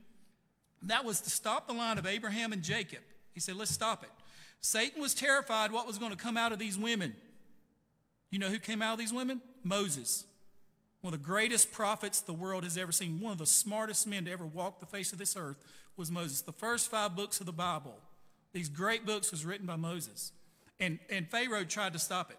That 0.83 1.03
was 1.03 1.19
to 1.21 1.29
stop 1.29 1.67
the 1.67 1.73
line 1.73 1.97
of 1.97 2.05
Abraham 2.05 2.53
and 2.53 2.63
Jacob. 2.63 3.01
He 3.33 3.39
said, 3.39 3.55
Let's 3.55 3.71
stop 3.71 4.03
it. 4.03 4.09
Satan 4.61 5.01
was 5.01 5.13
terrified 5.13 5.71
what 5.71 5.87
was 5.87 5.97
going 5.97 6.11
to 6.11 6.17
come 6.17 6.37
out 6.37 6.51
of 6.51 6.59
these 6.59 6.77
women. 6.77 7.15
You 8.29 8.39
know 8.39 8.49
who 8.49 8.59
came 8.59 8.81
out 8.81 8.93
of 8.93 8.99
these 8.99 9.13
women? 9.13 9.41
Moses. 9.63 10.25
One 11.01 11.13
of 11.13 11.19
the 11.19 11.25
greatest 11.25 11.71
prophets 11.71 12.21
the 12.21 12.33
world 12.33 12.63
has 12.63 12.77
ever 12.77 12.91
seen. 12.91 13.21
One 13.21 13.31
of 13.31 13.37
the 13.37 13.45
smartest 13.45 14.05
men 14.05 14.25
to 14.25 14.31
ever 14.31 14.45
walk 14.45 14.79
the 14.79 14.85
face 14.85 15.13
of 15.13 15.17
this 15.17 15.37
earth 15.37 15.57
was 15.95 16.11
Moses. 16.11 16.41
The 16.41 16.51
first 16.51 16.91
five 16.91 17.15
books 17.15 17.39
of 17.39 17.45
the 17.45 17.53
Bible, 17.53 17.95
these 18.53 18.69
great 18.69 19.05
books, 19.05 19.31
was 19.31 19.45
written 19.45 19.65
by 19.65 19.77
Moses. 19.77 20.33
And, 20.79 20.99
and 21.09 21.27
Pharaoh 21.29 21.63
tried 21.63 21.93
to 21.93 21.99
stop 21.99 22.31
it. 22.31 22.37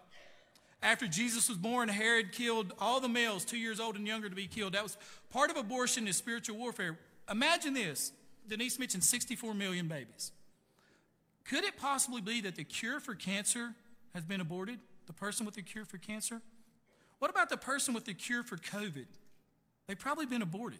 After 0.83 1.07
Jesus 1.07 1.47
was 1.47 1.57
born, 1.57 1.89
Herod 1.89 2.31
killed 2.31 2.73
all 2.79 2.99
the 2.99 3.09
males 3.09 3.45
two 3.45 3.57
years 3.57 3.79
old 3.79 3.95
and 3.95 4.07
younger 4.07 4.29
to 4.29 4.35
be 4.35 4.47
killed. 4.47 4.73
That 4.73 4.83
was 4.83 4.97
part 5.29 5.51
of 5.51 5.57
abortion 5.57 6.07
is 6.07 6.17
spiritual 6.17 6.57
warfare. 6.57 6.97
Imagine 7.29 7.73
this. 7.73 8.11
Denise 8.47 8.79
mentioned 8.79 9.03
64 9.03 9.53
million 9.53 9.87
babies. 9.87 10.31
Could 11.45 11.63
it 11.63 11.77
possibly 11.77 12.21
be 12.21 12.41
that 12.41 12.55
the 12.55 12.63
cure 12.63 12.99
for 12.99 13.15
cancer 13.15 13.73
has 14.13 14.23
been 14.23 14.41
aborted? 14.41 14.79
The 15.07 15.13
person 15.13 15.45
with 15.45 15.55
the 15.55 15.61
cure 15.61 15.85
for 15.85 15.97
cancer? 15.97 16.41
What 17.19 17.31
about 17.31 17.49
the 17.49 17.57
person 17.57 17.93
with 17.93 18.05
the 18.05 18.13
cure 18.13 18.43
for 18.43 18.57
COVID? 18.57 19.05
They've 19.87 19.99
probably 19.99 20.25
been 20.25 20.41
aborted. 20.41 20.79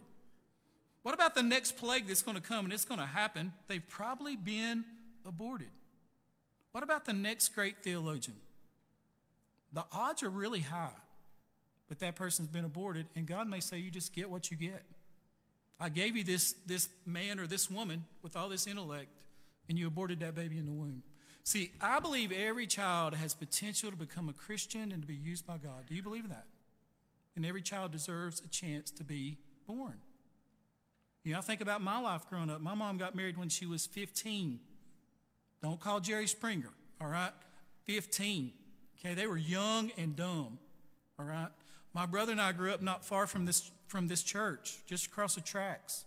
What 1.02 1.14
about 1.14 1.34
the 1.34 1.42
next 1.42 1.76
plague 1.76 2.06
that's 2.06 2.22
going 2.22 2.36
to 2.36 2.42
come 2.42 2.64
and 2.64 2.72
it's 2.72 2.84
going 2.84 3.00
to 3.00 3.06
happen? 3.06 3.52
They've 3.68 3.86
probably 3.88 4.36
been 4.36 4.84
aborted. 5.26 5.70
What 6.70 6.84
about 6.84 7.04
the 7.04 7.12
next 7.12 7.50
great 7.50 7.82
theologian? 7.82 8.36
The 9.72 9.84
odds 9.92 10.22
are 10.22 10.30
really 10.30 10.60
high, 10.60 10.90
but 11.88 11.98
that 12.00 12.14
person's 12.14 12.48
been 12.48 12.64
aborted, 12.64 13.06
and 13.16 13.26
God 13.26 13.48
may 13.48 13.60
say, 13.60 13.78
You 13.78 13.90
just 13.90 14.14
get 14.14 14.30
what 14.30 14.50
you 14.50 14.56
get. 14.56 14.82
I 15.80 15.88
gave 15.88 16.16
you 16.16 16.24
this, 16.24 16.54
this 16.66 16.88
man 17.04 17.40
or 17.40 17.46
this 17.46 17.70
woman 17.70 18.04
with 18.22 18.36
all 18.36 18.48
this 18.48 18.66
intellect, 18.66 19.08
and 19.72 19.78
you 19.78 19.86
aborted 19.86 20.20
that 20.20 20.34
baby 20.34 20.58
in 20.58 20.66
the 20.66 20.70
womb. 20.70 21.02
See, 21.44 21.72
I 21.80 21.98
believe 21.98 22.30
every 22.30 22.66
child 22.66 23.14
has 23.14 23.32
potential 23.32 23.90
to 23.90 23.96
become 23.96 24.28
a 24.28 24.34
Christian 24.34 24.92
and 24.92 25.00
to 25.00 25.08
be 25.08 25.14
used 25.14 25.46
by 25.46 25.56
God. 25.56 25.86
Do 25.88 25.94
you 25.94 26.02
believe 26.02 26.28
that? 26.28 26.44
And 27.36 27.46
every 27.46 27.62
child 27.62 27.90
deserves 27.90 28.42
a 28.44 28.48
chance 28.48 28.90
to 28.90 29.02
be 29.02 29.38
born. 29.66 29.94
You 31.24 31.32
know, 31.32 31.38
I 31.38 31.40
think 31.40 31.62
about 31.62 31.80
my 31.80 31.98
life 31.98 32.28
growing 32.28 32.50
up. 32.50 32.60
My 32.60 32.74
mom 32.74 32.98
got 32.98 33.14
married 33.14 33.38
when 33.38 33.48
she 33.48 33.64
was 33.64 33.86
15. 33.86 34.60
Don't 35.62 35.80
call 35.80 36.00
Jerry 36.00 36.26
Springer, 36.26 36.68
all 37.00 37.08
right? 37.08 37.32
15. 37.86 38.52
Okay, 39.00 39.14
they 39.14 39.26
were 39.26 39.38
young 39.38 39.90
and 39.96 40.14
dumb, 40.14 40.58
all 41.18 41.24
right? 41.24 41.48
My 41.94 42.04
brother 42.04 42.32
and 42.32 42.42
I 42.42 42.52
grew 42.52 42.72
up 42.72 42.82
not 42.82 43.06
far 43.06 43.26
from 43.26 43.46
this, 43.46 43.70
from 43.86 44.06
this 44.06 44.22
church, 44.22 44.80
just 44.84 45.06
across 45.06 45.34
the 45.34 45.40
tracks. 45.40 46.04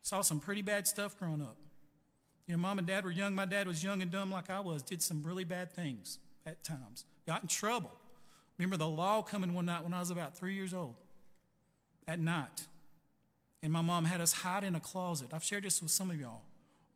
Saw 0.00 0.22
some 0.22 0.40
pretty 0.40 0.62
bad 0.62 0.88
stuff 0.88 1.18
growing 1.18 1.42
up. 1.42 1.58
You 2.46 2.56
know, 2.56 2.62
mom 2.62 2.78
and 2.78 2.86
dad 2.86 3.04
were 3.04 3.10
young. 3.10 3.34
My 3.34 3.44
dad 3.44 3.66
was 3.66 3.82
young 3.82 4.02
and 4.02 4.10
dumb 4.10 4.30
like 4.30 4.50
I 4.50 4.60
was, 4.60 4.82
did 4.82 5.02
some 5.02 5.22
really 5.22 5.44
bad 5.44 5.72
things 5.72 6.18
at 6.46 6.62
times, 6.62 7.04
got 7.26 7.42
in 7.42 7.48
trouble. 7.48 7.90
Remember 8.58 8.76
the 8.76 8.88
law 8.88 9.22
coming 9.22 9.52
one 9.52 9.66
night 9.66 9.82
when 9.82 9.92
I 9.92 10.00
was 10.00 10.10
about 10.10 10.36
three 10.36 10.54
years 10.54 10.72
old 10.72 10.94
at 12.08 12.20
night. 12.20 12.66
and 13.62 13.72
my 13.72 13.80
mom 13.80 14.04
had 14.04 14.20
us 14.20 14.32
hide 14.32 14.62
in 14.62 14.76
a 14.76 14.80
closet. 14.80 15.28
I've 15.32 15.42
shared 15.42 15.64
this 15.64 15.82
with 15.82 15.90
some 15.90 16.10
of 16.10 16.20
y'all. 16.20 16.42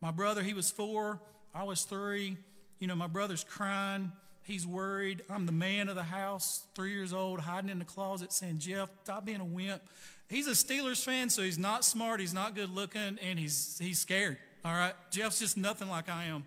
My 0.01 0.13
brother, 0.13 0.43
he 0.43 0.55
was 0.55 0.71
four, 0.71 1.21
I 1.55 1.65
was 1.65 1.83
three. 1.83 2.37
You 2.79 2.87
know, 2.87 2.95
my 2.95 3.09
brother's 3.09 3.45
crying. 3.45 4.13
He's 4.43 4.67
worried. 4.67 5.23
I'm 5.29 5.47
the 5.47 5.53
man 5.53 5.89
of 5.89 5.97
the 5.97 6.03
house, 6.03 6.65
three 6.75 6.93
years 6.93 7.13
old, 7.13 7.41
hiding 7.41 7.71
in 7.71 7.79
the 7.79 7.85
closet, 7.85 8.33
saying, 8.33 8.59
Jeff, 8.59 8.89
stop 9.05 9.27
being 9.27 9.41
a 9.41 9.45
wimp. 9.45 9.83
He's 10.29 10.47
a 10.47 10.53
Steelers 10.53 11.05
fan, 11.05 11.29
so 11.29 11.43
he's 11.43 11.59
not 11.59 11.85
smart, 11.85 12.21
he's 12.21 12.33
not 12.33 12.55
good 12.55 12.71
looking, 12.71 13.19
and 13.21 13.39
he's, 13.39 13.79
he's 13.83 13.99
scared. 13.99 14.39
All 14.65 14.73
right? 14.73 14.95
Jeff's 15.11 15.39
just 15.39 15.57
nothing 15.57 15.89
like 15.89 16.09
I 16.09 16.25
am. 16.25 16.45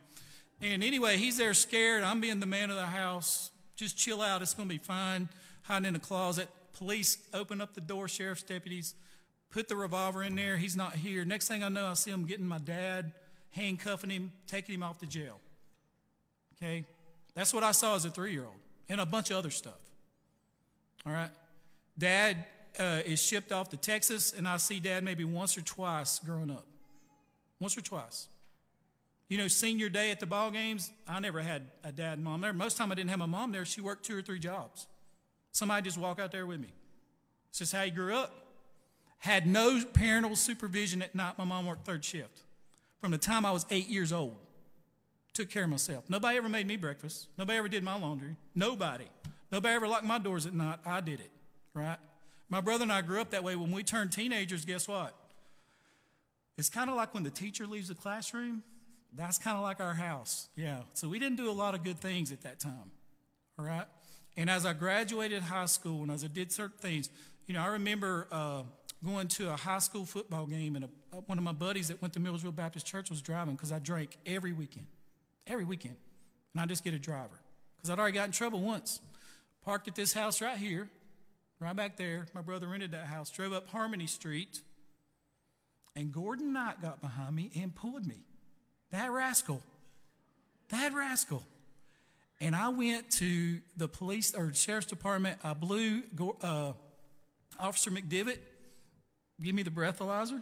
And 0.61 0.83
anyway, 0.83 1.17
he's 1.17 1.37
there 1.37 1.53
scared. 1.53 2.03
I'm 2.03 2.21
being 2.21 2.39
the 2.39 2.45
man 2.45 2.69
of 2.69 2.75
the 2.75 2.85
house. 2.85 3.51
Just 3.75 3.97
chill 3.97 4.21
out. 4.21 4.41
It's 4.41 4.53
going 4.53 4.69
to 4.69 4.73
be 4.73 4.79
fine. 4.79 5.29
Hiding 5.63 5.87
in 5.87 5.93
the 5.93 5.99
closet. 5.99 6.47
Police 6.73 7.17
open 7.33 7.61
up 7.61 7.73
the 7.73 7.81
door, 7.81 8.07
sheriff's 8.07 8.43
deputies, 8.43 8.95
put 9.51 9.67
the 9.67 9.75
revolver 9.75 10.23
in 10.23 10.35
there. 10.35 10.57
He's 10.57 10.75
not 10.75 10.95
here. 10.95 11.23
Next 11.23 11.47
thing 11.47 11.63
I 11.63 11.69
know, 11.69 11.87
I 11.87 11.93
see 11.93 12.11
him 12.11 12.25
getting 12.25 12.47
my 12.47 12.57
dad, 12.57 13.11
handcuffing 13.51 14.09
him, 14.09 14.31
taking 14.47 14.75
him 14.75 14.83
off 14.83 14.99
to 14.99 15.05
jail. 15.05 15.39
Okay? 16.57 16.85
That's 17.35 17.53
what 17.53 17.63
I 17.63 17.71
saw 17.71 17.95
as 17.95 18.05
a 18.05 18.09
three 18.09 18.31
year 18.31 18.43
old, 18.43 18.55
and 18.89 18.99
a 18.99 19.05
bunch 19.05 19.29
of 19.31 19.37
other 19.37 19.51
stuff. 19.51 19.79
All 21.05 21.13
right? 21.13 21.29
Dad 21.97 22.45
uh, 22.79 23.01
is 23.05 23.21
shipped 23.21 23.51
off 23.51 23.69
to 23.69 23.77
Texas, 23.77 24.33
and 24.35 24.47
I 24.47 24.57
see 24.57 24.79
dad 24.79 25.03
maybe 25.03 25.23
once 25.23 25.57
or 25.57 25.61
twice 25.61 26.19
growing 26.19 26.49
up. 26.49 26.65
Once 27.63 27.77
or 27.77 27.81
twice. 27.81 28.27
You 29.29 29.37
know, 29.37 29.47
senior 29.47 29.87
day 29.87 30.11
at 30.11 30.19
the 30.19 30.25
ball 30.25 30.51
games, 30.51 30.91
I 31.07 31.21
never 31.21 31.39
had 31.39 31.61
a 31.85 31.93
dad 31.93 32.15
and 32.15 32.23
mom 32.25 32.41
there. 32.41 32.51
Most 32.51 32.75
time 32.75 32.91
I 32.91 32.95
didn't 32.95 33.09
have 33.09 33.19
my 33.19 33.25
mom 33.25 33.53
there. 33.53 33.63
She 33.63 33.79
worked 33.79 34.03
two 34.03 34.17
or 34.17 34.21
three 34.21 34.37
jobs. 34.37 34.85
Somebody 35.53 35.81
just 35.83 35.97
walk 35.97 36.19
out 36.19 36.33
there 36.33 36.45
with 36.45 36.59
me. 36.59 36.67
It's 37.49 37.59
just 37.59 37.71
how 37.71 37.83
you 37.83 37.91
grew 37.91 38.13
up. 38.15 38.33
Had 39.19 39.47
no 39.47 39.81
parental 39.93 40.35
supervision 40.35 41.01
at 41.01 41.15
night. 41.15 41.37
My 41.37 41.45
mom 41.45 41.65
worked 41.65 41.85
third 41.85 42.03
shift. 42.03 42.41
From 42.99 43.11
the 43.11 43.17
time 43.17 43.45
I 43.45 43.51
was 43.53 43.65
eight 43.69 43.87
years 43.87 44.11
old, 44.11 44.35
took 45.33 45.49
care 45.49 45.63
of 45.63 45.69
myself. 45.69 46.03
Nobody 46.09 46.37
ever 46.37 46.49
made 46.49 46.67
me 46.67 46.75
breakfast. 46.75 47.27
Nobody 47.37 47.57
ever 47.59 47.69
did 47.69 47.81
my 47.81 47.97
laundry. 47.97 48.35
Nobody. 48.53 49.07
Nobody 49.53 49.73
ever 49.73 49.87
locked 49.87 50.03
my 50.03 50.19
doors 50.19 50.45
at 50.45 50.53
night. 50.53 50.79
I 50.85 50.99
did 50.99 51.21
it, 51.21 51.31
right? 51.73 51.97
My 52.49 52.59
brother 52.59 52.83
and 52.83 52.91
I 52.91 53.01
grew 53.03 53.21
up 53.21 53.29
that 53.29 53.45
way. 53.45 53.55
When 53.55 53.71
we 53.71 53.83
turned 53.83 54.11
teenagers, 54.11 54.65
guess 54.65 54.85
what? 54.85 55.15
It's 56.57 56.69
kind 56.69 56.89
of 56.89 56.95
like 56.95 57.13
when 57.13 57.23
the 57.23 57.31
teacher 57.31 57.65
leaves 57.65 57.87
the 57.87 57.95
classroom. 57.95 58.63
That's 59.15 59.37
kind 59.37 59.57
of 59.57 59.63
like 59.63 59.79
our 59.79 59.93
house. 59.93 60.49
Yeah. 60.55 60.79
So 60.93 61.07
we 61.07 61.19
didn't 61.19 61.37
do 61.37 61.49
a 61.49 61.53
lot 61.53 61.75
of 61.75 61.83
good 61.83 61.99
things 61.99 62.31
at 62.31 62.41
that 62.41 62.59
time. 62.59 62.91
All 63.59 63.65
right. 63.65 63.85
And 64.35 64.49
as 64.49 64.65
I 64.65 64.73
graduated 64.73 65.43
high 65.43 65.65
school 65.65 66.01
and 66.01 66.11
as 66.11 66.23
I 66.23 66.27
did 66.27 66.51
certain 66.51 66.77
things, 66.79 67.09
you 67.45 67.53
know, 67.53 67.61
I 67.61 67.67
remember 67.67 68.27
uh, 68.31 68.63
going 69.05 69.27
to 69.29 69.51
a 69.51 69.55
high 69.55 69.79
school 69.79 70.05
football 70.05 70.45
game 70.45 70.75
and 70.75 70.85
a, 70.85 71.17
one 71.17 71.37
of 71.37 71.43
my 71.43 71.51
buddies 71.51 71.89
that 71.89 72.01
went 72.01 72.13
to 72.15 72.19
Millersville 72.19 72.51
Baptist 72.51 72.85
Church 72.87 73.09
was 73.09 73.21
driving 73.21 73.55
because 73.55 73.71
I 73.71 73.79
drank 73.79 74.17
every 74.25 74.53
weekend, 74.53 74.87
every 75.45 75.65
weekend. 75.65 75.95
And 76.53 76.61
I 76.61 76.65
just 76.65 76.83
get 76.83 76.93
a 76.93 76.99
driver 76.99 77.39
because 77.77 77.89
I'd 77.89 77.99
already 77.99 78.15
got 78.15 78.25
in 78.25 78.31
trouble 78.31 78.61
once. 78.61 78.99
Parked 79.63 79.87
at 79.87 79.95
this 79.95 80.13
house 80.13 80.41
right 80.41 80.57
here, 80.57 80.89
right 81.59 81.75
back 81.75 81.97
there. 81.97 82.27
My 82.33 82.41
brother 82.41 82.67
rented 82.67 82.91
that 82.91 83.05
house, 83.05 83.29
drove 83.29 83.53
up 83.53 83.69
Harmony 83.69 84.07
Street, 84.07 84.61
and 85.95 86.11
Gordon 86.11 86.53
Knight 86.53 86.81
got 86.81 87.01
behind 87.01 87.35
me 87.35 87.51
and 87.61 87.73
pulled 87.73 88.05
me. 88.05 88.25
That 88.91 89.11
rascal. 89.11 89.61
That 90.69 90.93
rascal. 90.93 91.43
And 92.41 92.55
I 92.55 92.69
went 92.69 93.09
to 93.11 93.59
the 93.77 93.87
police 93.87 94.33
or 94.35 94.53
sheriff's 94.53 94.87
department. 94.87 95.39
I 95.43 95.53
blew 95.53 96.03
uh, 96.41 96.73
Officer 97.59 97.91
McDivitt, 97.91 98.39
give 99.41 99.55
me 99.55 99.63
the 99.63 99.69
breathalyzer, 99.69 100.41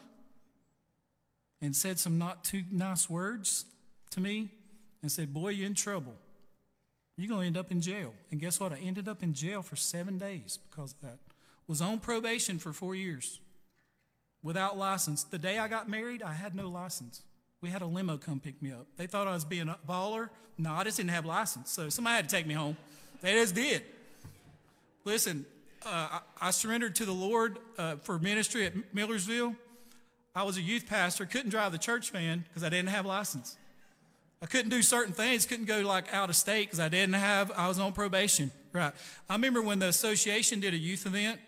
and 1.61 1.76
said 1.76 1.99
some 1.99 2.18
not 2.18 2.44
too 2.44 2.64
nice 2.72 3.10
words 3.10 3.65
to 4.11 4.19
me 4.19 4.49
and 5.02 5.11
said, 5.11 5.34
Boy, 5.34 5.49
you're 5.49 5.68
in 5.68 5.76
trouble. 5.76 6.15
You're 7.18 7.30
going 7.30 7.41
to 7.41 7.48
end 7.48 7.57
up 7.57 7.72
in 7.72 7.82
jail. 7.82 8.14
And 8.32 8.40
guess 8.40 8.60
what? 8.60 8.72
I 8.72 8.78
ended 8.78 9.07
up 9.07 9.22
in 9.22 9.34
jail 9.34 9.61
for 9.61 9.76
seven 9.76 10.18
days 10.18 10.57
because 10.69 10.94
of 10.94 11.02
that. 11.02 11.19
Was 11.68 11.82
on 11.82 11.99
probation 11.99 12.57
for 12.57 12.73
four 12.73 12.95
years 12.95 13.40
without 14.44 14.78
license. 14.78 15.24
The 15.24 15.40
day 15.40 15.58
I 15.58 15.68
got 15.68 15.90
married, 15.90 16.24
I 16.24 16.34
had 16.34 16.56
no 16.56 16.70
license. 16.70 17.24
We 17.62 17.70
had 17.70 17.82
a 17.82 17.86
limo 17.86 18.18
come 18.18 18.40
pick 18.40 18.62
me 18.62 18.72
up. 18.72 18.88
They 18.98 19.08
thought 19.08 19.28
I 19.28 19.34
was 19.34 19.46
being 19.46 19.70
a 19.70 19.78
baller. 19.88 20.30
No, 20.58 20.74
I 20.74 20.84
just 20.84 20.98
didn't 20.98 21.12
have 21.12 21.26
license. 21.26 21.72
So 21.72 21.90
somebody 21.90 22.16
had 22.16 22.30
to 22.30 22.36
take 22.36 22.48
me 22.48 22.54
home. 22.54 22.76
They 23.22 23.34
just 23.34 23.54
did. 23.54 23.84
Listen, 25.06 25.46
uh, 25.86 26.20
I, 26.20 26.20
I, 26.40 26.52
surrendered 26.52 26.96
to 26.96 27.06
the 27.06 27.12
Lord 27.14 27.60
uh, 27.78 27.96
for 27.98 28.20
ministry 28.20 28.66
at 28.66 28.74
Millersville. 28.94 29.56
I 30.36 30.44
was 30.44 30.58
a 30.58 30.62
youth 30.62 30.88
pastor, 30.88 31.26
couldn't 31.26 31.50
drive 31.50 31.72
the 31.72 31.78
church 31.78 32.12
van 32.12 32.46
because 32.48 32.64
I 32.64 32.70
didn't 32.70 32.90
have 32.90 33.06
license. 33.06 33.58
I 34.42 34.46
couldn't 34.48 34.70
do 34.70 34.82
certain 34.82 35.14
things, 35.14 35.46
couldn't 35.46 35.66
go 35.66 35.82
like 35.82 36.12
out 36.14 36.30
of 36.30 36.36
state 36.36 36.68
because 36.68 36.80
I 36.80 36.90
didn't 36.90 37.14
have, 37.14 37.52
I 37.56 37.68
was 37.68 37.80
on 37.80 37.94
probation. 37.94 38.52
Right. 38.74 38.94
I 39.30 39.34
remember 39.34 39.62
when 39.62 39.80
the 39.80 39.88
association 39.88 40.62
did 40.62 40.74
a 40.74 40.78
youth 40.78 41.06
event 41.06 41.40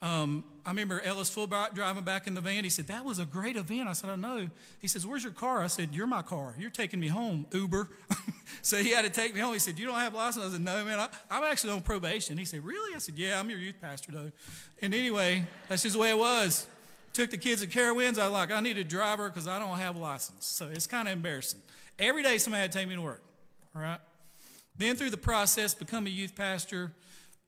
um, 0.00 0.44
I 0.64 0.70
remember 0.70 1.00
Ellis 1.00 1.34
Fulbright 1.34 1.74
driving 1.74 2.04
back 2.04 2.26
in 2.26 2.34
the 2.34 2.40
van. 2.40 2.62
He 2.62 2.70
said, 2.70 2.86
That 2.86 3.04
was 3.04 3.18
a 3.18 3.24
great 3.24 3.56
event. 3.56 3.88
I 3.88 3.94
said, 3.94 4.10
I 4.10 4.16
know. 4.16 4.48
He 4.80 4.86
says, 4.86 5.06
Where's 5.06 5.24
your 5.24 5.32
car? 5.32 5.62
I 5.62 5.66
said, 5.66 5.92
You're 5.92 6.06
my 6.06 6.22
car. 6.22 6.54
You're 6.58 6.70
taking 6.70 7.00
me 7.00 7.08
home, 7.08 7.46
Uber. 7.52 7.88
so 8.62 8.76
he 8.76 8.90
had 8.90 9.04
to 9.04 9.10
take 9.10 9.34
me 9.34 9.40
home. 9.40 9.54
He 9.54 9.58
said, 9.58 9.78
You 9.78 9.86
don't 9.86 9.98
have 9.98 10.14
a 10.14 10.16
license? 10.16 10.44
I 10.44 10.50
said, 10.50 10.60
No, 10.60 10.84
man, 10.84 11.00
I, 11.00 11.36
am 11.36 11.42
actually 11.44 11.72
on 11.72 11.80
probation. 11.80 12.38
He 12.38 12.44
said, 12.44 12.64
Really? 12.64 12.94
I 12.94 12.98
said, 12.98 13.16
Yeah, 13.16 13.40
I'm 13.40 13.50
your 13.50 13.58
youth 13.58 13.80
pastor, 13.80 14.12
though. 14.12 14.30
And 14.80 14.94
anyway, 14.94 15.44
that's 15.68 15.82
just 15.82 15.94
the 15.94 16.00
way 16.00 16.10
it 16.10 16.18
was. 16.18 16.66
Took 17.12 17.30
the 17.30 17.38
kids 17.38 17.62
at 17.62 17.70
Carowinds. 17.70 18.18
I 18.18 18.24
was 18.24 18.32
like, 18.32 18.52
I 18.52 18.60
need 18.60 18.78
a 18.78 18.84
driver 18.84 19.28
because 19.28 19.48
I 19.48 19.58
don't 19.58 19.78
have 19.78 19.96
a 19.96 19.98
license. 19.98 20.46
So 20.46 20.68
it's 20.68 20.86
kind 20.86 21.08
of 21.08 21.14
embarrassing. 21.14 21.60
Every 21.98 22.22
day 22.22 22.38
somebody 22.38 22.60
had 22.60 22.70
to 22.70 22.78
take 22.78 22.88
me 22.88 22.94
to 22.94 23.02
work. 23.02 23.22
All 23.74 23.82
right. 23.82 23.98
Then 24.76 24.94
through 24.94 25.10
the 25.10 25.16
process, 25.16 25.74
become 25.74 26.06
a 26.06 26.10
youth 26.10 26.36
pastor 26.36 26.92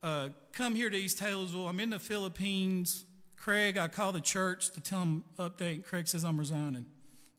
uh, 0.02 0.28
come 0.52 0.74
here 0.74 0.90
to 0.90 0.97
East 0.97 1.18
Taylorsville. 1.18 1.68
I'm 1.68 1.81
in 1.81 1.90
the 1.90 1.98
Philippines. 1.98 3.05
Craig, 3.36 3.77
I 3.77 3.89
called 3.89 4.14
the 4.14 4.20
church 4.20 4.70
to 4.70 4.81
tell 4.81 5.01
them 5.01 5.24
update. 5.39 5.85
Craig 5.85 6.09
says 6.09 6.24
I'm 6.24 6.39
resigning. 6.39 6.86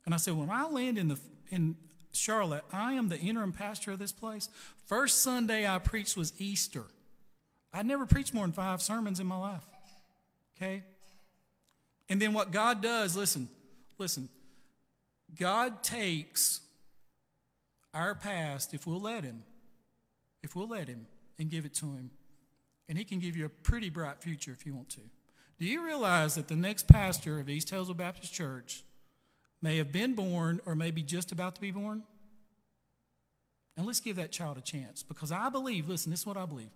And 0.06 0.14
I 0.14 0.18
said, 0.18 0.36
when 0.36 0.50
I 0.50 0.68
land 0.68 0.98
in 0.98 1.08
the 1.10 1.20
in 1.50 1.76
Charlotte, 2.14 2.64
I 2.72 2.94
am 2.94 3.10
the 3.10 3.20
interim 3.20 3.52
pastor 3.52 3.92
of 3.92 4.00
this 4.00 4.12
place. 4.12 4.50
First 4.86 5.22
Sunday 5.22 5.68
I 5.68 5.80
preached 5.80 6.18
was 6.18 6.34
Easter. 6.40 6.86
I'd 7.74 7.86
never 7.86 8.06
preached 8.06 8.34
more 8.34 8.44
than 8.44 8.54
five 8.54 8.82
sermons 8.82 9.20
in 9.20 9.28
my 9.28 9.38
life. 9.38 9.64
Okay? 10.58 10.84
And 12.10 12.22
then 12.22 12.34
what 12.34 12.52
God 12.52 12.82
does, 12.82 13.16
listen, 13.16 13.48
listen. 13.98 14.28
God 15.40 15.82
takes 15.82 16.62
our 17.94 18.16
past, 18.16 18.74
if 18.74 18.86
we'll 18.86 19.00
let 19.00 19.24
Him, 19.24 19.44
if 20.44 20.56
we'll 20.56 20.68
let 20.68 20.88
Him, 20.88 21.08
and 21.40 21.50
give 21.50 21.66
it 21.66 21.74
to 21.76 21.86
Him 21.86 22.12
and 22.92 22.98
he 22.98 23.06
can 23.06 23.20
give 23.20 23.38
you 23.38 23.46
a 23.46 23.50
pretty 23.50 23.90
bright 23.90 24.22
future 24.22 24.52
if 24.52 24.66
you 24.66 24.76
want 24.76 24.90
to. 24.90 25.00
Do 25.58 25.66
you 25.66 25.82
realize 25.82 26.36
that 26.36 26.50
the 26.50 26.58
next 26.58 26.90
pastor 26.90 27.40
of 27.40 27.48
East 27.48 27.70
Taylorsville 27.70 27.96
Baptist 27.96 28.34
Church 28.34 28.84
may 29.62 29.78
have 29.78 29.94
been 29.94 30.14
born 30.14 30.60
or 30.66 30.76
may 30.76 30.92
be 30.92 31.02
just 31.02 31.32
about 31.32 31.56
to 31.56 31.62
be 31.62 31.72
born? 31.72 32.04
And 33.78 33.86
let's 33.86 34.02
give 34.02 34.18
that 34.18 34.34
child 34.34 34.58
a 34.58 34.62
chance 34.62 35.04
because 35.04 35.32
I 35.32 35.48
believe, 35.48 35.88
listen, 35.88 36.12
this 36.12 36.20
is 36.20 36.26
what 36.26 36.36
I 36.36 36.46
believe, 36.46 36.72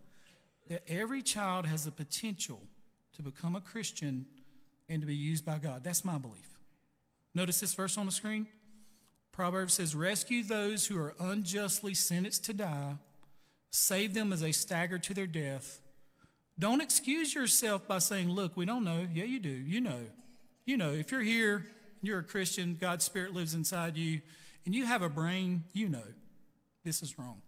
that 0.69 0.83
every 0.87 1.21
child 1.21 1.65
has 1.65 1.83
the 1.83 1.91
potential 1.91 2.61
to 3.17 3.21
become 3.21 3.57
a 3.57 3.61
Christian 3.61 4.25
and 4.87 5.01
to 5.01 5.05
be 5.05 5.15
used 5.15 5.45
by 5.45 5.57
God. 5.57 5.83
That's 5.83 6.05
my 6.05 6.17
belief. 6.17 6.59
Notice 7.33 7.59
this 7.59 7.73
verse 7.73 7.97
on 7.97 8.05
the 8.05 8.13
screen. 8.13 8.47
Proverbs 9.33 9.73
says, 9.73 9.93
Rescue 9.93 10.43
those 10.43 10.87
who 10.87 10.97
are 10.97 11.13
unjustly 11.19 11.93
sentenced 11.93 12.45
to 12.45 12.53
die, 12.53 12.93
save 13.71 14.13
them 14.13 14.31
as 14.31 14.39
they 14.39 14.53
stagger 14.53 14.97
to 14.97 15.13
their 15.13 15.27
death 15.27 15.81
don't 16.57 16.81
excuse 16.81 17.33
yourself 17.33 17.87
by 17.87 17.99
saying, 17.99 18.29
Look, 18.29 18.55
we 18.55 18.65
don't 18.65 18.83
know. 18.83 19.07
Yeah, 19.13 19.25
you 19.25 19.39
do. 19.39 19.49
You 19.49 19.81
know. 19.81 20.01
You 20.65 20.77
know. 20.77 20.91
If 20.91 21.11
you're 21.11 21.21
here, 21.21 21.65
you're 22.01 22.19
a 22.19 22.23
Christian, 22.23 22.77
God's 22.79 23.03
Spirit 23.03 23.33
lives 23.33 23.53
inside 23.53 23.97
you, 23.97 24.21
and 24.65 24.73
you 24.73 24.85
have 24.85 25.01
a 25.01 25.09
brain, 25.09 25.63
you 25.73 25.89
know 25.89 26.03
this 26.85 27.01
is 27.01 27.19
wrong. 27.19 27.41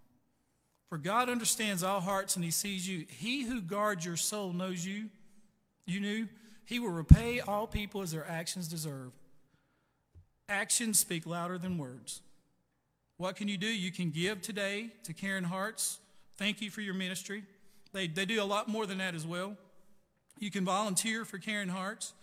For 0.90 0.98
God 0.98 1.30
understands 1.30 1.84
all 1.84 2.02
hearts 2.02 2.36
and 2.36 2.44
He 2.44 2.52
sees 2.52 2.90
you. 2.90 3.06
He 3.08 3.44
who 3.44 3.62
guards 3.62 4.06
your 4.06 4.18
soul 4.18 4.52
knows 4.52 4.86
you. 4.86 5.10
You 5.86 6.02
knew. 6.02 6.28
He 6.66 6.80
will 6.80 6.90
repay 6.90 7.40
all 7.40 7.68
people 7.68 8.02
as 8.02 8.12
their 8.12 8.30
actions 8.30 8.68
deserve. 8.68 9.12
Actions 10.50 11.00
speak 11.00 11.26
louder 11.26 11.58
than 11.58 11.78
words. 11.78 12.22
What 13.18 13.36
can 13.36 13.48
you 13.48 13.58
do? 13.58 13.68
You 13.68 13.92
can 13.92 14.12
give 14.12 14.42
today 14.42 14.90
to 15.04 15.14
Caring 15.14 15.46
Hearts. 15.46 16.00
Thank 16.38 16.62
you 16.62 16.70
for 16.70 16.82
your 16.82 16.94
ministry. 16.94 17.44
They, 17.98 18.06
they 18.06 18.26
do 18.26 18.44
a 18.44 18.46
lot 18.46 18.68
more 18.68 18.86
than 18.86 19.00
that 19.00 19.16
as 19.16 19.26
well. 19.26 19.58
You 20.38 20.52
can 20.52 20.64
volunteer 20.64 21.26
for 21.26 21.40
Caring 21.40 21.70
Hearts. 21.70 22.14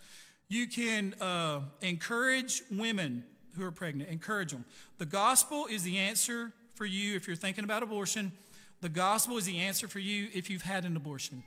You 0.47 0.67
can 0.67 1.13
uh, 1.19 1.61
encourage 1.81 2.61
women 2.71 3.25
who 3.57 3.65
are 3.65 3.71
pregnant, 3.71 4.09
encourage 4.09 4.51
them. 4.51 4.63
The 4.99 5.05
gospel 5.05 5.65
is 5.69 5.83
the 5.83 5.97
answer 5.97 6.53
for 6.75 6.85
you 6.85 7.17
if 7.17 7.27
you're 7.27 7.35
thinking 7.35 7.65
about 7.65 7.83
abortion. 7.83 8.31
The 8.79 8.87
gospel 8.87 9.37
is 9.37 9.43
the 9.45 9.57
answer 9.57 9.89
for 9.89 9.99
you 9.99 10.29
if 10.33 10.49
you've 10.49 10.61
had 10.61 10.85
an 10.85 10.95
abortion. 10.95 11.43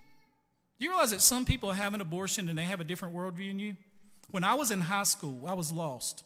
Do 0.79 0.85
you 0.85 0.91
realize 0.91 1.13
that 1.13 1.23
some 1.23 1.47
people 1.47 1.73
have 1.73 1.95
an 1.95 2.03
abortion 2.03 2.51
and 2.51 2.59
they 2.59 2.65
have 2.65 2.81
a 2.81 2.85
different 2.85 3.15
worldview 3.15 3.49
than 3.49 3.59
you? 3.59 3.77
When 4.31 4.45
I 4.45 4.55
was 4.55 4.71
in 4.71 4.83
high 4.83 5.05
school, 5.05 5.47
I 5.47 5.55
was 5.55 5.73
lost. 5.73 6.23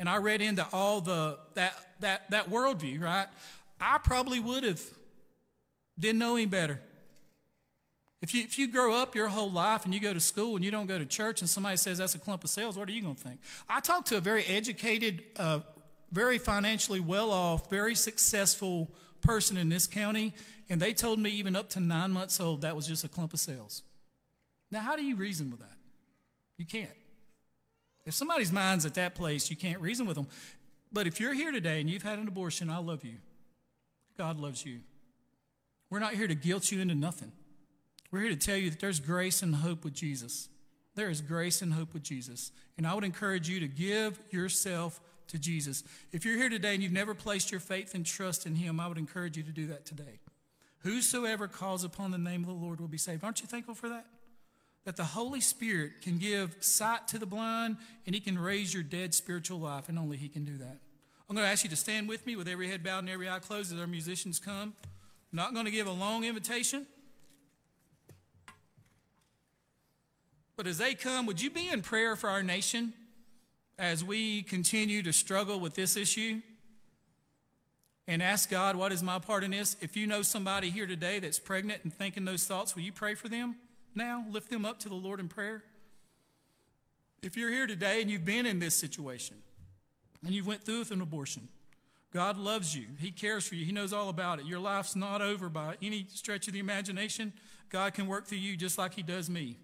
And 0.00 0.08
I 0.08 0.16
read 0.16 0.42
into 0.42 0.66
all 0.72 1.00
the 1.00 1.38
that 1.54 1.74
that 2.00 2.28
that 2.30 2.50
worldview, 2.50 3.00
right? 3.00 3.28
I 3.80 3.98
probably 3.98 4.40
would 4.40 4.64
have 4.64 4.82
didn't 5.96 6.18
know 6.18 6.34
any 6.34 6.46
better. 6.46 6.80
If 8.22 8.34
you, 8.34 8.42
if 8.42 8.58
you 8.58 8.68
grow 8.68 8.94
up 8.94 9.14
your 9.14 9.28
whole 9.28 9.50
life 9.50 9.86
and 9.86 9.94
you 9.94 10.00
go 10.00 10.12
to 10.12 10.20
school 10.20 10.56
and 10.56 10.64
you 10.64 10.70
don't 10.70 10.86
go 10.86 10.98
to 10.98 11.06
church 11.06 11.40
and 11.40 11.48
somebody 11.48 11.78
says 11.78 11.98
that's 11.98 12.14
a 12.14 12.18
clump 12.18 12.44
of 12.44 12.50
cells, 12.50 12.76
what 12.76 12.88
are 12.88 12.92
you 12.92 13.00
going 13.00 13.14
to 13.14 13.22
think? 13.22 13.40
I 13.68 13.80
talked 13.80 14.08
to 14.08 14.18
a 14.18 14.20
very 14.20 14.44
educated, 14.44 15.22
uh, 15.36 15.60
very 16.12 16.36
financially 16.36 17.00
well 17.00 17.30
off, 17.30 17.70
very 17.70 17.94
successful 17.94 18.90
person 19.22 19.56
in 19.56 19.70
this 19.70 19.86
county, 19.86 20.34
and 20.68 20.80
they 20.80 20.92
told 20.92 21.18
me 21.18 21.30
even 21.30 21.56
up 21.56 21.70
to 21.70 21.80
nine 21.80 22.10
months 22.10 22.40
old 22.40 22.60
that 22.60 22.76
was 22.76 22.86
just 22.86 23.04
a 23.04 23.08
clump 23.08 23.32
of 23.32 23.40
cells. 23.40 23.82
Now, 24.70 24.80
how 24.80 24.96
do 24.96 25.02
you 25.02 25.16
reason 25.16 25.50
with 25.50 25.60
that? 25.60 25.76
You 26.58 26.66
can't. 26.66 26.90
If 28.04 28.14
somebody's 28.14 28.52
mind's 28.52 28.84
at 28.84 28.94
that 28.94 29.14
place, 29.14 29.50
you 29.50 29.56
can't 29.56 29.80
reason 29.80 30.06
with 30.06 30.16
them. 30.16 30.26
But 30.92 31.06
if 31.06 31.20
you're 31.20 31.34
here 31.34 31.52
today 31.52 31.80
and 31.80 31.88
you've 31.88 32.02
had 32.02 32.18
an 32.18 32.28
abortion, 32.28 32.68
I 32.68 32.78
love 32.78 33.04
you. 33.04 33.16
God 34.18 34.38
loves 34.38 34.64
you. 34.66 34.80
We're 35.88 36.00
not 36.00 36.14
here 36.14 36.28
to 36.28 36.34
guilt 36.34 36.70
you 36.70 36.80
into 36.80 36.94
nothing. 36.94 37.32
We're 38.10 38.20
here 38.20 38.30
to 38.30 38.36
tell 38.36 38.56
you 38.56 38.70
that 38.70 38.80
there's 38.80 39.00
grace 39.00 39.42
and 39.42 39.54
hope 39.54 39.84
with 39.84 39.94
Jesus. 39.94 40.48
There 40.96 41.10
is 41.10 41.20
grace 41.20 41.62
and 41.62 41.72
hope 41.72 41.94
with 41.94 42.02
Jesus. 42.02 42.50
And 42.76 42.86
I 42.86 42.94
would 42.94 43.04
encourage 43.04 43.48
you 43.48 43.60
to 43.60 43.68
give 43.68 44.18
yourself 44.30 45.00
to 45.28 45.38
Jesus. 45.38 45.84
If 46.12 46.24
you're 46.24 46.36
here 46.36 46.48
today 46.48 46.74
and 46.74 46.82
you've 46.82 46.92
never 46.92 47.14
placed 47.14 47.52
your 47.52 47.60
faith 47.60 47.94
and 47.94 48.04
trust 48.04 48.46
in 48.46 48.56
Him, 48.56 48.80
I 48.80 48.88
would 48.88 48.98
encourage 48.98 49.36
you 49.36 49.44
to 49.44 49.52
do 49.52 49.68
that 49.68 49.86
today. 49.86 50.18
Whosoever 50.78 51.46
calls 51.46 51.84
upon 51.84 52.10
the 52.10 52.18
name 52.18 52.42
of 52.42 52.48
the 52.48 52.54
Lord 52.54 52.80
will 52.80 52.88
be 52.88 52.98
saved. 52.98 53.22
Aren't 53.22 53.40
you 53.40 53.46
thankful 53.46 53.74
for 53.74 53.88
that? 53.90 54.06
That 54.84 54.96
the 54.96 55.04
Holy 55.04 55.40
Spirit 55.40 56.02
can 56.02 56.18
give 56.18 56.56
sight 56.60 57.06
to 57.08 57.18
the 57.18 57.26
blind 57.26 57.76
and 58.06 58.14
He 58.14 58.20
can 58.20 58.38
raise 58.38 58.74
your 58.74 58.82
dead 58.82 59.14
spiritual 59.14 59.60
life, 59.60 59.88
and 59.88 59.98
only 59.98 60.16
He 60.16 60.28
can 60.28 60.44
do 60.44 60.56
that. 60.58 60.78
I'm 61.28 61.36
going 61.36 61.46
to 61.46 61.52
ask 61.52 61.62
you 61.62 61.70
to 61.70 61.76
stand 61.76 62.08
with 62.08 62.26
me 62.26 62.34
with 62.34 62.48
every 62.48 62.68
head 62.68 62.82
bowed 62.82 63.00
and 63.00 63.10
every 63.10 63.28
eye 63.28 63.38
closed 63.38 63.72
as 63.72 63.78
our 63.78 63.86
musicians 63.86 64.40
come. 64.40 64.74
I'm 64.82 65.36
not 65.36 65.54
going 65.54 65.66
to 65.66 65.70
give 65.70 65.86
a 65.86 65.92
long 65.92 66.24
invitation. 66.24 66.86
But 70.60 70.66
as 70.66 70.76
they 70.76 70.92
come, 70.92 71.24
would 71.24 71.40
you 71.40 71.48
be 71.48 71.70
in 71.70 71.80
prayer 71.80 72.16
for 72.16 72.28
our 72.28 72.42
nation 72.42 72.92
as 73.78 74.04
we 74.04 74.42
continue 74.42 75.02
to 75.04 75.10
struggle 75.10 75.58
with 75.58 75.74
this 75.74 75.96
issue? 75.96 76.42
And 78.06 78.22
ask 78.22 78.50
God, 78.50 78.76
what 78.76 78.92
is 78.92 79.02
my 79.02 79.18
part 79.20 79.42
in 79.42 79.52
this? 79.52 79.78
If 79.80 79.96
you 79.96 80.06
know 80.06 80.20
somebody 80.20 80.68
here 80.68 80.86
today 80.86 81.18
that's 81.18 81.38
pregnant 81.38 81.82
and 81.84 81.94
thinking 81.94 82.26
those 82.26 82.44
thoughts, 82.44 82.76
will 82.76 82.82
you 82.82 82.92
pray 82.92 83.14
for 83.14 83.26
them 83.26 83.56
now? 83.94 84.26
Lift 84.28 84.50
them 84.50 84.66
up 84.66 84.78
to 84.80 84.90
the 84.90 84.94
Lord 84.94 85.18
in 85.18 85.28
prayer. 85.28 85.64
If 87.22 87.38
you're 87.38 87.48
here 87.50 87.66
today 87.66 88.02
and 88.02 88.10
you've 88.10 88.26
been 88.26 88.44
in 88.44 88.58
this 88.58 88.74
situation 88.76 89.38
and 90.22 90.34
you 90.34 90.44
went 90.44 90.64
through 90.64 90.80
with 90.80 90.90
an 90.90 91.00
abortion, 91.00 91.48
God 92.12 92.36
loves 92.36 92.76
you. 92.76 92.84
He 92.98 93.12
cares 93.12 93.46
for 93.46 93.54
you. 93.54 93.64
He 93.64 93.72
knows 93.72 93.94
all 93.94 94.10
about 94.10 94.40
it. 94.40 94.44
Your 94.44 94.60
life's 94.60 94.94
not 94.94 95.22
over 95.22 95.48
by 95.48 95.76
any 95.80 96.06
stretch 96.10 96.48
of 96.48 96.52
the 96.52 96.60
imagination. 96.60 97.32
God 97.70 97.94
can 97.94 98.06
work 98.06 98.26
through 98.26 98.36
you 98.36 98.58
just 98.58 98.76
like 98.76 98.92
He 98.92 99.02
does 99.02 99.30
me. 99.30 99.56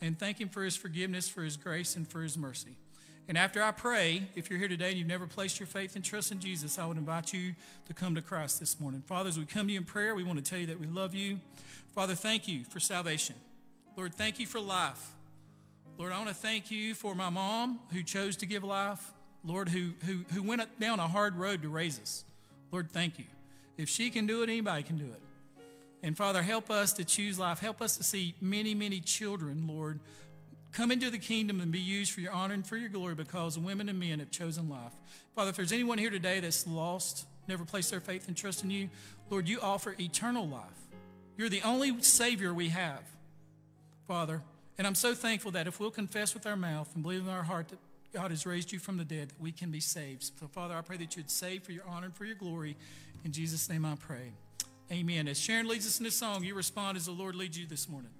And 0.00 0.18
thank 0.18 0.40
Him 0.40 0.48
for 0.48 0.62
His 0.62 0.76
forgiveness, 0.76 1.28
for 1.28 1.42
His 1.42 1.56
grace, 1.56 1.96
and 1.96 2.06
for 2.06 2.22
His 2.22 2.38
mercy. 2.38 2.76
And 3.28 3.36
after 3.36 3.62
I 3.62 3.72
pray, 3.72 4.22
if 4.34 4.48
you're 4.48 4.58
here 4.58 4.68
today 4.68 4.88
and 4.88 4.96
you've 4.98 5.06
never 5.06 5.26
placed 5.26 5.60
your 5.60 5.66
faith 5.66 5.96
and 5.96 6.04
trust 6.04 6.32
in 6.32 6.40
Jesus, 6.40 6.78
I 6.78 6.86
would 6.86 6.96
invite 6.96 7.34
you 7.34 7.54
to 7.86 7.92
come 7.92 8.14
to 8.14 8.22
Christ 8.22 8.58
this 8.58 8.80
morning. 8.80 9.02
Father, 9.06 9.28
as 9.28 9.38
we 9.38 9.44
come 9.44 9.66
to 9.66 9.72
you 9.72 9.78
in 9.78 9.84
prayer, 9.84 10.14
we 10.14 10.24
want 10.24 10.42
to 10.42 10.50
tell 10.50 10.58
you 10.58 10.66
that 10.68 10.80
we 10.80 10.86
love 10.86 11.14
you. 11.14 11.38
Father, 11.94 12.14
thank 12.14 12.48
you 12.48 12.64
for 12.64 12.80
salvation. 12.80 13.36
Lord, 13.98 14.14
thank 14.14 14.40
you 14.40 14.46
for 14.46 14.60
life. 14.60 15.10
Lord, 15.98 16.12
I 16.12 16.16
want 16.16 16.28
to 16.28 16.34
thank 16.34 16.70
you 16.70 16.94
for 16.94 17.14
my 17.14 17.28
mom 17.28 17.80
who 17.92 18.02
chose 18.02 18.36
to 18.36 18.46
give 18.46 18.64
life. 18.64 19.12
Lord, 19.44 19.68
who, 19.68 19.90
who, 20.06 20.24
who 20.32 20.42
went 20.42 20.80
down 20.80 20.98
a 20.98 21.08
hard 21.08 21.36
road 21.36 21.62
to 21.62 21.68
raise 21.68 22.00
us. 22.00 22.24
Lord, 22.72 22.90
thank 22.90 23.18
you. 23.18 23.26
If 23.76 23.88
she 23.88 24.08
can 24.08 24.26
do 24.26 24.42
it, 24.42 24.48
anybody 24.48 24.84
can 24.84 24.96
do 24.96 25.04
it. 25.04 25.20
And 26.02 26.16
Father, 26.16 26.42
help 26.42 26.70
us 26.70 26.92
to 26.94 27.04
choose 27.04 27.38
life. 27.38 27.58
Help 27.58 27.82
us 27.82 27.96
to 27.96 28.02
see 28.02 28.34
many, 28.40 28.74
many 28.74 29.00
children, 29.00 29.66
Lord, 29.66 30.00
come 30.72 30.90
into 30.90 31.10
the 31.10 31.18
kingdom 31.18 31.60
and 31.60 31.72
be 31.72 31.80
used 31.80 32.12
for 32.12 32.20
your 32.20 32.32
honor 32.32 32.54
and 32.54 32.66
for 32.66 32.76
your 32.76 32.88
glory 32.88 33.14
because 33.14 33.58
women 33.58 33.88
and 33.88 33.98
men 33.98 34.20
have 34.20 34.30
chosen 34.30 34.68
life. 34.68 34.92
Father, 35.34 35.50
if 35.50 35.56
there's 35.56 35.72
anyone 35.72 35.98
here 35.98 36.10
today 36.10 36.40
that's 36.40 36.66
lost, 36.66 37.26
never 37.48 37.64
placed 37.64 37.90
their 37.90 38.00
faith 38.00 38.28
and 38.28 38.36
trust 38.36 38.62
in 38.62 38.70
you, 38.70 38.88
Lord, 39.30 39.48
you 39.48 39.60
offer 39.60 39.94
eternal 39.98 40.46
life. 40.46 40.62
You're 41.36 41.48
the 41.48 41.62
only 41.62 42.02
Savior 42.02 42.52
we 42.52 42.68
have, 42.68 43.02
Father. 44.06 44.42
And 44.76 44.86
I'm 44.86 44.94
so 44.94 45.14
thankful 45.14 45.50
that 45.52 45.66
if 45.66 45.80
we'll 45.80 45.90
confess 45.90 46.34
with 46.34 46.46
our 46.46 46.56
mouth 46.56 46.88
and 46.94 47.02
believe 47.02 47.22
in 47.22 47.28
our 47.28 47.42
heart 47.42 47.68
that 47.68 47.78
God 48.12 48.30
has 48.30 48.46
raised 48.46 48.72
you 48.72 48.78
from 48.78 48.96
the 48.96 49.04
dead, 49.04 49.30
that 49.30 49.40
we 49.40 49.52
can 49.52 49.70
be 49.70 49.80
saved. 49.80 50.30
So, 50.38 50.46
Father, 50.46 50.74
I 50.74 50.80
pray 50.80 50.96
that 50.98 51.16
you'd 51.16 51.30
save 51.30 51.64
for 51.64 51.72
your 51.72 51.84
honor 51.88 52.06
and 52.06 52.14
for 52.14 52.24
your 52.24 52.36
glory. 52.36 52.76
In 53.24 53.32
Jesus' 53.32 53.68
name 53.68 53.84
I 53.84 53.96
pray. 53.96 54.32
Amen. 54.90 55.28
As 55.28 55.38
Sharon 55.38 55.68
leads 55.68 55.86
us 55.86 55.98
in 55.98 56.04
this 56.04 56.16
song, 56.16 56.44
you 56.44 56.54
respond 56.54 56.96
as 56.96 57.06
the 57.06 57.12
Lord 57.12 57.34
leads 57.34 57.58
you 57.58 57.66
this 57.66 57.88
morning. 57.88 58.10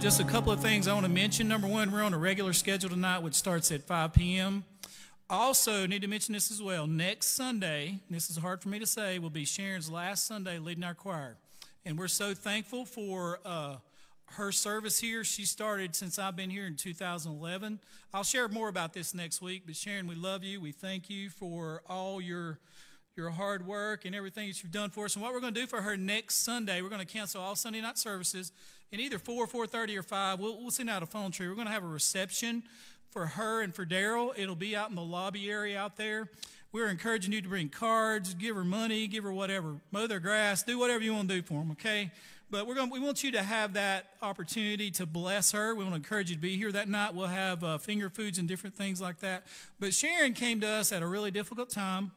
Just 0.00 0.20
a 0.20 0.24
couple 0.24 0.52
of 0.52 0.60
things 0.60 0.86
I 0.86 0.94
want 0.94 1.06
to 1.06 1.12
mention. 1.12 1.48
Number 1.48 1.66
one, 1.66 1.90
we're 1.90 2.04
on 2.04 2.14
a 2.14 2.18
regular 2.18 2.52
schedule 2.52 2.88
tonight, 2.88 3.18
which 3.18 3.34
starts 3.34 3.72
at 3.72 3.82
5 3.82 4.12
p.m. 4.12 4.64
Also, 5.28 5.86
need 5.86 6.02
to 6.02 6.08
mention 6.08 6.34
this 6.34 6.52
as 6.52 6.62
well. 6.62 6.86
Next 6.86 7.34
Sunday, 7.34 7.98
this 8.08 8.30
is 8.30 8.36
hard 8.36 8.62
for 8.62 8.68
me 8.68 8.78
to 8.78 8.86
say, 8.86 9.18
will 9.18 9.28
be 9.28 9.44
Sharon's 9.44 9.90
last 9.90 10.26
Sunday 10.26 10.58
leading 10.58 10.84
our 10.84 10.94
choir. 10.94 11.36
And 11.84 11.98
we're 11.98 12.06
so 12.06 12.32
thankful 12.32 12.84
for 12.84 13.40
uh, 13.44 13.76
her 14.32 14.52
service 14.52 15.00
here. 15.00 15.24
She 15.24 15.44
started 15.44 15.96
since 15.96 16.16
I've 16.16 16.36
been 16.36 16.50
here 16.50 16.66
in 16.66 16.76
2011. 16.76 17.80
I'll 18.14 18.22
share 18.22 18.46
more 18.46 18.68
about 18.68 18.92
this 18.92 19.14
next 19.14 19.42
week, 19.42 19.64
but 19.66 19.74
Sharon, 19.74 20.06
we 20.06 20.14
love 20.14 20.44
you. 20.44 20.60
We 20.60 20.70
thank 20.70 21.10
you 21.10 21.28
for 21.28 21.82
all 21.88 22.20
your 22.20 22.60
your 23.16 23.30
hard 23.30 23.66
work 23.66 24.04
and 24.04 24.14
everything 24.14 24.46
that 24.46 24.62
you've 24.62 24.70
done 24.70 24.90
for 24.90 25.06
us. 25.06 25.16
And 25.16 25.24
what 25.24 25.32
we're 25.34 25.40
going 25.40 25.52
to 25.52 25.60
do 25.60 25.66
for 25.66 25.82
her 25.82 25.96
next 25.96 26.44
Sunday, 26.44 26.82
we're 26.82 26.88
going 26.88 27.04
to 27.04 27.12
cancel 27.12 27.42
all 27.42 27.56
Sunday 27.56 27.80
night 27.80 27.98
services 27.98 28.52
in 28.92 29.00
either 29.00 29.18
4, 29.18 29.44
or 29.44 29.66
4.30, 29.66 29.98
or 29.98 30.02
5. 30.02 30.40
We'll, 30.40 30.60
we'll 30.60 30.70
send 30.70 30.90
out 30.90 31.02
a 31.02 31.06
phone 31.06 31.30
tree. 31.30 31.48
We're 31.48 31.54
going 31.54 31.66
to 31.66 31.72
have 31.72 31.84
a 31.84 31.88
reception 31.88 32.62
for 33.10 33.26
her 33.26 33.62
and 33.62 33.74
for 33.74 33.86
Daryl. 33.86 34.32
It'll 34.36 34.54
be 34.54 34.76
out 34.76 34.90
in 34.90 34.96
the 34.96 35.02
lobby 35.02 35.50
area 35.50 35.78
out 35.78 35.96
there. 35.96 36.30
We're 36.70 36.88
encouraging 36.88 37.32
you 37.32 37.40
to 37.40 37.48
bring 37.48 37.70
cards, 37.70 38.34
give 38.34 38.54
her 38.54 38.64
money, 38.64 39.06
give 39.06 39.24
her 39.24 39.32
whatever, 39.32 39.76
mow 39.90 40.06
their 40.06 40.20
grass, 40.20 40.62
do 40.62 40.78
whatever 40.78 41.02
you 41.02 41.14
want 41.14 41.28
to 41.28 41.36
do 41.36 41.42
for 41.42 41.54
them, 41.54 41.70
okay? 41.72 42.10
But 42.50 42.66
we're 42.66 42.74
going, 42.74 42.90
we 42.90 43.00
want 43.00 43.24
you 43.24 43.32
to 43.32 43.42
have 43.42 43.74
that 43.74 44.06
opportunity 44.22 44.90
to 44.92 45.06
bless 45.06 45.52
her. 45.52 45.74
We 45.74 45.84
want 45.84 45.92
to 45.94 45.96
encourage 45.96 46.30
you 46.30 46.36
to 46.36 46.40
be 46.40 46.56
here 46.56 46.72
that 46.72 46.88
night. 46.88 47.14
We'll 47.14 47.26
have 47.26 47.62
uh, 47.64 47.78
finger 47.78 48.08
foods 48.08 48.38
and 48.38 48.48
different 48.48 48.74
things 48.74 49.00
like 49.00 49.18
that. 49.20 49.46
But 49.80 49.94
Sharon 49.94 50.32
came 50.32 50.60
to 50.60 50.68
us 50.68 50.92
at 50.92 51.02
a 51.02 51.06
really 51.06 51.30
difficult 51.30 51.68
time. 51.70 52.10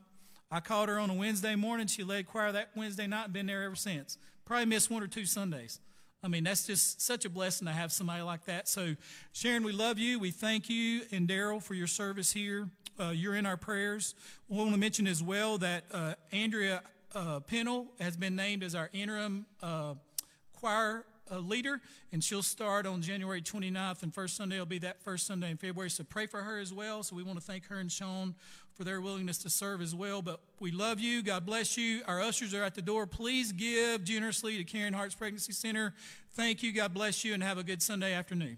I 0.49 0.59
called 0.59 0.89
her 0.89 0.99
on 0.99 1.09
a 1.09 1.13
Wednesday 1.13 1.55
morning. 1.55 1.87
She 1.87 2.03
led 2.03 2.27
choir 2.27 2.51
that 2.51 2.71
Wednesday 2.75 3.07
night 3.07 3.25
and 3.25 3.33
been 3.33 3.45
there 3.45 3.63
ever 3.63 3.75
since. 3.75 4.17
Probably 4.45 4.65
missed 4.65 4.89
one 4.89 5.03
or 5.03 5.07
two 5.07 5.25
Sundays. 5.25 5.79
I 6.23 6.27
mean, 6.27 6.43
that's 6.43 6.67
just 6.67 7.01
such 7.01 7.25
a 7.25 7.29
blessing 7.29 7.65
to 7.65 7.73
have 7.73 7.91
somebody 7.91 8.21
like 8.21 8.45
that. 8.45 8.67
So, 8.67 8.95
Sharon, 9.33 9.63
we 9.63 9.71
love 9.71 9.97
you. 9.97 10.19
We 10.19 10.29
thank 10.29 10.69
you 10.69 11.01
and 11.11 11.27
Daryl 11.27 11.61
for 11.61 11.73
your 11.73 11.87
service 11.87 12.31
here. 12.31 12.69
Uh, 12.99 13.09
you're 13.09 13.35
in 13.35 13.47
our 13.47 13.57
prayers. 13.57 14.13
We 14.47 14.57
want 14.57 14.71
to 14.71 14.77
mention 14.77 15.07
as 15.07 15.23
well 15.23 15.57
that 15.57 15.85
uh, 15.91 16.13
Andrea 16.31 16.83
uh, 17.15 17.39
Pennell 17.39 17.87
has 17.99 18.17
been 18.17 18.35
named 18.35 18.61
as 18.61 18.75
our 18.75 18.91
interim 18.93 19.47
uh, 19.63 19.95
choir 20.53 21.05
uh, 21.31 21.39
leader, 21.39 21.81
and 22.11 22.23
she'll 22.23 22.43
start 22.43 22.85
on 22.85 23.01
January 23.01 23.41
29th, 23.41 24.03
and 24.03 24.13
first 24.13 24.35
Sunday 24.35 24.59
will 24.59 24.65
be 24.67 24.79
that 24.79 25.01
first 25.01 25.25
Sunday 25.25 25.49
in 25.49 25.57
February. 25.57 25.89
So 25.89 26.03
pray 26.03 26.27
for 26.27 26.43
her 26.43 26.59
as 26.59 26.71
well. 26.71 27.01
So 27.01 27.15
we 27.15 27.23
want 27.23 27.39
to 27.39 27.45
thank 27.45 27.65
her 27.67 27.79
and 27.79 27.91
Sean 27.91 28.35
for 28.75 28.83
their 28.83 29.01
willingness 29.01 29.37
to 29.39 29.49
serve 29.49 29.81
as 29.81 29.93
well. 29.93 30.21
But 30.21 30.39
we 30.59 30.71
love 30.71 30.99
you. 30.99 31.21
God 31.21 31.45
bless 31.45 31.77
you. 31.77 32.01
Our 32.07 32.21
ushers 32.21 32.53
are 32.53 32.63
at 32.63 32.75
the 32.75 32.81
door. 32.81 33.05
Please 33.05 33.51
give 33.51 34.03
generously 34.03 34.57
to 34.57 34.63
Caring 34.63 34.93
Hearts 34.93 35.15
Pregnancy 35.15 35.53
Center. 35.53 35.93
Thank 36.33 36.63
you. 36.63 36.71
God 36.71 36.93
bless 36.93 37.23
you, 37.23 37.33
and 37.33 37.43
have 37.43 37.57
a 37.57 37.63
good 37.63 37.81
Sunday 37.81 38.13
afternoon. 38.13 38.57